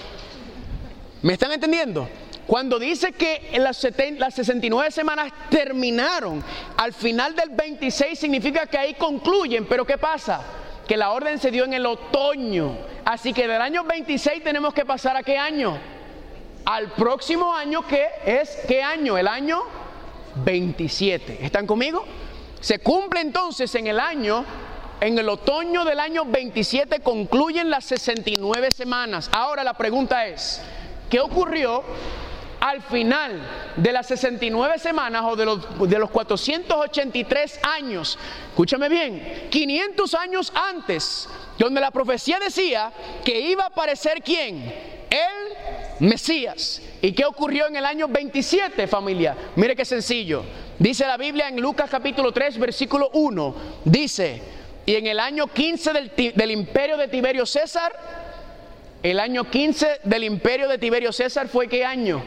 ¿Me 1.22 1.35
están 1.35 1.52
entendiendo? 1.52 2.08
Cuando 2.46 2.78
dice 2.78 3.12
que 3.12 3.52
las, 3.58 3.76
69 3.76 4.90
semanas 4.90 5.32
terminaron, 5.48 6.42
al 6.76 6.92
final 6.92 7.37
del 7.37 7.50
26 7.50 8.18
significa 8.18 8.66
que 8.66 8.76
ahí 8.76 8.94
concluyen, 8.94 9.64
pero 9.66 9.87
¿qué 9.87 9.96
pasa? 9.96 10.40
Que 10.87 10.96
la 10.96 11.12
orden 11.12 11.38
se 11.38 11.52
dio 11.52 11.64
en 11.64 11.74
el 11.74 11.87
otoño. 11.87 12.76
Así 13.04 13.32
que 13.32 13.46
del 13.46 13.62
año 13.62 13.85
26 13.85 14.42
tenemos 14.42 14.74
que 14.74 14.85
pasar 14.85 15.16
a 15.16 15.22
qué 15.22 15.38
año? 15.38 15.78
Al 16.64 16.90
próximo 16.92 17.54
año 17.54 17.87
que 17.87 18.04
es 18.26 18.58
qué 18.66 18.82
año? 18.82 19.16
El 19.16 19.28
año 19.28 19.62
27. 20.44 21.38
¿Están 21.44 21.66
conmigo? 21.66 22.04
Se 22.61 22.80
cumple 22.80 23.20
entonces 23.20 23.72
en 23.76 23.87
el 23.87 24.00
año 24.00 24.44
en 25.02 25.18
el 25.18 25.28
otoño 25.28 25.85
del 25.85 25.98
año 25.98 26.24
27 26.24 27.00
concluyen 27.00 27.70
las 27.70 27.87
69 27.87 28.68
semanas. 28.70 29.28
Ahora 29.32 29.64
la 29.64 29.74
pregunta 29.74 30.28
es, 30.28 30.62
¿Qué 31.12 31.20
ocurrió 31.20 31.83
al 32.59 32.81
final 32.81 33.38
de 33.77 33.92
las 33.92 34.07
69 34.07 34.79
semanas 34.79 35.22
o 35.27 35.37
de 35.37 35.44
los, 35.44 35.90
de 35.90 35.98
los 35.98 36.11
483 36.11 37.61
años? 37.64 38.18
Escúchame 38.48 38.88
bien, 38.88 39.48
500 39.51 40.14
años 40.14 40.51
antes, 40.55 41.29
donde 41.59 41.83
la 41.83 41.90
profecía 41.90 42.38
decía 42.38 42.90
que 43.27 43.38
iba 43.38 43.64
a 43.64 43.66
aparecer 43.66 44.22
quién? 44.22 44.75
El 45.11 46.08
Mesías. 46.08 46.81
¿Y 47.02 47.13
qué 47.13 47.27
ocurrió 47.27 47.67
en 47.67 47.77
el 47.77 47.85
año 47.85 48.08
27, 48.08 48.87
familia? 48.87 49.37
Mire 49.56 49.77
qué 49.77 49.85
sencillo. 49.85 50.42
Dice 50.79 51.06
la 51.06 51.19
Biblia 51.19 51.48
en 51.48 51.60
Lucas 51.60 51.90
capítulo 51.90 52.33
3, 52.33 52.56
versículo 52.56 53.10
1. 53.13 53.54
Dice, 53.85 54.40
y 54.87 54.94
en 54.94 55.08
el 55.08 55.21
año 55.21 55.46
15 55.46 55.92
del, 55.92 56.33
del 56.35 56.50
imperio 56.52 56.96
de 56.96 57.08
Tiberio 57.08 57.44
César, 57.44 57.92
el 59.03 59.21
año 59.21 59.50
15 59.50 60.00
del 60.05 60.25
imperio 60.25 60.69
de 60.69 60.79
Tiberio 60.79 61.13
César 61.13 61.48
fue 61.48 61.69
qué 61.69 61.85
año? 61.85 62.23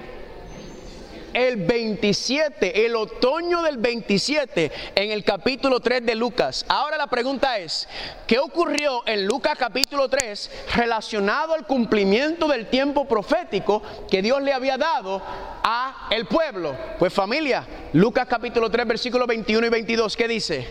el 1.35 1.57
27, 1.57 2.85
el 2.85 2.95
otoño 2.95 3.61
del 3.61 3.77
27, 3.77 4.71
en 4.95 5.11
el 5.11 5.25
capítulo 5.25 5.81
3 5.81 6.05
de 6.05 6.15
Lucas. 6.15 6.65
Ahora 6.69 6.97
la 6.97 7.07
pregunta 7.07 7.57
es, 7.59 7.89
¿qué 8.25 8.39
ocurrió 8.39 9.03
en 9.05 9.27
Lucas 9.27 9.57
capítulo 9.59 10.07
3 10.07 10.49
relacionado 10.75 11.53
al 11.53 11.67
cumplimiento 11.67 12.47
del 12.47 12.67
tiempo 12.67 13.05
profético 13.05 13.83
que 14.09 14.21
Dios 14.21 14.41
le 14.43 14.53
había 14.53 14.77
dado 14.77 15.21
a 15.61 16.07
el 16.09 16.25
pueblo? 16.25 16.73
Pues 16.99 17.13
familia, 17.13 17.67
Lucas 17.91 18.27
capítulo 18.29 18.71
3 18.71 18.87
versículos 18.87 19.27
21 19.27 19.67
y 19.67 19.69
22, 19.69 20.15
¿qué 20.15 20.29
dice? 20.29 20.65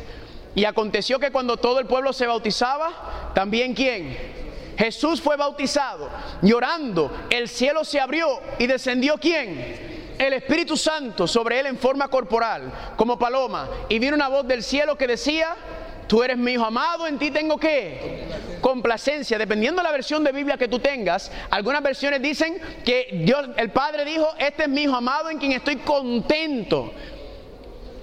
Y 0.55 0.65
aconteció 0.65 1.19
que 1.19 1.31
cuando 1.31 1.59
todo 1.59 1.79
el 1.79 1.85
pueblo 1.85 2.15
se 2.15 2.27
bautizaba, 2.27 3.33
también 3.35 3.75
quién? 3.75 4.17
Jesús 4.77 5.21
fue 5.21 5.37
bautizado, 5.37 6.09
llorando, 6.43 7.11
el 7.31 7.49
cielo 7.49 7.85
se 7.85 8.01
abrió 8.01 8.41
y 8.59 8.67
descendió 8.67 9.17
quién? 9.19 10.15
El 10.19 10.33
Espíritu 10.33 10.77
Santo 10.77 11.27
sobre 11.27 11.61
él 11.61 11.67
en 11.67 11.79
forma 11.79 12.09
corporal, 12.09 12.73
como 12.97 13.19
paloma, 13.19 13.69
y 13.89 13.99
vino 13.99 14.15
una 14.15 14.29
voz 14.29 14.47
del 14.47 14.63
cielo 14.63 14.97
que 14.97 15.07
decía, 15.07 15.57
tú 16.07 16.23
eres 16.23 16.37
mi 16.37 16.53
hijo 16.53 16.65
amado, 16.65 17.07
en 17.07 17.19
ti 17.19 17.31
tengo 17.31 17.59
que 17.59 18.25
complacencia, 18.61 19.39
dependiendo 19.39 19.83
de 19.83 19.85
la 19.85 19.93
versión 19.93 20.23
de 20.25 20.33
Biblia 20.33 20.57
que 20.57 20.69
tú 20.69 20.79
tengas, 20.79 21.31
algunas 21.51 21.83
versiones 21.83 22.23
dicen 22.23 22.59
que 22.85 23.09
Dios, 23.25 23.49
el 23.57 23.71
Padre 23.71 24.05
dijo, 24.05 24.29
este 24.39 24.65
es 24.65 24.69
mi 24.69 24.83
hijo 24.83 24.95
amado 24.95 25.31
en 25.31 25.39
quien 25.39 25.53
estoy 25.53 25.77
contento. 25.77 26.93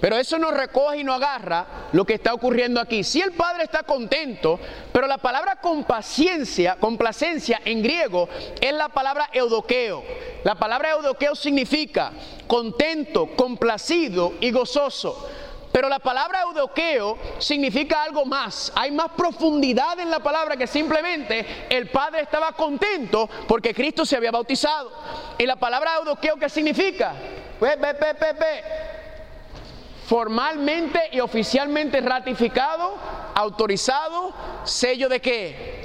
Pero 0.02 0.16
eso 0.16 0.36
no 0.36 0.50
recoge 0.50 0.98
y 0.98 1.04
no 1.04 1.14
agarra 1.14 1.64
lo 1.92 2.04
que 2.04 2.14
está 2.14 2.34
ocurriendo 2.34 2.80
aquí. 2.80 3.04
Si 3.04 3.20
el 3.20 3.30
padre 3.30 3.62
está 3.62 3.84
contento, 3.84 4.58
pero 4.90 5.06
la 5.06 5.18
palabra 5.18 5.60
compaciencia, 5.60 6.74
complacencia 6.74 7.60
en 7.64 7.84
griego 7.84 8.28
es 8.60 8.72
la 8.72 8.88
palabra 8.88 9.30
eudoqueo. 9.32 10.02
La 10.42 10.56
palabra 10.56 10.90
eudoqueo 10.90 11.36
significa 11.36 12.10
contento, 12.48 13.28
complacido 13.36 14.32
y 14.40 14.50
gozoso. 14.50 15.28
Pero 15.70 15.88
la 15.88 16.00
palabra 16.00 16.42
eudoqueo 16.42 17.16
significa 17.38 18.02
algo 18.02 18.24
más. 18.24 18.72
Hay 18.74 18.90
más 18.90 19.12
profundidad 19.16 20.00
en 20.00 20.10
la 20.10 20.18
palabra 20.18 20.56
que 20.56 20.66
simplemente 20.66 21.46
el 21.70 21.88
Padre 21.90 22.22
estaba 22.22 22.50
contento 22.50 23.30
porque 23.46 23.72
Cristo 23.72 24.04
se 24.04 24.16
había 24.16 24.32
bautizado. 24.32 24.90
Y 25.38 25.46
la 25.46 25.54
palabra 25.54 25.94
eudoqueo, 25.98 26.34
¿qué 26.40 26.48
significa? 26.48 27.14
Pues, 27.60 27.78
formalmente 30.12 31.08
y 31.10 31.20
oficialmente 31.20 32.02
ratificado, 32.02 32.98
autorizado, 33.34 34.34
sello 34.62 35.08
de 35.08 35.22
qué? 35.22 35.81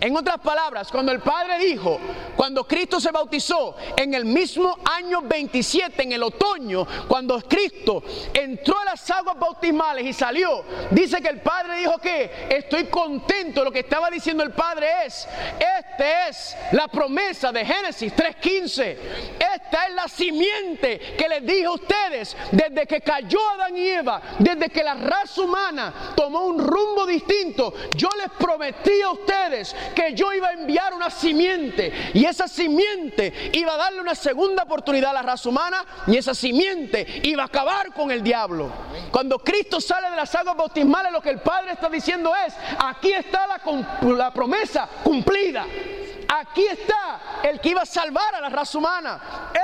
En 0.00 0.16
otras 0.16 0.38
palabras, 0.38 0.90
cuando 0.90 1.12
el 1.12 1.20
Padre 1.20 1.58
dijo, 1.58 1.98
cuando 2.36 2.66
Cristo 2.66 3.00
se 3.00 3.10
bautizó 3.10 3.76
en 3.96 4.12
el 4.14 4.24
mismo 4.24 4.78
año 4.84 5.22
27, 5.22 6.02
en 6.02 6.12
el 6.12 6.22
otoño, 6.22 6.86
cuando 7.08 7.40
Cristo 7.40 8.02
entró 8.34 8.78
a 8.78 8.84
las 8.84 9.10
aguas 9.10 9.38
bautismales 9.38 10.04
y 10.04 10.12
salió, 10.12 10.64
dice 10.90 11.22
que 11.22 11.28
el 11.28 11.40
Padre 11.40 11.78
dijo 11.78 11.98
que 11.98 12.48
estoy 12.50 12.86
contento. 12.86 13.64
Lo 13.64 13.72
que 13.72 13.80
estaba 13.80 14.10
diciendo 14.10 14.42
el 14.42 14.52
Padre 14.52 15.06
es, 15.06 15.26
esta 15.58 16.28
es 16.28 16.56
la 16.72 16.88
promesa 16.88 17.50
de 17.50 17.64
Génesis 17.64 18.12
3.15. 18.14 18.96
Esta 19.38 19.86
es 19.86 19.94
la 19.94 20.08
simiente 20.08 20.98
que 21.16 21.28
les 21.28 21.44
dije 21.46 21.64
a 21.64 21.72
ustedes 21.72 22.36
desde 22.52 22.86
que 22.86 23.00
cayó 23.00 23.38
Adán 23.54 23.76
y 23.76 23.88
Eva, 23.88 24.20
desde 24.38 24.68
que 24.68 24.84
la 24.84 24.94
raza 24.94 25.40
humana 25.40 26.12
tomó 26.14 26.46
un 26.46 26.58
rumbo 26.58 27.06
distinto. 27.06 27.72
Yo 27.96 28.08
les 28.18 28.30
prometí 28.38 29.00
a 29.00 29.10
ustedes 29.10 29.74
que 29.94 30.14
yo 30.14 30.32
iba 30.32 30.48
a 30.48 30.52
enviar 30.52 30.94
una 30.94 31.10
simiente 31.10 32.10
y 32.14 32.24
esa 32.24 32.48
simiente 32.48 33.50
iba 33.52 33.74
a 33.74 33.76
darle 33.76 34.00
una 34.00 34.14
segunda 34.14 34.64
oportunidad 34.64 35.10
a 35.10 35.14
la 35.14 35.22
raza 35.22 35.48
humana 35.48 35.84
y 36.06 36.16
esa 36.16 36.34
simiente 36.34 37.20
iba 37.24 37.42
a 37.42 37.46
acabar 37.46 37.92
con 37.92 38.10
el 38.10 38.22
diablo. 38.22 38.70
Cuando 39.10 39.38
Cristo 39.38 39.80
sale 39.80 40.10
de 40.10 40.16
las 40.16 40.34
aguas 40.34 40.56
bautismales, 40.56 41.12
lo 41.12 41.20
que 41.20 41.30
el 41.30 41.40
Padre 41.40 41.72
está 41.72 41.88
diciendo 41.88 42.32
es, 42.46 42.54
aquí 42.78 43.12
está 43.12 43.46
la, 43.46 44.30
promesa 44.32 44.88
cumplida. 45.02 45.66
Aquí 46.28 46.66
está 46.66 47.40
el 47.44 47.60
que 47.60 47.70
iba 47.70 47.82
a 47.82 47.86
salvar 47.86 48.34
a 48.34 48.40
la 48.40 48.48
raza 48.48 48.78
humana. 48.78 49.20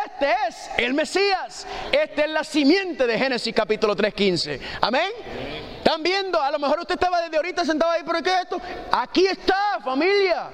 Este 0.07 0.33
es 0.49 0.70
el 0.79 0.95
Mesías. 0.95 1.66
Esta 1.91 2.23
es 2.23 2.31
la 2.31 2.45
simiente 2.45 3.07
de 3.07 3.18
Génesis 3.18 3.53
capítulo 3.53 3.97
3.15. 3.97 4.61
Amén. 4.81 5.72
¿Están 5.93 6.05
viendo? 6.05 6.40
A 6.40 6.51
lo 6.51 6.59
mejor 6.59 6.80
usted 6.80 6.95
estaba 6.95 7.20
desde 7.20 7.36
ahorita 7.36 7.66
sentado 7.66 7.93
ahí, 7.93 8.01
pero 8.07 8.22
¿qué 8.22 8.30
es 8.30 8.40
esto? 8.45 8.59
Aquí 8.93 9.26
está, 9.26 9.78
familia. 9.84 10.49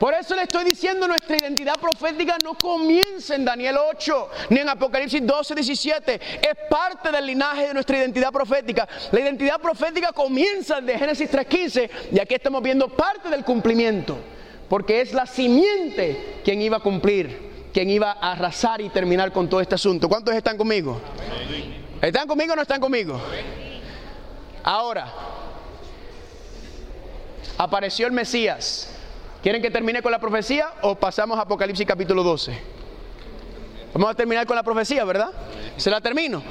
Por 0.00 0.14
eso 0.14 0.34
le 0.34 0.44
estoy 0.44 0.64
diciendo, 0.64 1.06
nuestra 1.06 1.36
identidad 1.36 1.74
profética 1.74 2.38
no 2.42 2.54
comienza 2.54 3.34
en 3.34 3.44
Daniel 3.44 3.76
8, 3.76 4.30
ni 4.48 4.60
en 4.60 4.68
Apocalipsis 4.70 5.26
12, 5.26 5.54
17. 5.56 6.20
Es 6.40 6.54
parte 6.70 7.12
del 7.12 7.26
linaje 7.26 7.66
de 7.66 7.74
nuestra 7.74 7.98
identidad 7.98 8.32
profética. 8.32 8.88
La 9.12 9.20
identidad 9.20 9.60
profética 9.60 10.10
comienza 10.12 10.80
de 10.80 10.98
Génesis 10.98 11.30
3.15 11.30 11.90
y 12.12 12.18
aquí 12.18 12.32
estamos 12.32 12.62
viendo 12.62 12.88
parte 12.88 13.28
del 13.28 13.44
cumplimiento. 13.44 14.16
Porque 14.70 15.02
es 15.02 15.12
la 15.12 15.26
simiente 15.26 16.40
quien 16.42 16.62
iba 16.62 16.78
a 16.78 16.80
cumplir, 16.80 17.68
quien 17.74 17.90
iba 17.90 18.12
a 18.12 18.32
arrasar 18.32 18.80
y 18.80 18.88
terminar 18.88 19.32
con 19.32 19.50
todo 19.50 19.60
este 19.60 19.74
asunto. 19.74 20.08
¿Cuántos 20.08 20.34
están 20.34 20.56
conmigo? 20.56 20.98
¿Están 22.00 22.26
conmigo 22.26 22.54
o 22.54 22.56
no 22.56 22.62
están 22.62 22.80
conmigo? 22.80 23.20
Ahora, 24.64 25.12
apareció 27.58 28.06
el 28.06 28.12
Mesías. 28.12 28.90
¿Quieren 29.42 29.60
que 29.60 29.70
termine 29.70 30.00
con 30.00 30.10
la 30.10 30.18
profecía 30.18 30.72
o 30.80 30.94
pasamos 30.94 31.38
a 31.38 31.42
Apocalipsis 31.42 31.86
capítulo 31.86 32.22
12? 32.22 32.58
Vamos 33.92 34.10
a 34.10 34.14
terminar 34.14 34.46
con 34.46 34.56
la 34.56 34.62
profecía, 34.62 35.04
¿verdad? 35.04 35.30
¿Se 35.76 35.90
la 35.90 36.00
termino? 36.00 36.42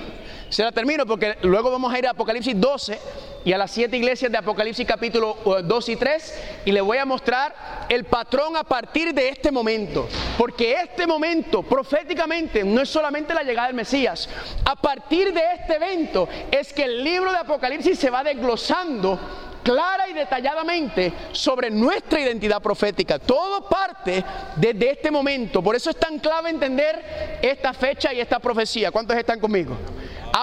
Se 0.54 0.64
la 0.64 0.72
termino 0.72 1.08
porque 1.08 1.36
luego 1.42 1.72
vamos 1.72 1.92
a 1.92 1.98
ir 1.98 2.06
a 2.06 2.12
Apocalipsis 2.12 2.54
12 2.62 3.00
y 3.44 3.54
a 3.54 3.58
las 3.58 3.72
siete 3.72 3.98
iglesias 3.98 4.32
de 4.32 4.38
Apocalipsis 4.38 4.86
capítulo 4.86 5.36
2 5.64 5.90
y 5.90 5.96
3 5.96 6.40
y 6.66 6.72
les 6.72 6.84
voy 6.84 7.00
a 7.00 7.06
mostrar 7.06 7.56
el 7.90 8.04
patrón 8.04 8.56
a 8.56 8.64
partir 8.64 9.16
de 9.16 9.30
este 9.30 9.52
momento. 9.52 10.08
Porque 10.38 10.74
este 10.74 11.08
momento 11.08 11.64
proféticamente 11.64 12.64
no 12.64 12.82
es 12.82 12.90
solamente 12.90 13.34
la 13.34 13.42
llegada 13.42 13.66
del 13.66 13.76
Mesías. 13.76 14.30
A 14.64 14.76
partir 14.76 15.34
de 15.34 15.42
este 15.56 15.78
evento 15.78 16.30
es 16.52 16.72
que 16.72 16.84
el 16.84 17.04
libro 17.04 17.32
de 17.32 17.40
Apocalipsis 17.40 17.98
se 17.98 18.12
va 18.12 18.24
desglosando 18.24 19.20
clara 19.64 20.08
y 20.08 20.14
detalladamente 20.14 21.12
sobre 21.32 21.72
nuestra 21.72 22.20
identidad 22.20 22.62
profética. 22.62 23.18
Todo 23.18 23.68
parte 23.68 24.24
desde 24.58 24.92
este 24.92 25.10
momento. 25.10 25.64
Por 25.64 25.76
eso 25.76 25.90
es 25.90 25.96
tan 25.96 26.20
clave 26.20 26.52
entender 26.52 27.40
esta 27.42 27.74
fecha 27.74 28.14
y 28.14 28.20
esta 28.20 28.38
profecía. 28.38 28.92
¿Cuántos 28.92 29.18
están 29.18 29.40
conmigo? 29.40 29.76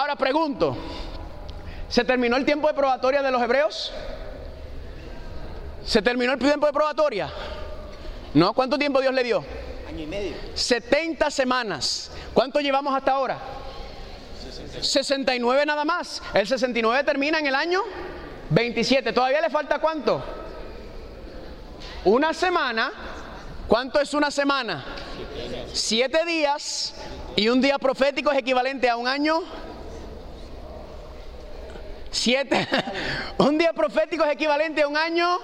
Ahora 0.01 0.15
pregunto, 0.15 0.75
¿se 1.87 2.03
terminó 2.03 2.35
el 2.35 2.43
tiempo 2.43 2.67
de 2.67 2.73
probatoria 2.73 3.21
de 3.21 3.29
los 3.29 3.39
hebreos? 3.39 3.91
¿Se 5.85 6.01
terminó 6.01 6.33
el 6.33 6.39
tiempo 6.39 6.65
de 6.65 6.73
probatoria? 6.73 7.29
¿No? 8.33 8.51
¿Cuánto 8.53 8.79
tiempo 8.79 8.99
Dios 8.99 9.13
le 9.13 9.23
dio? 9.23 9.45
Año 9.87 9.99
y 9.99 10.07
medio. 10.07 10.35
70 10.55 11.29
semanas. 11.29 12.09
¿Cuánto 12.33 12.59
llevamos 12.61 12.95
hasta 12.95 13.11
ahora? 13.11 13.37
69 14.81 15.67
nada 15.67 15.85
más. 15.85 16.23
El 16.33 16.47
69 16.47 17.03
termina 17.03 17.37
en 17.37 17.45
el 17.45 17.53
año 17.53 17.83
27. 18.49 19.13
¿Todavía 19.13 19.39
le 19.39 19.51
falta 19.51 19.77
cuánto? 19.77 20.23
Una 22.05 22.33
semana. 22.33 22.91
¿Cuánto 23.67 24.01
es 24.01 24.15
una 24.15 24.31
semana? 24.31 24.83
Siete 25.71 26.25
días. 26.25 26.95
Y 27.35 27.49
un 27.49 27.61
día 27.61 27.77
profético 27.77 28.31
es 28.31 28.39
equivalente 28.39 28.89
a 28.89 28.97
un 28.97 29.07
año. 29.07 29.43
Siete. 32.11 32.67
Un 33.37 33.57
día 33.57 33.71
profético 33.71 34.25
es 34.25 34.33
equivalente 34.33 34.81
a 34.81 34.87
un 34.87 34.97
año 34.97 35.39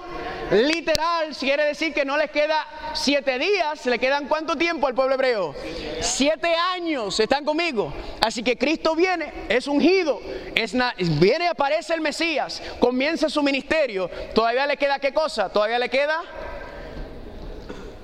literal. 0.50 1.34
Quiere 1.38 1.64
decir 1.64 1.94
que 1.94 2.04
no 2.04 2.16
les 2.18 2.30
queda 2.30 2.66
siete 2.92 3.38
días. 3.38 3.86
¿Le 3.86 3.98
quedan 3.98 4.28
cuánto 4.28 4.54
tiempo 4.54 4.86
al 4.86 4.94
pueblo 4.94 5.14
hebreo? 5.14 5.54
Siete 6.02 6.54
años. 6.54 7.18
¿Están 7.18 7.44
conmigo? 7.44 7.92
Así 8.20 8.42
que 8.42 8.58
Cristo 8.58 8.94
viene, 8.94 9.32
es 9.48 9.66
ungido. 9.66 10.20
Es 10.54 10.74
viene, 11.18 11.48
aparece 11.48 11.94
el 11.94 12.02
Mesías. 12.02 12.62
Comienza 12.78 13.30
su 13.30 13.42
ministerio. 13.42 14.10
¿Todavía 14.34 14.66
le 14.66 14.76
queda 14.76 14.98
qué 14.98 15.12
cosa? 15.12 15.48
¿Todavía 15.48 15.78
le 15.78 15.88
queda? 15.88 16.20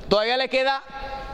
Todavía 0.08 0.36
le 0.38 0.48
queda 0.48 0.82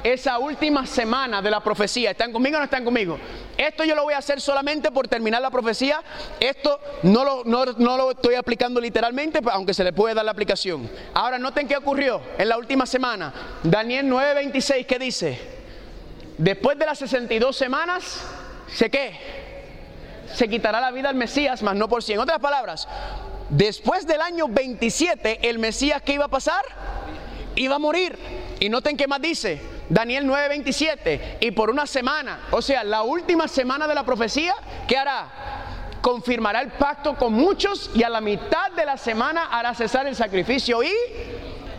esa 0.04 0.38
última 0.38 0.86
semana 0.86 1.42
de 1.42 1.50
la 1.50 1.62
profecía. 1.62 2.10
¿Están 2.12 2.32
conmigo 2.32 2.56
o 2.56 2.58
no 2.58 2.64
están 2.64 2.84
conmigo? 2.84 3.18
Esto 3.56 3.84
yo 3.84 3.94
lo 3.94 4.04
voy 4.04 4.14
a 4.14 4.18
hacer 4.18 4.40
solamente 4.40 4.90
por 4.90 5.08
terminar 5.08 5.42
la 5.42 5.50
profecía. 5.50 6.02
Esto 6.38 6.80
no 7.02 7.24
lo, 7.24 7.44
no, 7.44 7.96
lo 7.96 8.10
estoy 8.10 8.34
aplicando 8.34 8.80
literalmente, 8.80 9.40
aunque 9.52 9.74
se 9.74 9.84
le 9.84 9.92
puede 9.92 10.14
dar 10.14 10.24
la 10.24 10.30
aplicación. 10.30 10.90
Ahora, 11.14 11.38
noten 11.38 11.68
qué 11.68 11.76
ocurrió 11.76 12.20
en 12.38 12.48
la 12.48 12.56
última 12.56 12.86
semana. 12.86 13.32
Daniel 13.62 14.06
9:26, 14.06 14.86
¿qué 14.86 14.98
dice? 14.98 15.38
Después 16.38 16.78
de 16.78 16.86
las 16.86 16.98
62 16.98 17.54
semanas, 17.54 18.22
¿se 18.72 18.88
qué? 18.88 19.12
Se 20.34 20.48
quitará 20.48 20.80
la 20.80 20.90
vida 20.90 21.10
al 21.10 21.16
Mesías, 21.16 21.62
más 21.62 21.76
no 21.76 21.88
por 21.88 22.02
cien. 22.02 22.16
En 22.16 22.22
otras 22.22 22.38
palabras, 22.38 22.88
después 23.50 24.06
del 24.06 24.22
año 24.22 24.48
27, 24.48 25.50
el 25.50 25.58
Mesías, 25.58 26.00
¿qué 26.02 26.14
iba 26.14 26.26
a 26.26 26.28
pasar? 26.28 26.62
Iba 27.56 27.76
a 27.76 27.78
morir. 27.78 28.16
Y 28.60 28.68
noten 28.68 28.98
qué 28.98 29.08
más 29.08 29.22
dice, 29.22 29.58
Daniel 29.88 30.26
9:27, 30.26 31.38
y 31.40 31.50
por 31.52 31.70
una 31.70 31.86
semana, 31.86 32.40
o 32.50 32.60
sea, 32.60 32.84
la 32.84 33.02
última 33.02 33.48
semana 33.48 33.88
de 33.88 33.94
la 33.94 34.04
profecía, 34.04 34.54
¿qué 34.86 34.98
hará? 34.98 35.28
Confirmará 36.02 36.60
el 36.60 36.68
pacto 36.72 37.16
con 37.16 37.32
muchos 37.32 37.90
y 37.94 38.02
a 38.02 38.10
la 38.10 38.20
mitad 38.20 38.70
de 38.76 38.84
la 38.84 38.98
semana 38.98 39.46
hará 39.46 39.74
cesar 39.74 40.06
el 40.06 40.14
sacrificio 40.14 40.82
y 40.82 40.92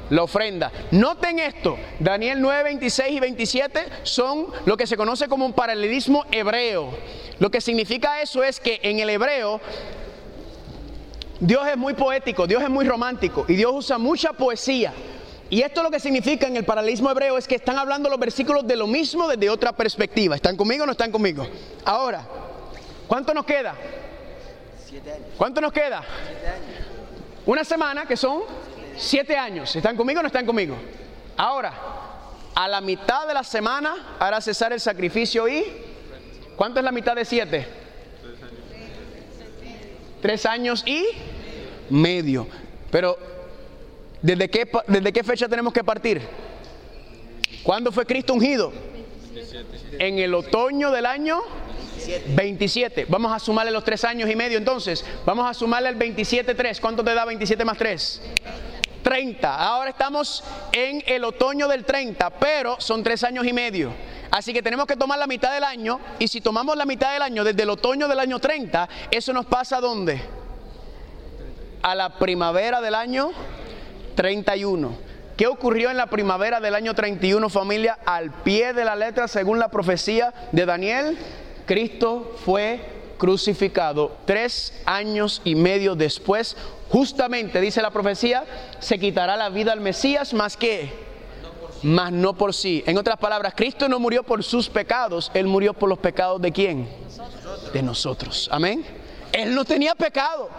la 0.09 0.23
ofrenda. 0.23 0.71
Noten 0.89 1.37
esto, 1.37 1.77
Daniel 1.99 2.41
9, 2.41 2.63
26 2.63 3.11
y 3.11 3.19
27 3.19 3.85
son 4.01 4.47
lo 4.65 4.75
que 4.75 4.87
se 4.87 4.97
conoce 4.97 5.27
como 5.27 5.45
un 5.45 5.53
paralelismo 5.53 6.25
hebreo. 6.31 6.89
Lo 7.37 7.51
que 7.51 7.61
significa 7.61 8.21
eso 8.21 8.43
es 8.43 8.59
que 8.59 8.79
en 8.81 8.99
el 8.99 9.09
hebreo 9.11 9.61
Dios 11.39 11.67
es 11.67 11.77
muy 11.77 11.93
poético, 11.93 12.47
Dios 12.47 12.63
es 12.63 12.69
muy 12.69 12.85
romántico 12.85 13.45
y 13.47 13.53
Dios 13.53 13.71
usa 13.71 13.99
mucha 13.99 14.33
poesía. 14.33 14.93
Y 15.51 15.61
esto 15.61 15.83
lo 15.83 15.91
que 15.91 15.99
significa 15.99 16.47
en 16.47 16.57
el 16.57 16.65
paralelismo 16.65 17.11
hebreo 17.11 17.37
es 17.37 17.47
que 17.47 17.55
están 17.55 17.77
hablando 17.77 18.09
los 18.09 18.17
versículos 18.17 18.65
de 18.65 18.75
lo 18.75 18.87
mismo 18.87 19.27
desde 19.27 19.51
otra 19.51 19.73
perspectiva. 19.73 20.35
¿Están 20.35 20.57
conmigo 20.57 20.83
o 20.83 20.85
no 20.87 20.93
están 20.93 21.11
conmigo? 21.11 21.47
Ahora, 21.85 22.25
¿cuánto 23.07 23.33
nos 23.33 23.45
queda? 23.45 23.75
¿Cuánto 25.37 25.61
nos 25.61 25.71
queda? 25.71 26.03
Una 27.45 27.63
semana 27.63 28.07
que 28.07 28.17
son 28.17 28.41
Siete 28.97 29.35
años. 29.35 29.75
¿Están 29.75 29.95
conmigo 29.95 30.19
o 30.19 30.23
no 30.23 30.27
están 30.27 30.45
conmigo? 30.45 30.77
Ahora, 31.37 31.73
a 32.53 32.67
la 32.67 32.81
mitad 32.81 33.27
de 33.27 33.33
la 33.33 33.43
semana 33.43 34.15
hará 34.19 34.39
cesar 34.41 34.73
el 34.73 34.79
sacrificio 34.79 35.47
y... 35.47 35.65
¿Cuánto 36.55 36.79
es 36.79 36.85
la 36.85 36.91
mitad 36.91 37.15
de 37.15 37.25
siete? 37.25 37.65
Tres 40.21 40.45
años 40.45 40.83
y 40.85 41.03
medio. 41.89 42.47
Pero, 42.91 43.17
¿desde 44.21 44.49
qué, 44.49 44.69
¿desde 44.87 45.13
qué 45.13 45.23
fecha 45.23 45.47
tenemos 45.47 45.73
que 45.73 45.83
partir? 45.83 46.21
¿Cuándo 47.63 47.91
fue 47.91 48.05
Cristo 48.05 48.33
ungido? 48.33 48.71
En 49.99 50.19
el 50.19 50.33
otoño 50.33 50.91
del 50.91 51.05
año 51.05 51.41
27. 52.35 53.05
Vamos 53.07 53.31
a 53.31 53.39
sumarle 53.39 53.71
los 53.71 53.83
tres 53.83 54.03
años 54.03 54.29
y 54.29 54.35
medio 54.35 54.57
entonces. 54.57 55.05
Vamos 55.25 55.49
a 55.49 55.53
sumarle 55.53 55.89
el 55.89 55.97
27.3. 55.97 56.79
¿Cuánto 56.79 57.03
te 57.03 57.13
da 57.13 57.25
27 57.25 57.63
más 57.65 57.77
3? 57.77 58.21
30. 59.03 59.55
Ahora 59.55 59.89
estamos 59.89 60.43
en 60.71 61.03
el 61.05 61.23
otoño 61.23 61.67
del 61.67 61.85
30, 61.85 62.29
pero 62.31 62.79
son 62.79 63.03
tres 63.03 63.23
años 63.23 63.45
y 63.45 63.53
medio. 63.53 63.91
Así 64.29 64.53
que 64.53 64.61
tenemos 64.61 64.85
que 64.85 64.95
tomar 64.95 65.19
la 65.19 65.27
mitad 65.27 65.53
del 65.53 65.63
año 65.63 65.99
y 66.19 66.27
si 66.27 66.39
tomamos 66.39 66.77
la 66.77 66.85
mitad 66.85 67.13
del 67.13 67.21
año 67.21 67.43
desde 67.43 67.63
el 67.63 67.69
otoño 67.69 68.07
del 68.07 68.19
año 68.19 68.39
30, 68.39 68.87
eso 69.11 69.33
nos 69.33 69.45
pasa 69.45 69.77
a 69.77 69.81
dónde? 69.81 70.21
A 71.81 71.95
la 71.95 72.17
primavera 72.17 72.79
del 72.79 72.95
año 72.95 73.31
31. 74.15 75.11
¿Qué 75.37 75.47
ocurrió 75.47 75.89
en 75.89 75.97
la 75.97 76.07
primavera 76.07 76.59
del 76.59 76.75
año 76.75 76.93
31, 76.93 77.49
familia? 77.49 77.97
Al 78.05 78.31
pie 78.31 78.73
de 78.73 78.85
la 78.85 78.95
letra, 78.95 79.27
según 79.27 79.59
la 79.59 79.69
profecía 79.69 80.33
de 80.51 80.65
Daniel, 80.65 81.17
Cristo 81.65 82.35
fue 82.45 82.79
crucificado 83.17 84.17
tres 84.25 84.73
años 84.85 85.41
y 85.43 85.55
medio 85.55 85.95
después, 85.95 86.57
justamente, 86.89 87.61
dice 87.61 87.81
la 87.81 87.91
profecía, 87.91 88.43
se 88.79 88.99
quitará 88.99 89.35
la 89.35 89.49
vida 89.49 89.71
al 89.71 89.79
Mesías 89.79 90.33
más 90.33 90.57
que, 90.57 90.91
más 91.83 92.11
no 92.11 92.33
por 92.33 92.53
sí. 92.53 92.83
En 92.85 92.97
otras 92.97 93.17
palabras, 93.17 93.53
Cristo 93.55 93.87
no 93.87 93.99
murió 93.99 94.23
por 94.23 94.43
sus 94.43 94.69
pecados, 94.69 95.31
Él 95.33 95.47
murió 95.47 95.73
por 95.73 95.89
los 95.89 95.99
pecados 95.99 96.41
de 96.41 96.51
quién? 96.51 96.89
De 97.73 97.81
nosotros. 97.81 98.49
Amén. 98.51 99.00
Él 99.31 99.55
no 99.55 99.65
tenía 99.65 99.95
pecado. 99.95 100.49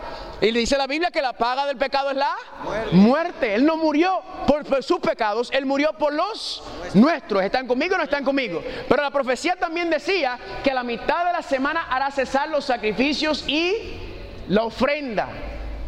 Y 0.40 0.50
le 0.50 0.60
dice 0.60 0.76
la 0.76 0.86
Biblia 0.86 1.10
que 1.10 1.22
la 1.22 1.32
paga 1.32 1.66
del 1.66 1.76
pecado 1.76 2.10
es 2.10 2.16
la 2.16 2.34
muerte. 2.92 3.54
Él 3.54 3.64
no 3.64 3.76
murió 3.76 4.20
por, 4.46 4.82
sus 4.82 4.98
pecados, 5.00 5.50
Él 5.52 5.66
murió 5.66 5.92
por 5.92 6.12
los 6.12 6.62
nuestros. 6.94 7.42
¿Están 7.42 7.66
conmigo 7.66 7.94
o 7.94 7.98
no 7.98 8.04
están 8.04 8.24
conmigo? 8.24 8.62
Pero 8.88 9.02
la 9.02 9.10
profecía 9.10 9.56
también 9.56 9.90
decía 9.90 10.38
que 10.64 10.70
a 10.70 10.74
la 10.74 10.82
mitad 10.82 11.26
de 11.26 11.32
la 11.32 11.42
semana 11.42 11.86
hará 11.88 12.10
cesar 12.10 12.48
los 12.48 12.64
sacrificios 12.64 13.44
y 13.46 13.74
la 14.48 14.64
ofrenda. 14.64 15.28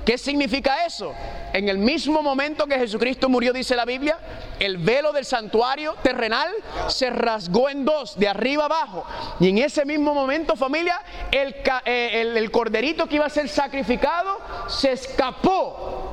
¿Qué 0.04 0.18
significa 0.18 0.84
eso? 0.84 1.14
En 1.52 1.68
el 1.68 1.78
mismo 1.78 2.22
momento 2.22 2.66
que 2.66 2.78
Jesucristo 2.78 3.28
murió, 3.28 3.52
dice 3.52 3.74
la 3.74 3.86
Biblia, 3.86 4.18
el 4.58 4.76
velo 4.76 5.12
del 5.12 5.24
santuario 5.24 5.94
terrenal 6.02 6.50
se 6.88 7.08
rasgó 7.08 7.70
en 7.70 7.84
dos, 7.84 8.18
de 8.18 8.28
arriba 8.28 8.66
abajo. 8.66 9.04
Y 9.40 9.48
en 9.48 9.58
ese 9.58 9.86
mismo 9.86 10.12
momento, 10.12 10.56
familia, 10.56 11.00
el, 11.30 11.54
eh, 11.86 12.48
corderito 12.50 13.06
que 13.06 13.16
iba 13.16 13.26
a 13.26 13.30
ser 13.30 13.48
sacrificado 13.48 14.38
se 14.68 14.92
escapó. 14.92 16.12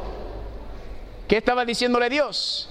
¿Qué 1.27 1.37
estaba 1.37 1.65
diciéndole 1.65 2.09
Dios? 2.09 2.69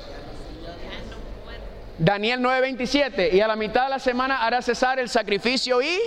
Daniel 1.99 2.41
9:27, 2.41 3.31
y 3.35 3.43
a 3.43 3.47
la 3.47 3.57
mitad 3.57 3.85
de 3.85 3.91
la 3.91 3.99
semana 3.99 4.43
hará 4.43 4.63
cesar 4.63 4.99
el 4.99 5.11
sacrificio 5.11 5.83
y 5.83 5.99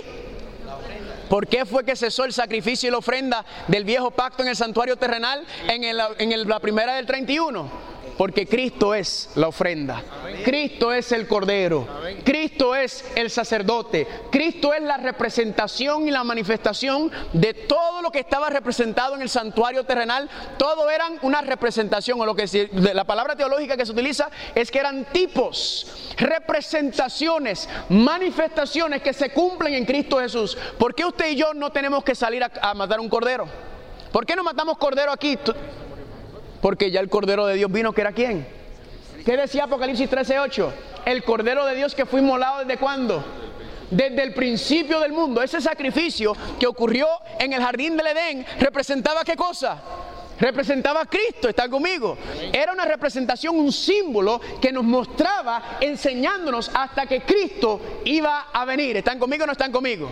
¿Por 1.34 1.48
qué 1.48 1.66
fue 1.66 1.84
que 1.84 1.96
cesó 1.96 2.24
el 2.24 2.32
sacrificio 2.32 2.86
y 2.88 2.92
la 2.92 2.98
ofrenda 2.98 3.44
del 3.66 3.84
viejo 3.84 4.12
pacto 4.12 4.44
en 4.44 4.50
el 4.50 4.54
santuario 4.54 4.94
terrenal 4.94 5.44
en, 5.66 6.48
la 6.48 6.60
primera 6.60 6.94
del 6.94 7.06
31? 7.06 7.93
Porque 8.16 8.46
Cristo 8.46 8.94
es 8.94 9.30
la 9.34 9.48
ofrenda. 9.48 10.02
Cristo 10.44 10.92
es 10.92 11.10
el 11.12 11.26
Cordero. 11.26 11.86
Cristo 12.24 12.74
es 12.74 13.04
el 13.16 13.30
sacerdote. 13.30 14.06
Cristo 14.30 14.72
es 14.72 14.82
la 14.82 14.96
representación 14.98 16.06
y 16.06 16.10
la 16.10 16.22
manifestación 16.22 17.10
de 17.32 17.54
todo 17.54 18.02
lo 18.02 18.10
que 18.10 18.20
estaba 18.20 18.50
representado 18.50 19.14
en 19.14 19.22
el 19.22 19.28
santuario 19.28 19.84
terrenal. 19.84 20.28
Todo 20.58 20.90
eran 20.90 21.18
una 21.22 21.40
representación, 21.40 22.20
o 22.20 22.26
lo 22.26 22.36
que 22.36 22.70
la 22.72 23.04
palabra 23.04 23.36
teológica 23.36 23.76
que 23.76 23.86
se 23.86 23.92
utiliza 23.92 24.30
es 24.54 24.70
que 24.70 24.78
eran 24.78 25.06
tipos, 25.06 26.14
representaciones, 26.16 27.68
manifestaciones 27.88 29.02
que 29.02 29.12
se 29.12 29.30
cumplen 29.30 29.74
en 29.74 29.84
Cristo 29.84 30.18
Jesús. 30.18 30.56
¿Por 30.78 30.94
qué 30.94 31.04
usted 31.04 31.30
y 31.30 31.36
yo 31.36 31.54
no 31.54 31.72
tenemos 31.72 32.04
que 32.04 32.14
salir 32.14 32.44
a, 32.44 32.50
a 32.60 32.74
matar 32.74 33.00
un 33.00 33.08
cordero? 33.08 33.46
¿Por 34.12 34.24
qué 34.24 34.36
no 34.36 34.44
matamos 34.44 34.78
cordero 34.78 35.10
aquí? 35.10 35.36
Porque 36.64 36.90
ya 36.90 37.00
el 37.00 37.10
Cordero 37.10 37.44
de 37.44 37.56
Dios 37.56 37.70
vino, 37.70 37.92
que 37.92 38.00
era 38.00 38.12
quién. 38.12 38.46
¿Qué 39.22 39.36
decía 39.36 39.64
Apocalipsis 39.64 40.08
13:8? 40.08 40.72
El 41.04 41.22
Cordero 41.22 41.66
de 41.66 41.74
Dios 41.74 41.94
que 41.94 42.06
fue 42.06 42.20
inmolado 42.20 42.60
desde 42.60 42.78
cuándo? 42.78 43.22
Desde 43.90 44.22
el 44.22 44.32
principio 44.32 44.98
del 45.00 45.12
mundo. 45.12 45.42
Ese 45.42 45.60
sacrificio 45.60 46.34
que 46.58 46.66
ocurrió 46.66 47.06
en 47.38 47.52
el 47.52 47.60
jardín 47.60 47.98
del 47.98 48.06
Edén 48.06 48.46
representaba 48.60 49.24
qué 49.24 49.36
cosa? 49.36 49.78
representaba 50.40 51.02
a 51.02 51.06
Cristo, 51.06 51.50
¿están 51.50 51.70
conmigo? 51.70 52.16
Era 52.50 52.72
una 52.72 52.86
representación, 52.86 53.56
un 53.56 53.70
símbolo 53.70 54.40
que 54.60 54.72
nos 54.72 54.82
mostraba 54.84 55.76
enseñándonos 55.80 56.70
hasta 56.74 57.06
que 57.06 57.20
Cristo 57.20 58.00
iba 58.06 58.46
a 58.52 58.64
venir. 58.64 58.96
¿Están 58.96 59.18
conmigo 59.18 59.44
o 59.44 59.46
no 59.46 59.52
están 59.52 59.70
conmigo? 59.70 60.08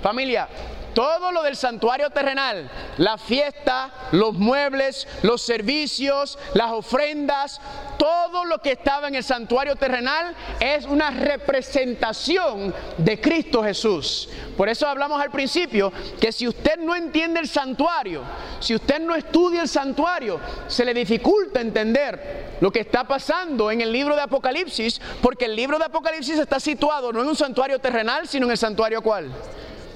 Familia, 0.00 0.48
todo 0.94 1.32
lo 1.32 1.42
del 1.42 1.56
santuario 1.56 2.10
terrenal, 2.10 2.70
la 2.98 3.18
fiesta, 3.18 3.90
los 4.12 4.34
muebles, 4.34 5.06
los 5.22 5.42
servicios, 5.42 6.38
las 6.54 6.70
ofrendas, 6.72 7.60
todo 7.98 8.44
lo 8.44 8.58
que 8.58 8.72
estaba 8.72 9.08
en 9.08 9.14
el 9.14 9.24
santuario 9.24 9.76
terrenal 9.76 10.34
es 10.60 10.84
una 10.86 11.10
representación 11.10 12.74
de 12.98 13.20
Cristo 13.20 13.62
Jesús. 13.62 14.28
Por 14.56 14.68
eso 14.68 14.86
hablamos 14.86 15.20
al 15.22 15.30
principio 15.30 15.92
que 16.20 16.32
si 16.32 16.48
usted 16.48 16.78
no 16.78 16.96
entiende 16.96 17.40
el 17.40 17.48
santuario, 17.48 18.22
si 18.60 18.74
usted 18.74 19.00
no 19.00 19.14
estudia 19.14 19.62
el 19.62 19.68
santuario, 19.68 20.40
se 20.66 20.84
le 20.84 20.94
dificulta 20.94 21.60
entender 21.60 22.56
lo 22.60 22.70
que 22.70 22.80
está 22.80 23.04
pasando 23.04 23.70
en 23.70 23.80
el 23.80 23.92
libro 23.92 24.14
de 24.14 24.22
Apocalipsis, 24.22 25.00
porque 25.20 25.46
el 25.46 25.56
libro 25.56 25.78
de 25.78 25.84
Apocalipsis 25.84 26.38
está 26.38 26.60
situado 26.60 27.12
no 27.12 27.22
en 27.22 27.28
un 27.28 27.36
santuario 27.36 27.78
terrenal, 27.78 28.28
sino 28.28 28.46
en 28.46 28.52
el 28.52 28.58
santuario 28.58 29.02
cual 29.02 29.32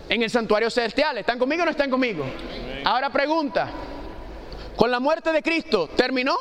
en 0.09 0.23
el 0.23 0.31
santuario 0.31 0.71
celestial. 0.71 1.19
¿Están 1.19 1.39
conmigo 1.39 1.63
o 1.63 1.65
no 1.65 1.71
están 1.71 1.91
conmigo? 1.91 2.25
Ahora 2.85 3.11
pregunta, 3.11 3.69
¿con 4.77 4.91
la 4.91 5.01
muerte 5.01 5.33
de 5.33 5.43
Cristo 5.43 5.89
terminó? 5.97 6.37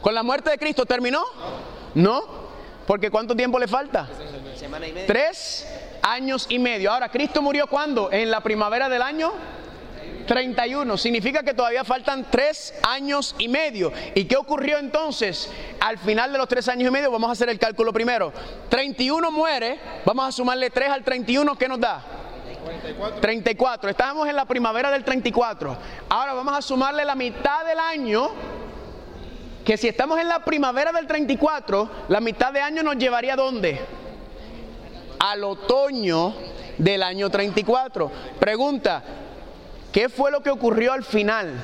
¿Con 0.00 0.14
la 0.14 0.22
muerte 0.22 0.50
de 0.50 0.58
Cristo 0.58 0.84
terminó? 0.84 1.22
No, 1.94 2.24
porque 2.86 3.10
¿cuánto 3.10 3.36
tiempo 3.36 3.58
le 3.58 3.68
falta? 3.68 4.08
Tres 5.06 5.66
años 6.02 6.46
y 6.48 6.58
medio. 6.58 6.92
Ahora, 6.92 7.08
¿Cristo 7.08 7.40
murió 7.40 7.66
cuándo? 7.66 8.10
En 8.10 8.30
la 8.30 8.40
primavera 8.40 8.88
del 8.88 9.02
año 9.02 9.32
31. 10.26 10.96
Significa 10.96 11.42
que 11.42 11.54
todavía 11.54 11.84
faltan 11.84 12.26
tres 12.30 12.74
años 12.82 13.34
y 13.38 13.48
medio. 13.48 13.92
¿Y 14.14 14.24
qué 14.24 14.36
ocurrió 14.36 14.78
entonces? 14.78 15.50
Al 15.80 15.98
final 15.98 16.32
de 16.32 16.38
los 16.38 16.48
tres 16.48 16.68
años 16.68 16.88
y 16.88 16.90
medio, 16.90 17.10
vamos 17.10 17.28
a 17.28 17.32
hacer 17.32 17.48
el 17.48 17.58
cálculo 17.58 17.92
primero. 17.92 18.32
31 18.68 19.30
muere, 19.30 19.78
vamos 20.04 20.28
a 20.28 20.32
sumarle 20.32 20.70
3 20.70 20.90
al 20.90 21.04
31, 21.04 21.56
¿qué 21.56 21.68
nos 21.68 21.80
da? 21.80 22.02
34. 23.20 23.90
Estábamos 23.90 24.28
en 24.28 24.36
la 24.36 24.44
primavera 24.44 24.90
del 24.90 25.04
34. 25.04 25.76
Ahora 26.08 26.34
vamos 26.34 26.56
a 26.56 26.62
sumarle 26.62 27.04
la 27.04 27.14
mitad 27.14 27.64
del 27.64 27.78
año. 27.78 28.30
Que 29.64 29.76
si 29.76 29.86
estamos 29.86 30.18
en 30.18 30.28
la 30.28 30.40
primavera 30.40 30.90
del 30.90 31.06
34, 31.06 31.88
la 32.08 32.20
mitad 32.20 32.52
de 32.52 32.60
año 32.60 32.82
nos 32.82 32.96
llevaría 32.96 33.34
a 33.34 33.36
dónde? 33.36 33.80
Al 35.20 35.44
otoño 35.44 36.34
del 36.78 37.02
año 37.02 37.30
34. 37.30 38.10
Pregunta, 38.40 39.04
¿qué 39.92 40.08
fue 40.08 40.32
lo 40.32 40.42
que 40.42 40.50
ocurrió 40.50 40.92
al 40.92 41.04
final 41.04 41.62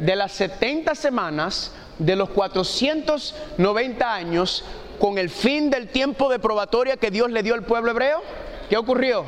de 0.00 0.16
las 0.16 0.32
70 0.32 0.96
semanas 0.96 1.72
de 1.98 2.16
los 2.16 2.30
490 2.30 4.12
años 4.12 4.64
con 4.98 5.18
el 5.18 5.30
fin 5.30 5.70
del 5.70 5.88
tiempo 5.88 6.28
de 6.28 6.38
probatoria 6.38 6.96
que 6.96 7.10
Dios 7.10 7.30
le 7.30 7.42
dio 7.42 7.54
al 7.54 7.64
pueblo 7.64 7.90
hebreo, 7.90 8.22
¿qué 8.68 8.76
ocurrió? 8.76 9.24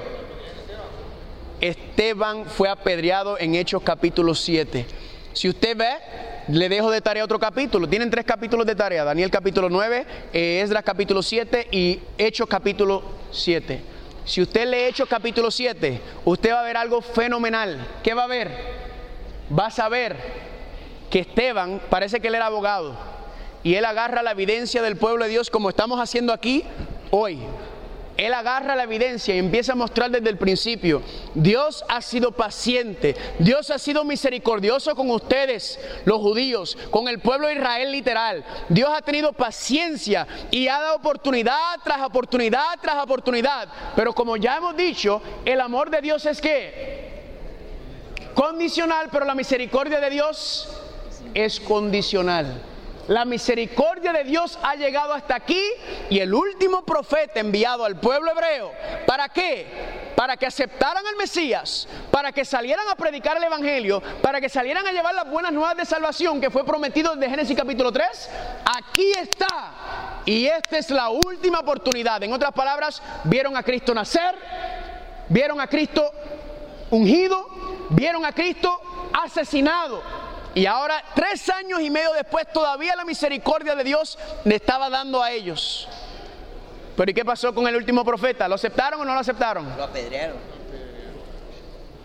Esteban 1.61 2.47
fue 2.47 2.69
apedreado 2.69 3.39
en 3.39 3.55
Hechos 3.55 3.83
capítulo 3.83 4.35
7. 4.35 4.87
Si 5.33 5.49
usted 5.49 5.77
ve, 5.77 5.91
le 6.49 6.69
dejo 6.69 6.91
de 6.91 7.01
tarea 7.01 7.25
otro 7.25 7.39
capítulo. 7.39 7.89
Tienen 7.89 8.11
tres 8.11 8.25
capítulos 8.25 8.67
de 8.67 8.75
tarea. 8.75 9.05
Daniel 9.05 9.31
capítulo 9.31 9.69
9, 9.69 10.07
eh, 10.33 10.61
Esdras 10.63 10.85
capítulo 10.85 11.23
7 11.23 11.69
y 11.71 12.01
Hechos 12.19 12.49
capítulo 12.49 13.03
7. 13.31 13.81
Si 14.25 14.41
usted 14.41 14.69
lee 14.69 14.85
Hechos 14.85 15.09
capítulo 15.09 15.51
7, 15.51 16.01
usted 16.25 16.53
va 16.53 16.61
a 16.61 16.65
ver 16.65 16.77
algo 16.77 17.01
fenomenal. 17.01 17.87
¿Qué 18.03 18.15
va 18.15 18.25
a 18.25 18.29
ver? 18.29 18.51
Va 19.57 19.67
a 19.67 19.71
saber 19.71 20.17
que 21.11 21.21
Esteban, 21.21 21.81
parece 21.91 22.21
que 22.21 22.29
él 22.29 22.35
era 22.35 22.47
abogado, 22.47 22.97
y 23.63 23.75
él 23.75 23.85
agarra 23.85 24.23
la 24.23 24.33
evidencia 24.33 24.83
del 24.83 24.97
pueblo 24.97 25.25
de 25.25 25.31
Dios 25.31 25.51
como 25.51 25.69
estamos 25.69 26.01
haciendo 26.01 26.33
aquí 26.33 26.65
hoy. 27.11 27.39
Él 28.17 28.33
agarra 28.33 28.77
la 28.77 28.85
evidencia 28.85 29.35
y 29.35 29.39
empieza 29.39 29.73
a 29.73 29.77
mostrar 29.77 30.11
desde 30.11 30.31
el 30.31 30.39
principio, 30.39 31.03
Dios 31.35 31.85
ha 31.89 32.01
sido 32.01 32.33
paciente, 32.33 33.17
Dios 33.39 33.71
ha 33.71 33.79
sido 33.79 34.05
misericordioso 34.05 34.95
con 34.95 35.11
ustedes, 35.11 35.81
los 36.05 36.21
judíos, 36.21 36.79
con 36.91 37.09
el 37.09 37.19
pueblo 37.19 37.49
de 37.49 37.55
Israel 37.55 37.91
literal. 37.91 38.45
Dios 38.69 38.91
ha 38.95 39.03
tenido 39.03 39.33
paciencia 39.33 40.27
y 40.51 40.69
ha 40.69 40.81
dado 40.81 40.97
oportunidad 40.97 41.55
tras 41.83 42.01
oportunidad 42.03 42.65
tras 42.81 43.03
oportunidad. 43.03 43.69
Pero 43.97 44.12
como 44.12 44.37
ya 44.37 44.57
hemos 44.57 44.77
dicho, 44.77 45.21
el 45.45 45.61
amor 45.61 45.91
de 45.91 46.01
Dios 46.01 46.25
es 46.27 46.41
que 46.41 47.12
condicional, 48.35 49.09
pero 49.11 49.25
la 49.25 49.35
misericordia 49.35 50.01
de 50.01 50.11
Dios 50.11 50.69
es 51.35 51.61
condicional. 51.61 52.74
La 53.09 53.27
misericordia 53.27 54.13
de 54.13 54.25
Dios 54.25 54.59
ha 54.63 54.77
llegado 54.77 55.13
hasta 55.13 55.35
aquí 55.35 55.63
y 56.09 56.21
el 56.21 56.33
último 56.33 56.85
profeta 56.85 57.39
enviado 57.39 57.85
al 57.85 58.01
pueblo 58.01 58.31
hebreo, 58.31 58.73
¿para 59.07 59.29
qué? 59.29 59.67
Para 60.17 60.39
que 60.39 60.47
aceptaran 60.47 61.07
al 61.07 61.17
Mesías, 61.17 61.87
para 62.11 62.33
que 62.33 62.47
salieran 62.47 62.89
a 62.89 62.95
predicar 62.95 63.37
el 63.37 63.45
Evangelio, 63.45 64.03
para 64.23 64.41
que 64.41 64.49
salieran 64.49 64.87
a 64.87 64.93
llevar 64.93 65.15
las 65.15 65.29
buenas 65.29 65.53
nuevas 65.53 65.77
de 65.77 65.85
salvación 65.85 66.41
que 66.41 66.51
fue 66.51 66.65
prometido 66.65 67.15
desde 67.15 67.29
Génesis 67.29 67.57
capítulo 67.57 67.93
3. 67.93 68.31
Aquí 68.79 69.13
está. 69.13 70.23
Y 70.25 70.47
esta 70.47 70.79
es 70.79 70.89
la 70.89 71.11
última 71.11 71.59
oportunidad. 71.59 72.23
En 72.23 72.33
otras 72.33 72.53
palabras, 72.53 73.03
vieron 73.25 73.55
a 73.57 73.63
Cristo 73.63 73.93
nacer, 73.93 74.35
vieron 75.29 75.61
a 75.61 75.67
Cristo 75.67 76.11
ungido, 76.91 77.47
vieron 77.91 78.25
a 78.25 78.33
Cristo 78.33 78.81
asesinado 79.13 80.25
y 80.55 80.67
ahora, 80.67 81.03
tres 81.15 81.49
años 81.49 81.81
y 81.81 81.91
medio 81.91 82.13
después, 82.13 82.47
todavía 82.53 82.95
la 82.95 83.05
misericordia 83.05 83.75
de 83.75 83.85
Dios 83.85 84.19
le 84.45 84.55
estaba 84.55 84.89
dando 84.89 85.23
a 85.23 85.33
ellos. 85.33 85.89
Pero 86.97 87.11
¿y 87.11 87.15
qué 87.15 87.25
pasó 87.25 87.53
con 87.55 87.67
el 87.67 87.75
último 87.75 88.05
profeta? 88.05 88.47
¿Lo 88.47 88.55
aceptaron 88.55 89.01
o 89.01 89.05
no 89.05 89.15
lo 89.15 89.21
aceptaron? 89.21 89.77
Lo 89.77 89.85
apedrearon. 89.85 90.37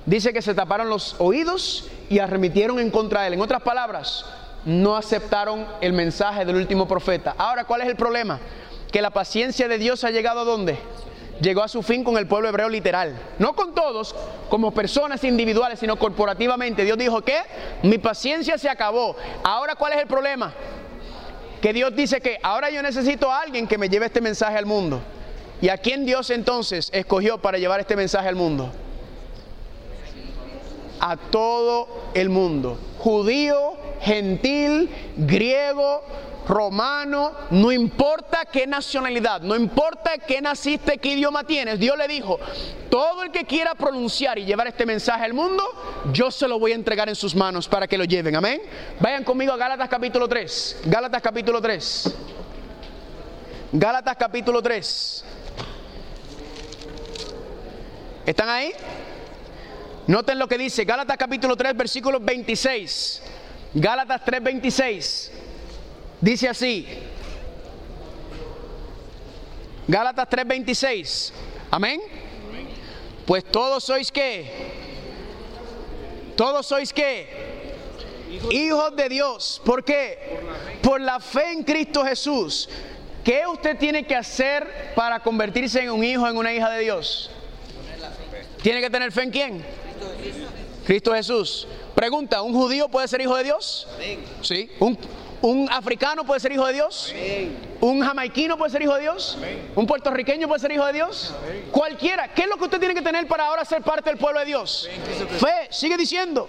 Dice 0.05 0.33
que 0.33 0.41
se 0.41 0.55
taparon 0.55 0.89
los 0.89 1.15
oídos 1.19 1.87
y 2.09 2.17
arremitieron 2.17 2.79
en 2.79 2.89
contra 2.89 3.21
de 3.21 3.27
él. 3.27 3.33
En 3.35 3.41
otras 3.41 3.61
palabras, 3.61 4.25
no 4.65 4.95
aceptaron 4.95 5.67
el 5.81 5.93
mensaje 5.93 6.45
del 6.45 6.55
último 6.55 6.87
profeta. 6.87 7.35
Ahora, 7.37 7.65
¿cuál 7.65 7.81
es 7.81 7.87
el 7.87 7.95
problema? 7.95 8.39
Que 8.91 9.03
la 9.03 9.11
paciencia 9.11 9.67
de 9.67 9.77
Dios 9.77 10.03
ha 10.03 10.09
llegado 10.09 10.39
a 10.39 10.45
dónde? 10.45 10.79
Llegó 11.41 11.63
a 11.63 11.67
su 11.67 11.81
fin 11.81 12.03
con 12.03 12.17
el 12.17 12.27
pueblo 12.27 12.49
hebreo 12.49 12.69
literal. 12.69 13.17
No 13.37 13.53
con 13.53 13.73
todos, 13.73 14.15
como 14.49 14.71
personas 14.71 15.23
individuales, 15.23 15.79
sino 15.79 15.97
corporativamente. 15.97 16.83
Dios 16.83 16.97
dijo 16.97 17.21
que 17.21 17.37
mi 17.83 17.97
paciencia 17.97 18.57
se 18.57 18.69
acabó. 18.69 19.15
Ahora, 19.43 19.75
¿cuál 19.75 19.93
es 19.93 19.99
el 19.99 20.07
problema? 20.07 20.53
Que 21.61 21.73
Dios 21.73 21.95
dice 21.95 22.21
que 22.21 22.37
ahora 22.41 22.69
yo 22.69 22.81
necesito 22.81 23.31
a 23.31 23.41
alguien 23.41 23.67
que 23.67 23.77
me 23.77 23.89
lleve 23.89 24.05
este 24.05 24.21
mensaje 24.21 24.57
al 24.57 24.65
mundo. 24.65 25.01
¿Y 25.61 25.69
a 25.69 25.77
quién 25.77 26.05
Dios 26.05 26.29
entonces 26.29 26.89
escogió 26.93 27.37
para 27.39 27.57
llevar 27.57 27.79
este 27.81 27.95
mensaje 27.95 28.29
al 28.29 28.35
mundo? 28.35 28.71
A 31.01 31.17
todo 31.17 31.87
el 32.13 32.29
mundo. 32.29 32.77
Judío, 32.99 33.73
gentil, 34.01 34.89
griego, 35.17 36.03
romano, 36.49 37.33
no 37.51 37.71
importa 37.71 38.43
qué 38.51 38.65
nacionalidad, 38.65 39.41
no 39.41 39.55
importa 39.55 40.17
qué 40.17 40.41
naciste, 40.41 40.97
qué 40.97 41.09
idioma 41.09 41.43
tienes, 41.43 41.79
Dios 41.79 41.95
le 41.95 42.07
dijo, 42.07 42.39
todo 42.89 43.21
el 43.21 43.31
que 43.31 43.45
quiera 43.45 43.75
pronunciar 43.75 44.39
y 44.39 44.45
llevar 44.45 44.67
este 44.67 44.85
mensaje 44.85 45.23
al 45.23 45.33
mundo, 45.35 45.63
yo 46.11 46.31
se 46.31 46.47
lo 46.47 46.57
voy 46.57 46.71
a 46.71 46.75
entregar 46.75 47.07
en 47.07 47.15
sus 47.15 47.35
manos 47.35 47.67
para 47.67 47.87
que 47.87 47.99
lo 47.99 48.03
lleven, 48.03 48.35
amén. 48.35 48.61
Vayan 48.99 49.23
conmigo 49.23 49.53
a 49.53 49.57
Gálatas 49.57 49.87
capítulo 49.87 50.27
3, 50.27 50.81
Gálatas 50.85 51.21
capítulo 51.21 51.61
3, 51.61 52.15
Gálatas 53.73 54.15
capítulo 54.17 54.61
3. 54.63 55.25
¿Están 58.25 58.49
ahí? 58.49 58.71
Noten 60.07 60.39
lo 60.39 60.47
que 60.47 60.57
dice 60.57 60.83
Gálatas 60.85 61.17
capítulo 61.17 61.55
3, 61.55 61.77
versículo 61.77 62.19
26. 62.19 63.21
Gálatas 63.73 64.21
3, 64.25 64.43
26. 64.43 65.31
Dice 66.21 66.49
así. 66.49 66.87
Gálatas 69.89 70.29
3:26. 70.29 71.33
Amén. 71.71 71.99
Pues 73.25 73.43
todos 73.43 73.83
sois 73.83 74.11
qué? 74.11 74.51
Todos 76.35 76.67
sois 76.67 76.93
qué? 76.93 77.27
Hijos 78.51 78.95
de 78.95 79.09
Dios. 79.09 79.59
¿Por 79.65 79.83
qué? 79.83 80.39
Por 80.83 81.01
la 81.01 81.19
fe 81.19 81.53
en 81.53 81.63
Cristo 81.63 82.05
Jesús. 82.05 82.69
¿Qué 83.23 83.47
usted 83.47 83.77
tiene 83.77 84.05
que 84.05 84.15
hacer 84.15 84.93
para 84.95 85.19
convertirse 85.21 85.81
en 85.81 85.89
un 85.89 86.03
hijo, 86.03 86.27
en 86.27 86.37
una 86.37 86.53
hija 86.53 86.69
de 86.69 86.81
Dios? 86.81 87.31
¿Tiene 88.61 88.81
que 88.81 88.89
tener 88.89 89.11
fe 89.11 89.23
en 89.23 89.31
quién? 89.31 89.65
Cristo 90.89 91.13
Jesús. 91.13 91.67
Pregunta, 91.93 92.41
¿un 92.41 92.51
judío 92.51 92.89
puede 92.89 93.07
ser 93.07 93.21
hijo 93.21 93.37
de 93.37 93.43
Dios? 93.43 93.87
Sí. 94.41 94.71
¿Un, 94.79 94.97
¿Un 95.41 95.69
africano 95.71 96.25
puede 96.25 96.39
ser 96.39 96.51
hijo 96.51 96.65
de 96.65 96.73
Dios? 96.73 97.13
¿Un 97.79 98.01
jamaiquino 98.01 98.57
puede 98.57 98.71
ser 98.71 98.81
hijo 98.81 98.95
de 98.95 99.01
Dios? 99.01 99.37
¿Un 99.75 99.87
puertorriqueño 99.87 100.47
puede 100.47 100.59
ser 100.59 100.71
hijo 100.71 100.85
de 100.85 100.93
Dios? 100.93 101.33
Cualquiera. 101.71 102.27
¿Qué 102.33 102.43
es 102.43 102.49
lo 102.49 102.57
que 102.57 102.65
usted 102.65 102.79
tiene 102.79 102.93
que 102.93 103.01
tener 103.01 103.27
para 103.27 103.45
ahora 103.45 103.63
ser 103.63 103.81
parte 103.81 104.09
del 104.09 104.19
pueblo 104.19 104.39
de 104.39 104.45
Dios? 104.45 104.89
Fe. 105.39 105.67
Sigue 105.69 105.95
diciendo. 105.95 106.47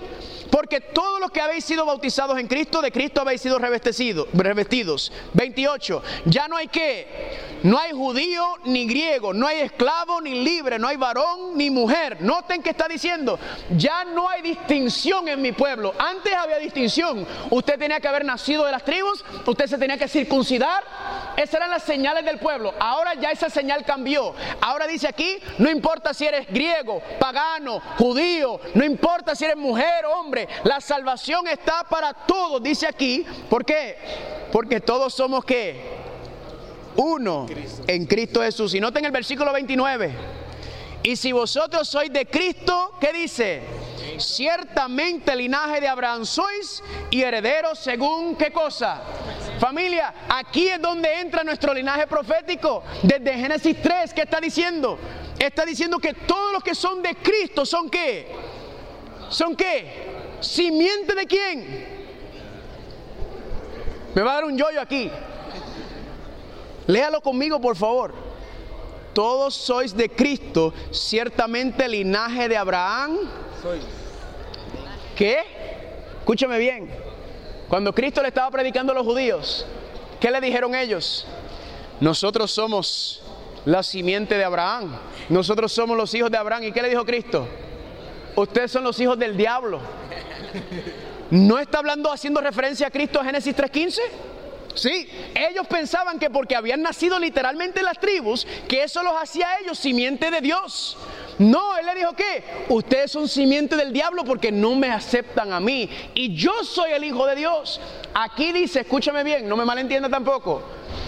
Porque 0.51 0.81
todos 0.81 1.21
los 1.21 1.31
que 1.31 1.41
habéis 1.41 1.65
sido 1.65 1.87
bautizados 1.87 2.37
en 2.39 2.49
Cristo, 2.49 2.83
de 2.83 2.91
Cristo 2.91 3.21
habéis 3.21 3.41
sido 3.41 3.59
revestidos. 3.59 5.13
28. 5.35 6.03
Ya 6.25 6.49
no 6.49 6.57
hay 6.57 6.67
que, 6.67 7.07
no 7.63 7.79
hay 7.79 7.93
judío 7.93 8.45
ni 8.65 8.87
griego, 8.87 9.33
no 9.33 9.47
hay 9.47 9.61
esclavo 9.61 10.21
ni 10.21 10.43
libre, 10.43 10.79
no 10.79 10.89
hay 10.89 10.97
varón 10.97 11.57
ni 11.57 11.71
mujer. 11.71 12.21
Noten 12.21 12.63
que 12.63 12.71
está 12.71 12.89
diciendo, 12.89 13.39
ya 13.77 14.05
no 14.05 14.29
hay 14.29 14.43
distinción 14.43 15.29
en 15.29 15.41
mi 15.41 15.53
pueblo. 15.53 15.95
Antes 15.97 16.35
había 16.35 16.59
distinción. 16.59 17.25
Usted 17.51 17.79
tenía 17.79 18.01
que 18.01 18.09
haber 18.09 18.25
nacido 18.25 18.65
de 18.65 18.73
tribus, 18.85 19.25
usted 19.47 19.67
se 19.67 19.79
tenía 19.79 19.99
que 19.99 20.09
circuncidar. 20.09 20.83
Esas 21.37 21.55
eran 21.55 21.71
las 21.71 21.85
señales 21.85 22.25
del 22.25 22.39
pueblo. 22.39 22.75
Ahora 22.79 23.15
ya 23.15 23.31
esa 23.31 23.49
señal 23.49 23.85
cambió. 23.85 24.35
Ahora 24.61 24.87
dice 24.87 25.09
aquí, 25.09 25.39
no 25.59 25.71
importa 25.71 26.13
si 26.13 26.27
eres 26.27 26.47
griego, 26.49 27.03
pagano, 27.19 27.81
judío, 27.99 28.61
no 28.75 28.85
importa 28.85 29.35
si 29.35 29.45
eres 29.45 29.57
mujer 29.57 30.05
o 30.07 30.21
hombre 30.21 30.49
la 30.65 30.81
salvación 30.81 31.47
está 31.49 31.85
para 31.85 32.13
todos, 32.13 32.63
dice 32.63 32.87
aquí. 32.87 33.25
¿Por 33.49 33.65
qué? 33.65 33.97
Porque 34.53 34.81
todos 34.81 35.15
somos 35.15 35.45
qué? 35.45 35.81
Uno 36.97 37.47
en 37.87 38.07
Cristo 38.07 38.43
Jesús. 38.43 38.75
Y 38.75 38.81
noten 38.81 39.05
el 39.05 39.11
versículo 39.13 39.53
29. 39.53 40.13
Y 41.03 41.17
si 41.17 41.33
vosotros 41.33 41.89
sois 41.89 42.13
de 42.13 42.27
Cristo, 42.27 42.93
¿qué 43.01 43.13
dice? 43.13 43.63
Ciertamente 44.21 45.35
linaje 45.35 45.81
de 45.81 45.89
Abraham 45.89 46.25
sois 46.25 46.83
y 47.11 47.23
herederos 47.23 47.79
según 47.79 48.37
qué 48.37 48.53
cosa. 48.53 49.01
Familia, 49.59 50.15
aquí 50.29 50.69
es 50.69 50.81
donde 50.81 51.21
entra 51.21 51.43
nuestro 51.45 51.75
linaje 51.75 52.07
profético. 52.07 52.83
Desde 53.03 53.35
Génesis 53.35 53.81
3, 53.83 54.15
¿qué 54.15 54.23
está 54.23 54.41
diciendo? 54.41 54.99
Está 55.39 55.65
diciendo 55.65 55.99
que 55.99 56.15
todos 56.15 56.53
los 56.53 56.63
que 56.63 56.75
son 56.75 57.03
de 57.03 57.15
Cristo 57.17 57.65
son 57.65 57.89
qué? 57.89 58.29
¿Son 59.31 59.57
qué? 59.57 60.39
¿Simiente 60.41 61.15
de 61.15 61.27
quién? 61.27 62.01
Me 64.15 64.23
va 64.23 64.33
a 64.33 64.35
dar 64.37 64.45
un 64.45 64.57
yoyo 64.57 64.81
aquí. 64.81 65.11
Léalo 66.87 67.21
conmigo, 67.21 67.61
por 67.61 67.77
favor. 67.77 68.15
Todos 69.15 69.55
sois 69.55 69.95
de 69.95 70.09
Cristo, 70.09 70.73
ciertamente 70.91 71.89
linaje 71.89 72.49
de 72.49 72.57
Abraham. 72.57 73.19
¿Qué? 75.21 75.37
Escúchame 76.21 76.59
bien. 76.59 76.89
Cuando 77.69 77.95
Cristo 77.95 78.23
le 78.23 78.29
estaba 78.29 78.51
predicando 78.51 78.93
a 78.93 78.95
los 78.95 79.05
judíos, 79.05 79.67
¿qué 80.19 80.31
le 80.31 80.41
dijeron 80.41 80.75
ellos? 80.75 81.27
Nosotros 82.01 82.51
somos 82.51 83.21
la 83.67 83.83
simiente 83.83 84.39
de 84.39 84.45
Abraham. 84.45 84.97
Nosotros 85.29 85.73
somos 85.73 85.95
los 85.95 86.15
hijos 86.15 86.31
de 86.31 86.39
Abraham. 86.39 86.63
¿Y 86.63 86.73
qué 86.73 86.81
le 86.81 86.89
dijo 86.89 87.05
Cristo? 87.05 87.47
Ustedes 88.35 88.71
son 88.71 88.83
los 88.83 88.99
hijos 88.99 89.19
del 89.19 89.37
diablo. 89.37 89.81
¿no 91.31 91.59
está 91.59 91.81
hablando 91.81 92.11
haciendo 92.11 92.41
referencia 92.41 92.87
a 92.87 92.91
Cristo 92.91 93.21
en 93.21 93.27
Génesis 93.27 93.55
3.15? 93.55 93.99
Sí, 94.75 95.09
ellos 95.35 95.67
pensaban 95.67 96.19
que 96.19 96.31
porque 96.31 96.55
habían 96.55 96.83
nacido 96.83 97.19
literalmente 97.19 97.81
en 97.81 97.87
las 97.87 97.99
tribus, 97.99 98.47
que 98.69 98.85
eso 98.85 99.03
los 99.03 99.15
hacía 99.21 99.49
a 99.49 99.59
ellos 99.61 99.79
simiente 99.79 100.31
de 100.31 100.41
Dios. 100.41 100.97
No, 101.39 101.77
él 101.77 101.87
le 101.87 101.95
dijo 101.95 102.13
que 102.13 102.45
ustedes 102.69 103.11
son 103.11 103.27
simiente 103.27 103.77
del 103.77 103.93
diablo 103.93 104.25
porque 104.25 104.53
no 104.53 104.75
me 104.75 104.91
aceptan 104.91 105.53
a 105.53 105.61
mí 105.61 105.89
y 106.15 106.35
yo 106.35 106.65
soy 106.65 106.93
el 106.93 107.03
hijo 107.03 107.27
de 107.27 107.35
Dios. 107.35 107.81
Aquí 108.15 108.53
dice, 108.53 108.81
escúchame 108.81 109.25
bien, 109.25 109.49
no 109.49 109.57
me 109.57 109.65
malentienda 109.65 110.09
tampoco. 110.09 110.63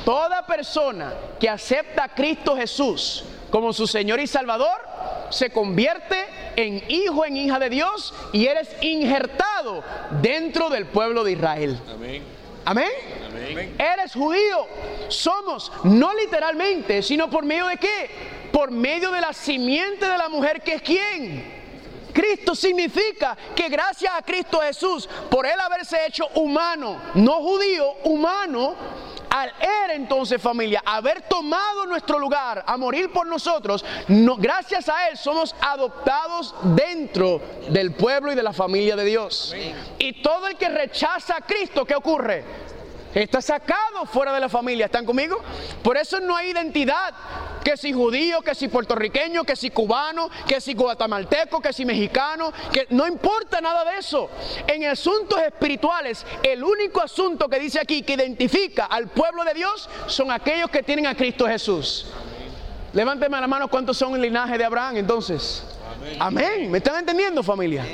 Toda 0.04 0.46
persona 0.46 1.12
que 1.38 1.48
acepta 1.48 2.04
a 2.04 2.08
Cristo 2.08 2.56
Jesús 2.56 3.24
como 3.50 3.72
su 3.72 3.86
Señor 3.86 4.20
y 4.20 4.26
Salvador 4.26 4.80
se 5.28 5.50
convierte 5.50 6.24
en 6.56 6.82
hijo, 6.88 7.24
en 7.24 7.36
hija 7.36 7.58
de 7.58 7.68
Dios 7.68 8.14
y 8.32 8.46
eres 8.46 8.74
injertado 8.80 9.84
dentro 10.22 10.70
del 10.70 10.86
pueblo 10.86 11.24
de 11.24 11.32
Israel. 11.32 11.78
Amén. 11.92 12.22
Amén. 12.64 12.90
Eres 13.78 14.12
judío. 14.12 14.66
Somos, 15.08 15.72
no 15.84 16.14
literalmente, 16.14 17.02
sino 17.02 17.28
por 17.28 17.44
medio 17.44 17.66
de 17.66 17.76
qué? 17.76 18.10
Por 18.52 18.70
medio 18.70 19.10
de 19.10 19.20
la 19.20 19.32
simiente 19.32 20.06
de 20.06 20.18
la 20.18 20.28
mujer 20.28 20.62
que 20.62 20.74
es 20.74 20.82
quién. 20.82 21.62
Cristo 22.12 22.54
significa 22.54 23.36
que 23.56 23.68
gracias 23.68 24.12
a 24.14 24.22
Cristo 24.22 24.60
Jesús, 24.60 25.08
por 25.30 25.46
él 25.46 25.58
haberse 25.58 26.06
hecho 26.06 26.28
humano, 26.34 27.00
no 27.14 27.40
judío, 27.40 27.92
humano, 28.04 28.74
al 29.30 29.48
él 29.48 29.92
entonces 29.92 30.40
familia, 30.40 30.82
haber 30.84 31.22
tomado 31.22 31.86
nuestro 31.86 32.18
lugar, 32.18 32.62
a 32.66 32.76
morir 32.76 33.10
por 33.10 33.26
nosotros, 33.26 33.82
no, 34.08 34.36
gracias 34.36 34.90
a 34.90 35.08
él 35.08 35.16
somos 35.16 35.54
adoptados 35.60 36.54
dentro 36.62 37.40
del 37.68 37.92
pueblo 37.92 38.30
y 38.30 38.34
de 38.34 38.42
la 38.42 38.52
familia 38.52 38.94
de 38.94 39.04
Dios. 39.06 39.54
Y 39.98 40.22
todo 40.22 40.48
el 40.48 40.56
que 40.56 40.68
rechaza 40.68 41.36
a 41.36 41.40
Cristo, 41.40 41.86
¿qué 41.86 41.94
ocurre? 41.94 42.44
Está 43.14 43.42
sacado 43.42 44.06
fuera 44.06 44.32
de 44.32 44.40
la 44.40 44.48
familia. 44.48 44.86
¿Están 44.86 45.04
conmigo? 45.04 45.36
Por 45.82 45.96
eso 45.96 46.20
no 46.20 46.36
hay 46.36 46.50
identidad. 46.50 47.14
Que 47.62 47.76
si 47.76 47.92
judío, 47.92 48.42
que 48.42 48.54
si 48.54 48.68
puertorriqueño, 48.68 49.44
que 49.44 49.54
si 49.54 49.70
cubano, 49.70 50.28
que 50.48 50.60
si 50.60 50.74
guatemalteco, 50.74 51.60
que 51.60 51.72
si 51.72 51.84
mexicano, 51.84 52.52
que 52.72 52.86
no 52.90 53.06
importa 53.06 53.60
nada 53.60 53.84
de 53.84 53.98
eso. 53.98 54.30
En 54.66 54.84
asuntos 54.86 55.40
espirituales, 55.40 56.26
el 56.42 56.64
único 56.64 57.00
asunto 57.00 57.48
que 57.48 57.60
dice 57.60 57.78
aquí 57.78 58.02
que 58.02 58.14
identifica 58.14 58.86
al 58.86 59.08
pueblo 59.08 59.44
de 59.44 59.54
Dios 59.54 59.88
son 60.06 60.32
aquellos 60.32 60.70
que 60.70 60.82
tienen 60.82 61.06
a 61.06 61.14
Cristo 61.14 61.46
Jesús. 61.46 62.06
Levánteme 62.92 63.40
la 63.40 63.46
mano 63.46 63.68
cuántos 63.68 63.96
son 63.96 64.14
el 64.16 64.22
linaje 64.22 64.58
de 64.58 64.64
Abraham 64.64 64.96
entonces. 64.96 65.64
Amén. 66.18 66.70
¿Me 66.70 66.78
están 66.78 66.98
entendiendo 66.98 67.42
familia? 67.42 67.84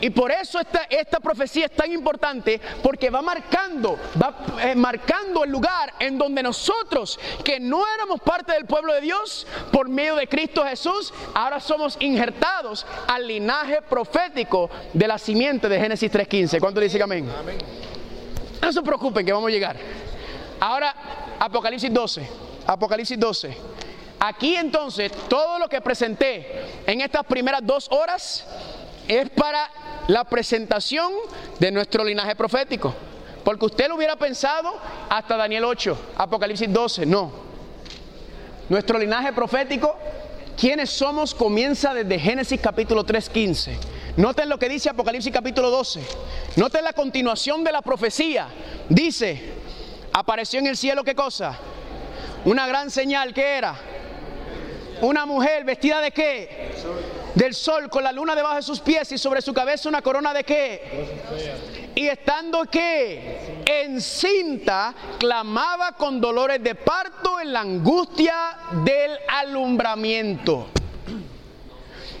Y 0.00 0.10
por 0.10 0.30
eso 0.30 0.58
esta, 0.58 0.82
esta 0.90 1.20
profecía 1.20 1.66
es 1.66 1.72
tan 1.72 1.92
importante 1.92 2.60
porque 2.82 3.10
va 3.10 3.22
marcando, 3.22 3.98
va 4.20 4.34
eh, 4.62 4.74
marcando 4.74 5.44
el 5.44 5.50
lugar 5.50 5.94
en 5.98 6.18
donde 6.18 6.42
nosotros 6.42 7.18
que 7.44 7.60
no 7.60 7.82
éramos 7.94 8.20
parte 8.20 8.52
del 8.52 8.66
pueblo 8.66 8.92
de 8.92 9.00
Dios 9.00 9.46
por 9.72 9.88
medio 9.88 10.16
de 10.16 10.26
Cristo 10.26 10.64
Jesús, 10.64 11.12
ahora 11.34 11.60
somos 11.60 11.96
injertados 12.00 12.86
al 13.06 13.26
linaje 13.26 13.82
profético 13.82 14.70
de 14.92 15.06
la 15.06 15.18
simiente 15.18 15.68
de 15.68 15.80
Génesis 15.80 16.10
3.15. 16.10 16.60
¿Cuánto 16.60 16.80
dice 16.80 17.02
amén? 17.02 17.28
amén? 17.38 17.58
No 18.60 18.72
se 18.72 18.82
preocupen 18.82 19.24
que 19.24 19.32
vamos 19.32 19.48
a 19.48 19.52
llegar. 19.52 19.76
Ahora, 20.58 20.94
Apocalipsis 21.38 21.92
12. 21.92 22.28
Apocalipsis 22.66 23.18
12. 23.18 23.56
Aquí 24.18 24.56
entonces 24.56 25.12
todo 25.28 25.58
lo 25.58 25.68
que 25.68 25.80
presenté 25.80 26.46
en 26.86 27.00
estas 27.00 27.24
primeras 27.26 27.60
dos 27.62 27.88
horas 27.90 28.46
es 29.08 29.28
para 29.30 29.70
la 30.08 30.24
presentación 30.24 31.12
de 31.58 31.70
nuestro 31.70 32.02
linaje 32.02 32.34
profético. 32.34 32.94
Porque 33.44 33.66
usted 33.66 33.88
lo 33.88 33.96
hubiera 33.96 34.16
pensado 34.16 34.74
hasta 35.08 35.36
Daniel 35.36 35.64
8, 35.64 35.98
Apocalipsis 36.16 36.72
12, 36.72 37.06
no. 37.06 37.30
Nuestro 38.68 38.98
linaje 38.98 39.32
profético, 39.32 39.96
quienes 40.58 40.90
somos, 40.90 41.34
comienza 41.34 41.94
desde 41.94 42.18
Génesis 42.18 42.60
capítulo 42.60 43.04
3, 43.04 43.28
15. 43.28 43.78
Noten 44.16 44.48
lo 44.48 44.58
que 44.58 44.68
dice 44.68 44.88
Apocalipsis 44.88 45.32
capítulo 45.32 45.70
12. 45.70 46.00
Noten 46.56 46.82
la 46.82 46.94
continuación 46.94 47.62
de 47.62 47.70
la 47.70 47.82
profecía. 47.82 48.48
Dice, 48.88 49.52
apareció 50.12 50.58
en 50.58 50.68
el 50.68 50.76
cielo 50.76 51.04
qué 51.04 51.14
cosa? 51.14 51.56
Una 52.46 52.66
gran 52.66 52.90
señal 52.90 53.34
que 53.34 53.58
era 53.58 53.76
una 55.00 55.26
mujer 55.26 55.64
vestida 55.64 56.00
de 56.00 56.10
qué? 56.10 56.72
Del 57.34 57.54
sol, 57.54 57.90
con 57.90 58.02
la 58.02 58.12
luna 58.12 58.34
debajo 58.34 58.56
de 58.56 58.62
sus 58.62 58.80
pies 58.80 59.12
y 59.12 59.18
sobre 59.18 59.42
su 59.42 59.52
cabeza 59.52 59.88
una 59.88 60.02
corona 60.02 60.32
de 60.32 60.44
qué? 60.44 61.92
Y 61.94 62.06
estando 62.06 62.64
qué? 62.64 63.62
Encinta, 63.66 64.94
clamaba 65.18 65.92
con 65.92 66.20
dolores 66.20 66.62
de 66.62 66.74
parto 66.74 67.40
en 67.40 67.52
la 67.52 67.60
angustia 67.60 68.56
del 68.84 69.18
alumbramiento. 69.28 70.68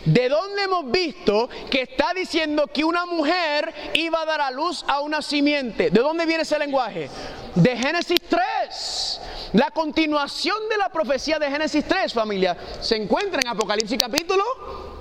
¿De 0.06 0.28
dónde 0.28 0.62
hemos 0.62 0.88
visto 0.90 1.48
que 1.68 1.82
está 1.82 2.14
diciendo 2.14 2.68
que 2.68 2.84
una 2.84 3.06
mujer 3.06 3.74
iba 3.94 4.22
a 4.22 4.24
dar 4.24 4.40
a 4.40 4.50
luz 4.52 4.84
a 4.86 5.00
una 5.00 5.20
simiente? 5.20 5.90
¿De 5.90 6.00
dónde 6.00 6.26
viene 6.26 6.44
ese 6.44 6.58
lenguaje? 6.60 7.10
De 7.56 7.76
Génesis 7.76 8.20
3. 8.28 9.20
La 9.56 9.70
continuación 9.70 10.68
de 10.68 10.76
la 10.76 10.90
profecía 10.90 11.38
de 11.38 11.50
Génesis 11.50 11.82
3, 11.88 12.12
familia, 12.12 12.54
se 12.78 12.94
encuentra 12.94 13.40
en 13.42 13.48
Apocalipsis 13.48 13.96
capítulo 13.98 14.44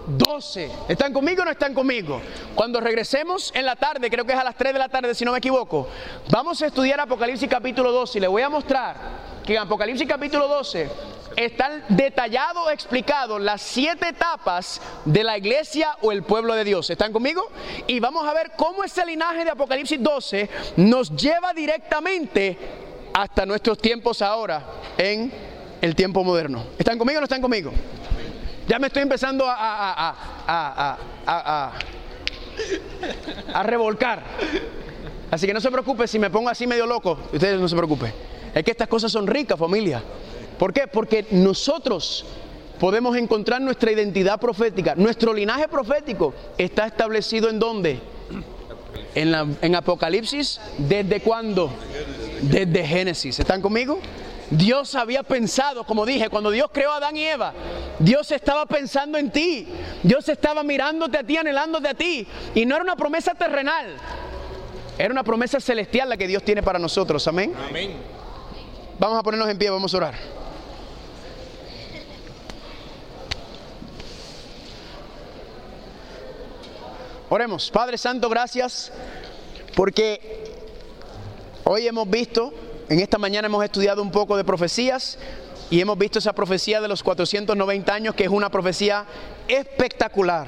12. 0.08 0.72
¿Están 0.88 1.12
conmigo 1.12 1.42
o 1.42 1.46
no 1.46 1.52
están 1.52 1.74
conmigo? 1.74 2.22
Cuando 2.56 2.80
regresemos 2.80 3.52
en 3.54 3.66
la 3.66 3.76
tarde, 3.76 4.10
creo 4.10 4.24
que 4.24 4.32
es 4.32 4.40
a 4.40 4.46
las 4.46 4.56
3 4.56 4.72
de 4.72 4.80
la 4.80 4.88
tarde 4.88 5.14
si 5.14 5.26
no 5.26 5.34
me 5.34 5.40
equivoco, 5.40 5.90
vamos 6.32 6.62
a 6.62 6.68
estudiar 6.68 7.02
Apocalipsis 7.02 7.50
capítulo 7.50 7.92
12 7.92 8.18
y 8.18 8.22
le 8.22 8.30
voy 8.30 8.44
a 8.44 8.50
mostrar 8.50 8.96
que 9.46 9.56
en 9.56 9.60
Apocalipsis 9.60 10.08
capítulo 10.08 10.48
12 10.48 10.90
están 11.36 11.84
detallados, 11.90 12.72
explicados 12.72 13.42
las 13.42 13.62
siete 13.62 14.08
etapas 14.08 14.80
de 15.04 15.26
la 15.26 15.38
iglesia 15.38 15.98
o 16.02 16.14
el 16.14 16.24
pueblo 16.24 16.56
de 16.56 16.64
Dios. 16.64 16.90
¿Están 16.90 17.12
conmigo? 17.12 17.46
Y 17.88 18.00
vamos 18.00 18.26
a 18.26 18.32
ver 18.32 18.54
cómo 18.56 18.86
ese 18.86 19.06
linaje 19.06 19.44
de 19.44 19.50
Apocalipsis 19.50 20.02
12 20.02 20.50
nos 20.78 21.14
lleva 21.14 21.52
directamente 21.52 22.86
hasta 23.16 23.46
nuestros 23.46 23.78
tiempos 23.78 24.22
ahora 24.22 24.62
en 24.98 25.32
el 25.82 25.96
tiempo 25.96 26.22
moderno. 26.22 26.66
¿Están 26.78 26.98
conmigo 26.98 27.20
o 27.20 27.22
no 27.22 27.24
están 27.24 27.42
conmigo? 27.42 27.72
Ya 28.68 28.78
me 28.78 28.88
estoy 28.88 29.04
empezando 29.04 29.46
a, 29.48 29.56
a, 29.56 30.16
a, 30.46 30.98
a, 31.26 31.72
a 33.54 33.64
revolcar. 33.64 34.22
Así 35.32 35.48
que 35.48 35.54
no 35.54 35.62
se 35.62 35.72
preocupe 35.72 36.10
si 36.10 36.20
me 36.20 36.30
pongo 36.30 36.50
así 36.50 36.68
medio 36.68 36.86
loco. 36.86 37.18
Ustedes 37.32 37.58
no 37.58 37.70
se 37.70 37.76
preocupen. 37.78 38.12
Es 38.54 38.66
que 38.66 38.72
estas 38.72 38.90
cosas 38.90 39.14
son 39.14 39.28
ricas, 39.28 39.58
familia. 39.58 40.04
¿Por 40.60 40.74
qué? 40.74 40.86
Porque 40.86 41.26
nosotros 41.32 42.26
podemos 42.82 43.16
encontrar 43.16 43.62
nuestra 43.62 43.94
identidad 43.94 44.42
profética. 44.42 44.94
Nuestro 44.94 45.34
linaje 45.34 45.70
profético 45.70 46.34
está 46.58 46.86
establecido 46.86 47.50
en 47.50 47.60
dónde? 47.60 47.98
En, 49.14 49.32
la, 49.32 49.48
en 49.62 49.74
Apocalipsis. 49.74 50.60
¿Desde 50.78 51.22
cuándo? 51.22 51.72
Desde 52.42 52.86
Génesis. 52.86 53.40
¿Están 53.40 53.62
conmigo? 53.62 54.00
Dios 54.50 54.94
había 54.96 55.24
pensado, 55.24 55.86
como 55.86 56.06
dije, 56.06 56.30
cuando 56.30 56.52
Dios 56.52 56.70
creó 56.72 56.92
a 56.92 56.98
Adán 56.98 57.18
y 57.18 57.26
Eva, 57.26 57.54
Dios 57.98 58.32
estaba 58.32 58.66
pensando 58.66 59.18
en 59.18 59.32
ti. 59.32 59.68
Dios 60.04 60.30
estaba 60.30 60.64
mirándote 60.64 61.18
a 61.18 61.24
ti, 61.24 61.38
anhelándote 61.38 61.88
a 61.88 61.94
ti. 61.94 62.28
Y 62.54 62.66
no 62.66 62.76
era 62.76 62.84
una 62.84 62.96
promesa 62.96 63.34
terrenal. 63.34 63.96
Era 64.98 65.12
una 65.12 65.24
promesa 65.24 65.60
celestial 65.60 66.10
la 66.10 66.18
que 66.18 66.28
Dios 66.28 66.44
tiene 66.44 66.62
para 66.62 66.80
nosotros. 66.80 67.28
Amén. 67.28 67.54
Amén. 67.70 67.96
Vamos 69.00 69.20
a 69.20 69.24
ponernos 69.24 69.50
en 69.50 69.58
pie, 69.58 69.70
vamos 69.70 69.94
a 69.94 69.98
orar. 69.98 70.16
Oremos, 77.28 77.72
Padre 77.72 77.98
Santo, 77.98 78.30
gracias 78.30 78.94
porque 79.76 80.35
hoy 81.66 81.88
hemos 81.88 82.10
visto, 82.10 82.54
en 82.90 83.00
esta 83.00 83.18
mañana 83.18 83.48
hemos 83.48 83.64
estudiado 83.64 84.02
un 84.02 84.12
poco 84.12 84.38
de 84.38 84.44
profecías 84.44 85.18
y 85.70 85.82
hemos 85.82 85.98
visto 85.98 86.20
esa 86.20 86.34
profecía 86.34 86.80
de 86.80 86.88
los 86.88 87.02
490 87.02 87.94
años 87.94 88.16
que 88.16 88.24
es 88.24 88.30
una 88.30 88.50
profecía 88.50 89.06
espectacular. 89.48 90.48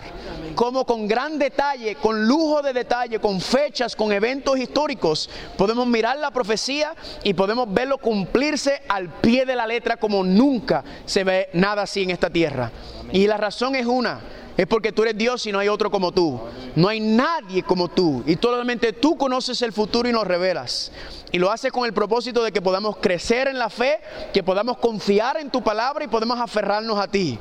Como 0.55 0.85
con 0.85 1.07
gran 1.07 1.39
detalle, 1.39 1.95
con 1.95 2.27
lujo 2.27 2.61
de 2.61 2.73
detalle, 2.73 3.19
con 3.19 3.41
fechas, 3.41 3.95
con 3.95 4.11
eventos 4.11 4.57
históricos, 4.57 5.29
podemos 5.57 5.87
mirar 5.87 6.17
la 6.17 6.31
profecía 6.31 6.93
y 7.23 7.33
podemos 7.33 7.71
verlo 7.71 7.97
cumplirse 7.97 8.81
al 8.87 9.09
pie 9.09 9.45
de 9.45 9.55
la 9.55 9.67
letra 9.67 9.97
como 9.97 10.23
nunca 10.23 10.83
se 11.05 11.23
ve 11.23 11.49
nada 11.53 11.83
así 11.83 12.03
en 12.03 12.11
esta 12.11 12.29
tierra. 12.29 12.71
Y 13.11 13.25
la 13.25 13.37
razón 13.37 13.75
es 13.75 13.85
una, 13.85 14.19
es 14.57 14.65
porque 14.65 14.91
tú 14.91 15.03
eres 15.03 15.15
Dios 15.15 15.45
y 15.45 15.51
no 15.51 15.59
hay 15.59 15.67
otro 15.67 15.91
como 15.91 16.11
tú. 16.11 16.41
No 16.75 16.87
hay 16.87 16.99
nadie 16.99 17.61
como 17.61 17.87
tú. 17.87 18.23
Y 18.25 18.35
solamente 18.35 18.91
tú 18.91 19.15
conoces 19.15 19.61
el 19.61 19.71
futuro 19.71 20.09
y 20.09 20.11
nos 20.11 20.25
revelas. 20.25 20.91
Y 21.31 21.37
lo 21.37 21.51
haces 21.51 21.71
con 21.71 21.85
el 21.85 21.93
propósito 21.93 22.43
de 22.43 22.51
que 22.51 22.61
podamos 22.61 22.97
crecer 22.97 23.47
en 23.47 23.59
la 23.59 23.69
fe, 23.69 23.99
que 24.33 24.41
podamos 24.41 24.77
confiar 24.77 25.37
en 25.37 25.51
tu 25.51 25.63
palabra 25.63 26.03
y 26.03 26.07
podamos 26.07 26.39
aferrarnos 26.39 26.97
a 26.97 27.07
ti. 27.07 27.37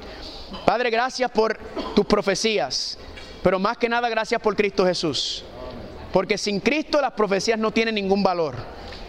Padre, 0.67 0.91
gracias 0.91 1.31
por 1.31 1.59
tus 1.95 2.05
profecías. 2.05 2.99
Pero 3.43 3.59
más 3.59 3.79
que 3.79 3.89
nada, 3.89 4.09
gracias 4.09 4.41
por 4.41 4.57
Cristo 4.57 4.85
Jesús 4.85 5.45
Porque 6.13 6.37
sin 6.37 6.59
Cristo 6.59 7.01
las 7.01 7.13
profecías 7.13 7.59
no 7.59 7.71
tienen 7.71 7.95
ningún 7.95 8.23
valor. 8.23 8.57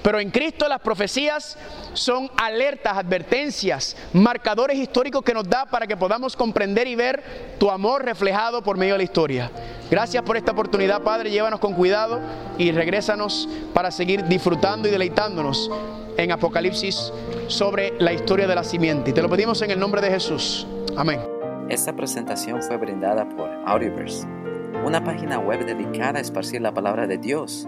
Pero 0.07 0.21
en 0.21 0.31
Cristo 0.31 0.69
las 0.69 0.79
profecías 0.79 1.57
son 1.91 2.31
alertas, 2.37 2.95
advertencias, 2.95 3.97
marcadores 4.13 4.77
históricos 4.77 5.21
que 5.21 5.33
nos 5.33 5.49
da 5.49 5.65
para 5.65 5.85
que 5.85 5.97
podamos 5.97 6.37
comprender 6.37 6.87
y 6.87 6.95
ver 6.95 7.21
tu 7.59 7.69
amor 7.69 8.05
reflejado 8.05 8.63
por 8.63 8.77
medio 8.77 8.93
de 8.93 8.99
la 8.99 9.03
historia. 9.03 9.51
Gracias 9.91 10.23
por 10.23 10.37
esta 10.37 10.53
oportunidad, 10.53 11.01
Padre. 11.01 11.29
Llévanos 11.29 11.59
con 11.59 11.73
cuidado 11.73 12.21
y 12.57 12.71
regrésanos 12.71 13.49
para 13.73 13.91
seguir 13.91 14.23
disfrutando 14.23 14.87
y 14.87 14.91
deleitándonos 14.91 15.69
en 16.15 16.31
Apocalipsis 16.31 17.11
sobre 17.49 17.91
la 17.99 18.13
historia 18.13 18.47
de 18.47 18.55
la 18.55 18.63
simiente. 18.63 19.09
Y 19.09 19.13
te 19.13 19.21
lo 19.21 19.29
pedimos 19.29 19.61
en 19.61 19.71
el 19.71 19.79
nombre 19.79 19.99
de 19.99 20.09
Jesús. 20.09 20.65
Amén. 20.95 21.19
Esta 21.67 21.91
presentación 21.91 22.63
fue 22.63 22.77
brindada 22.77 23.27
por 23.27 23.49
Audioverse, 23.65 24.25
una 24.85 25.03
página 25.03 25.37
web 25.39 25.65
dedicada 25.65 26.19
a 26.19 26.21
esparcir 26.21 26.61
la 26.61 26.73
palabra 26.73 27.07
de 27.07 27.17
Dios 27.17 27.67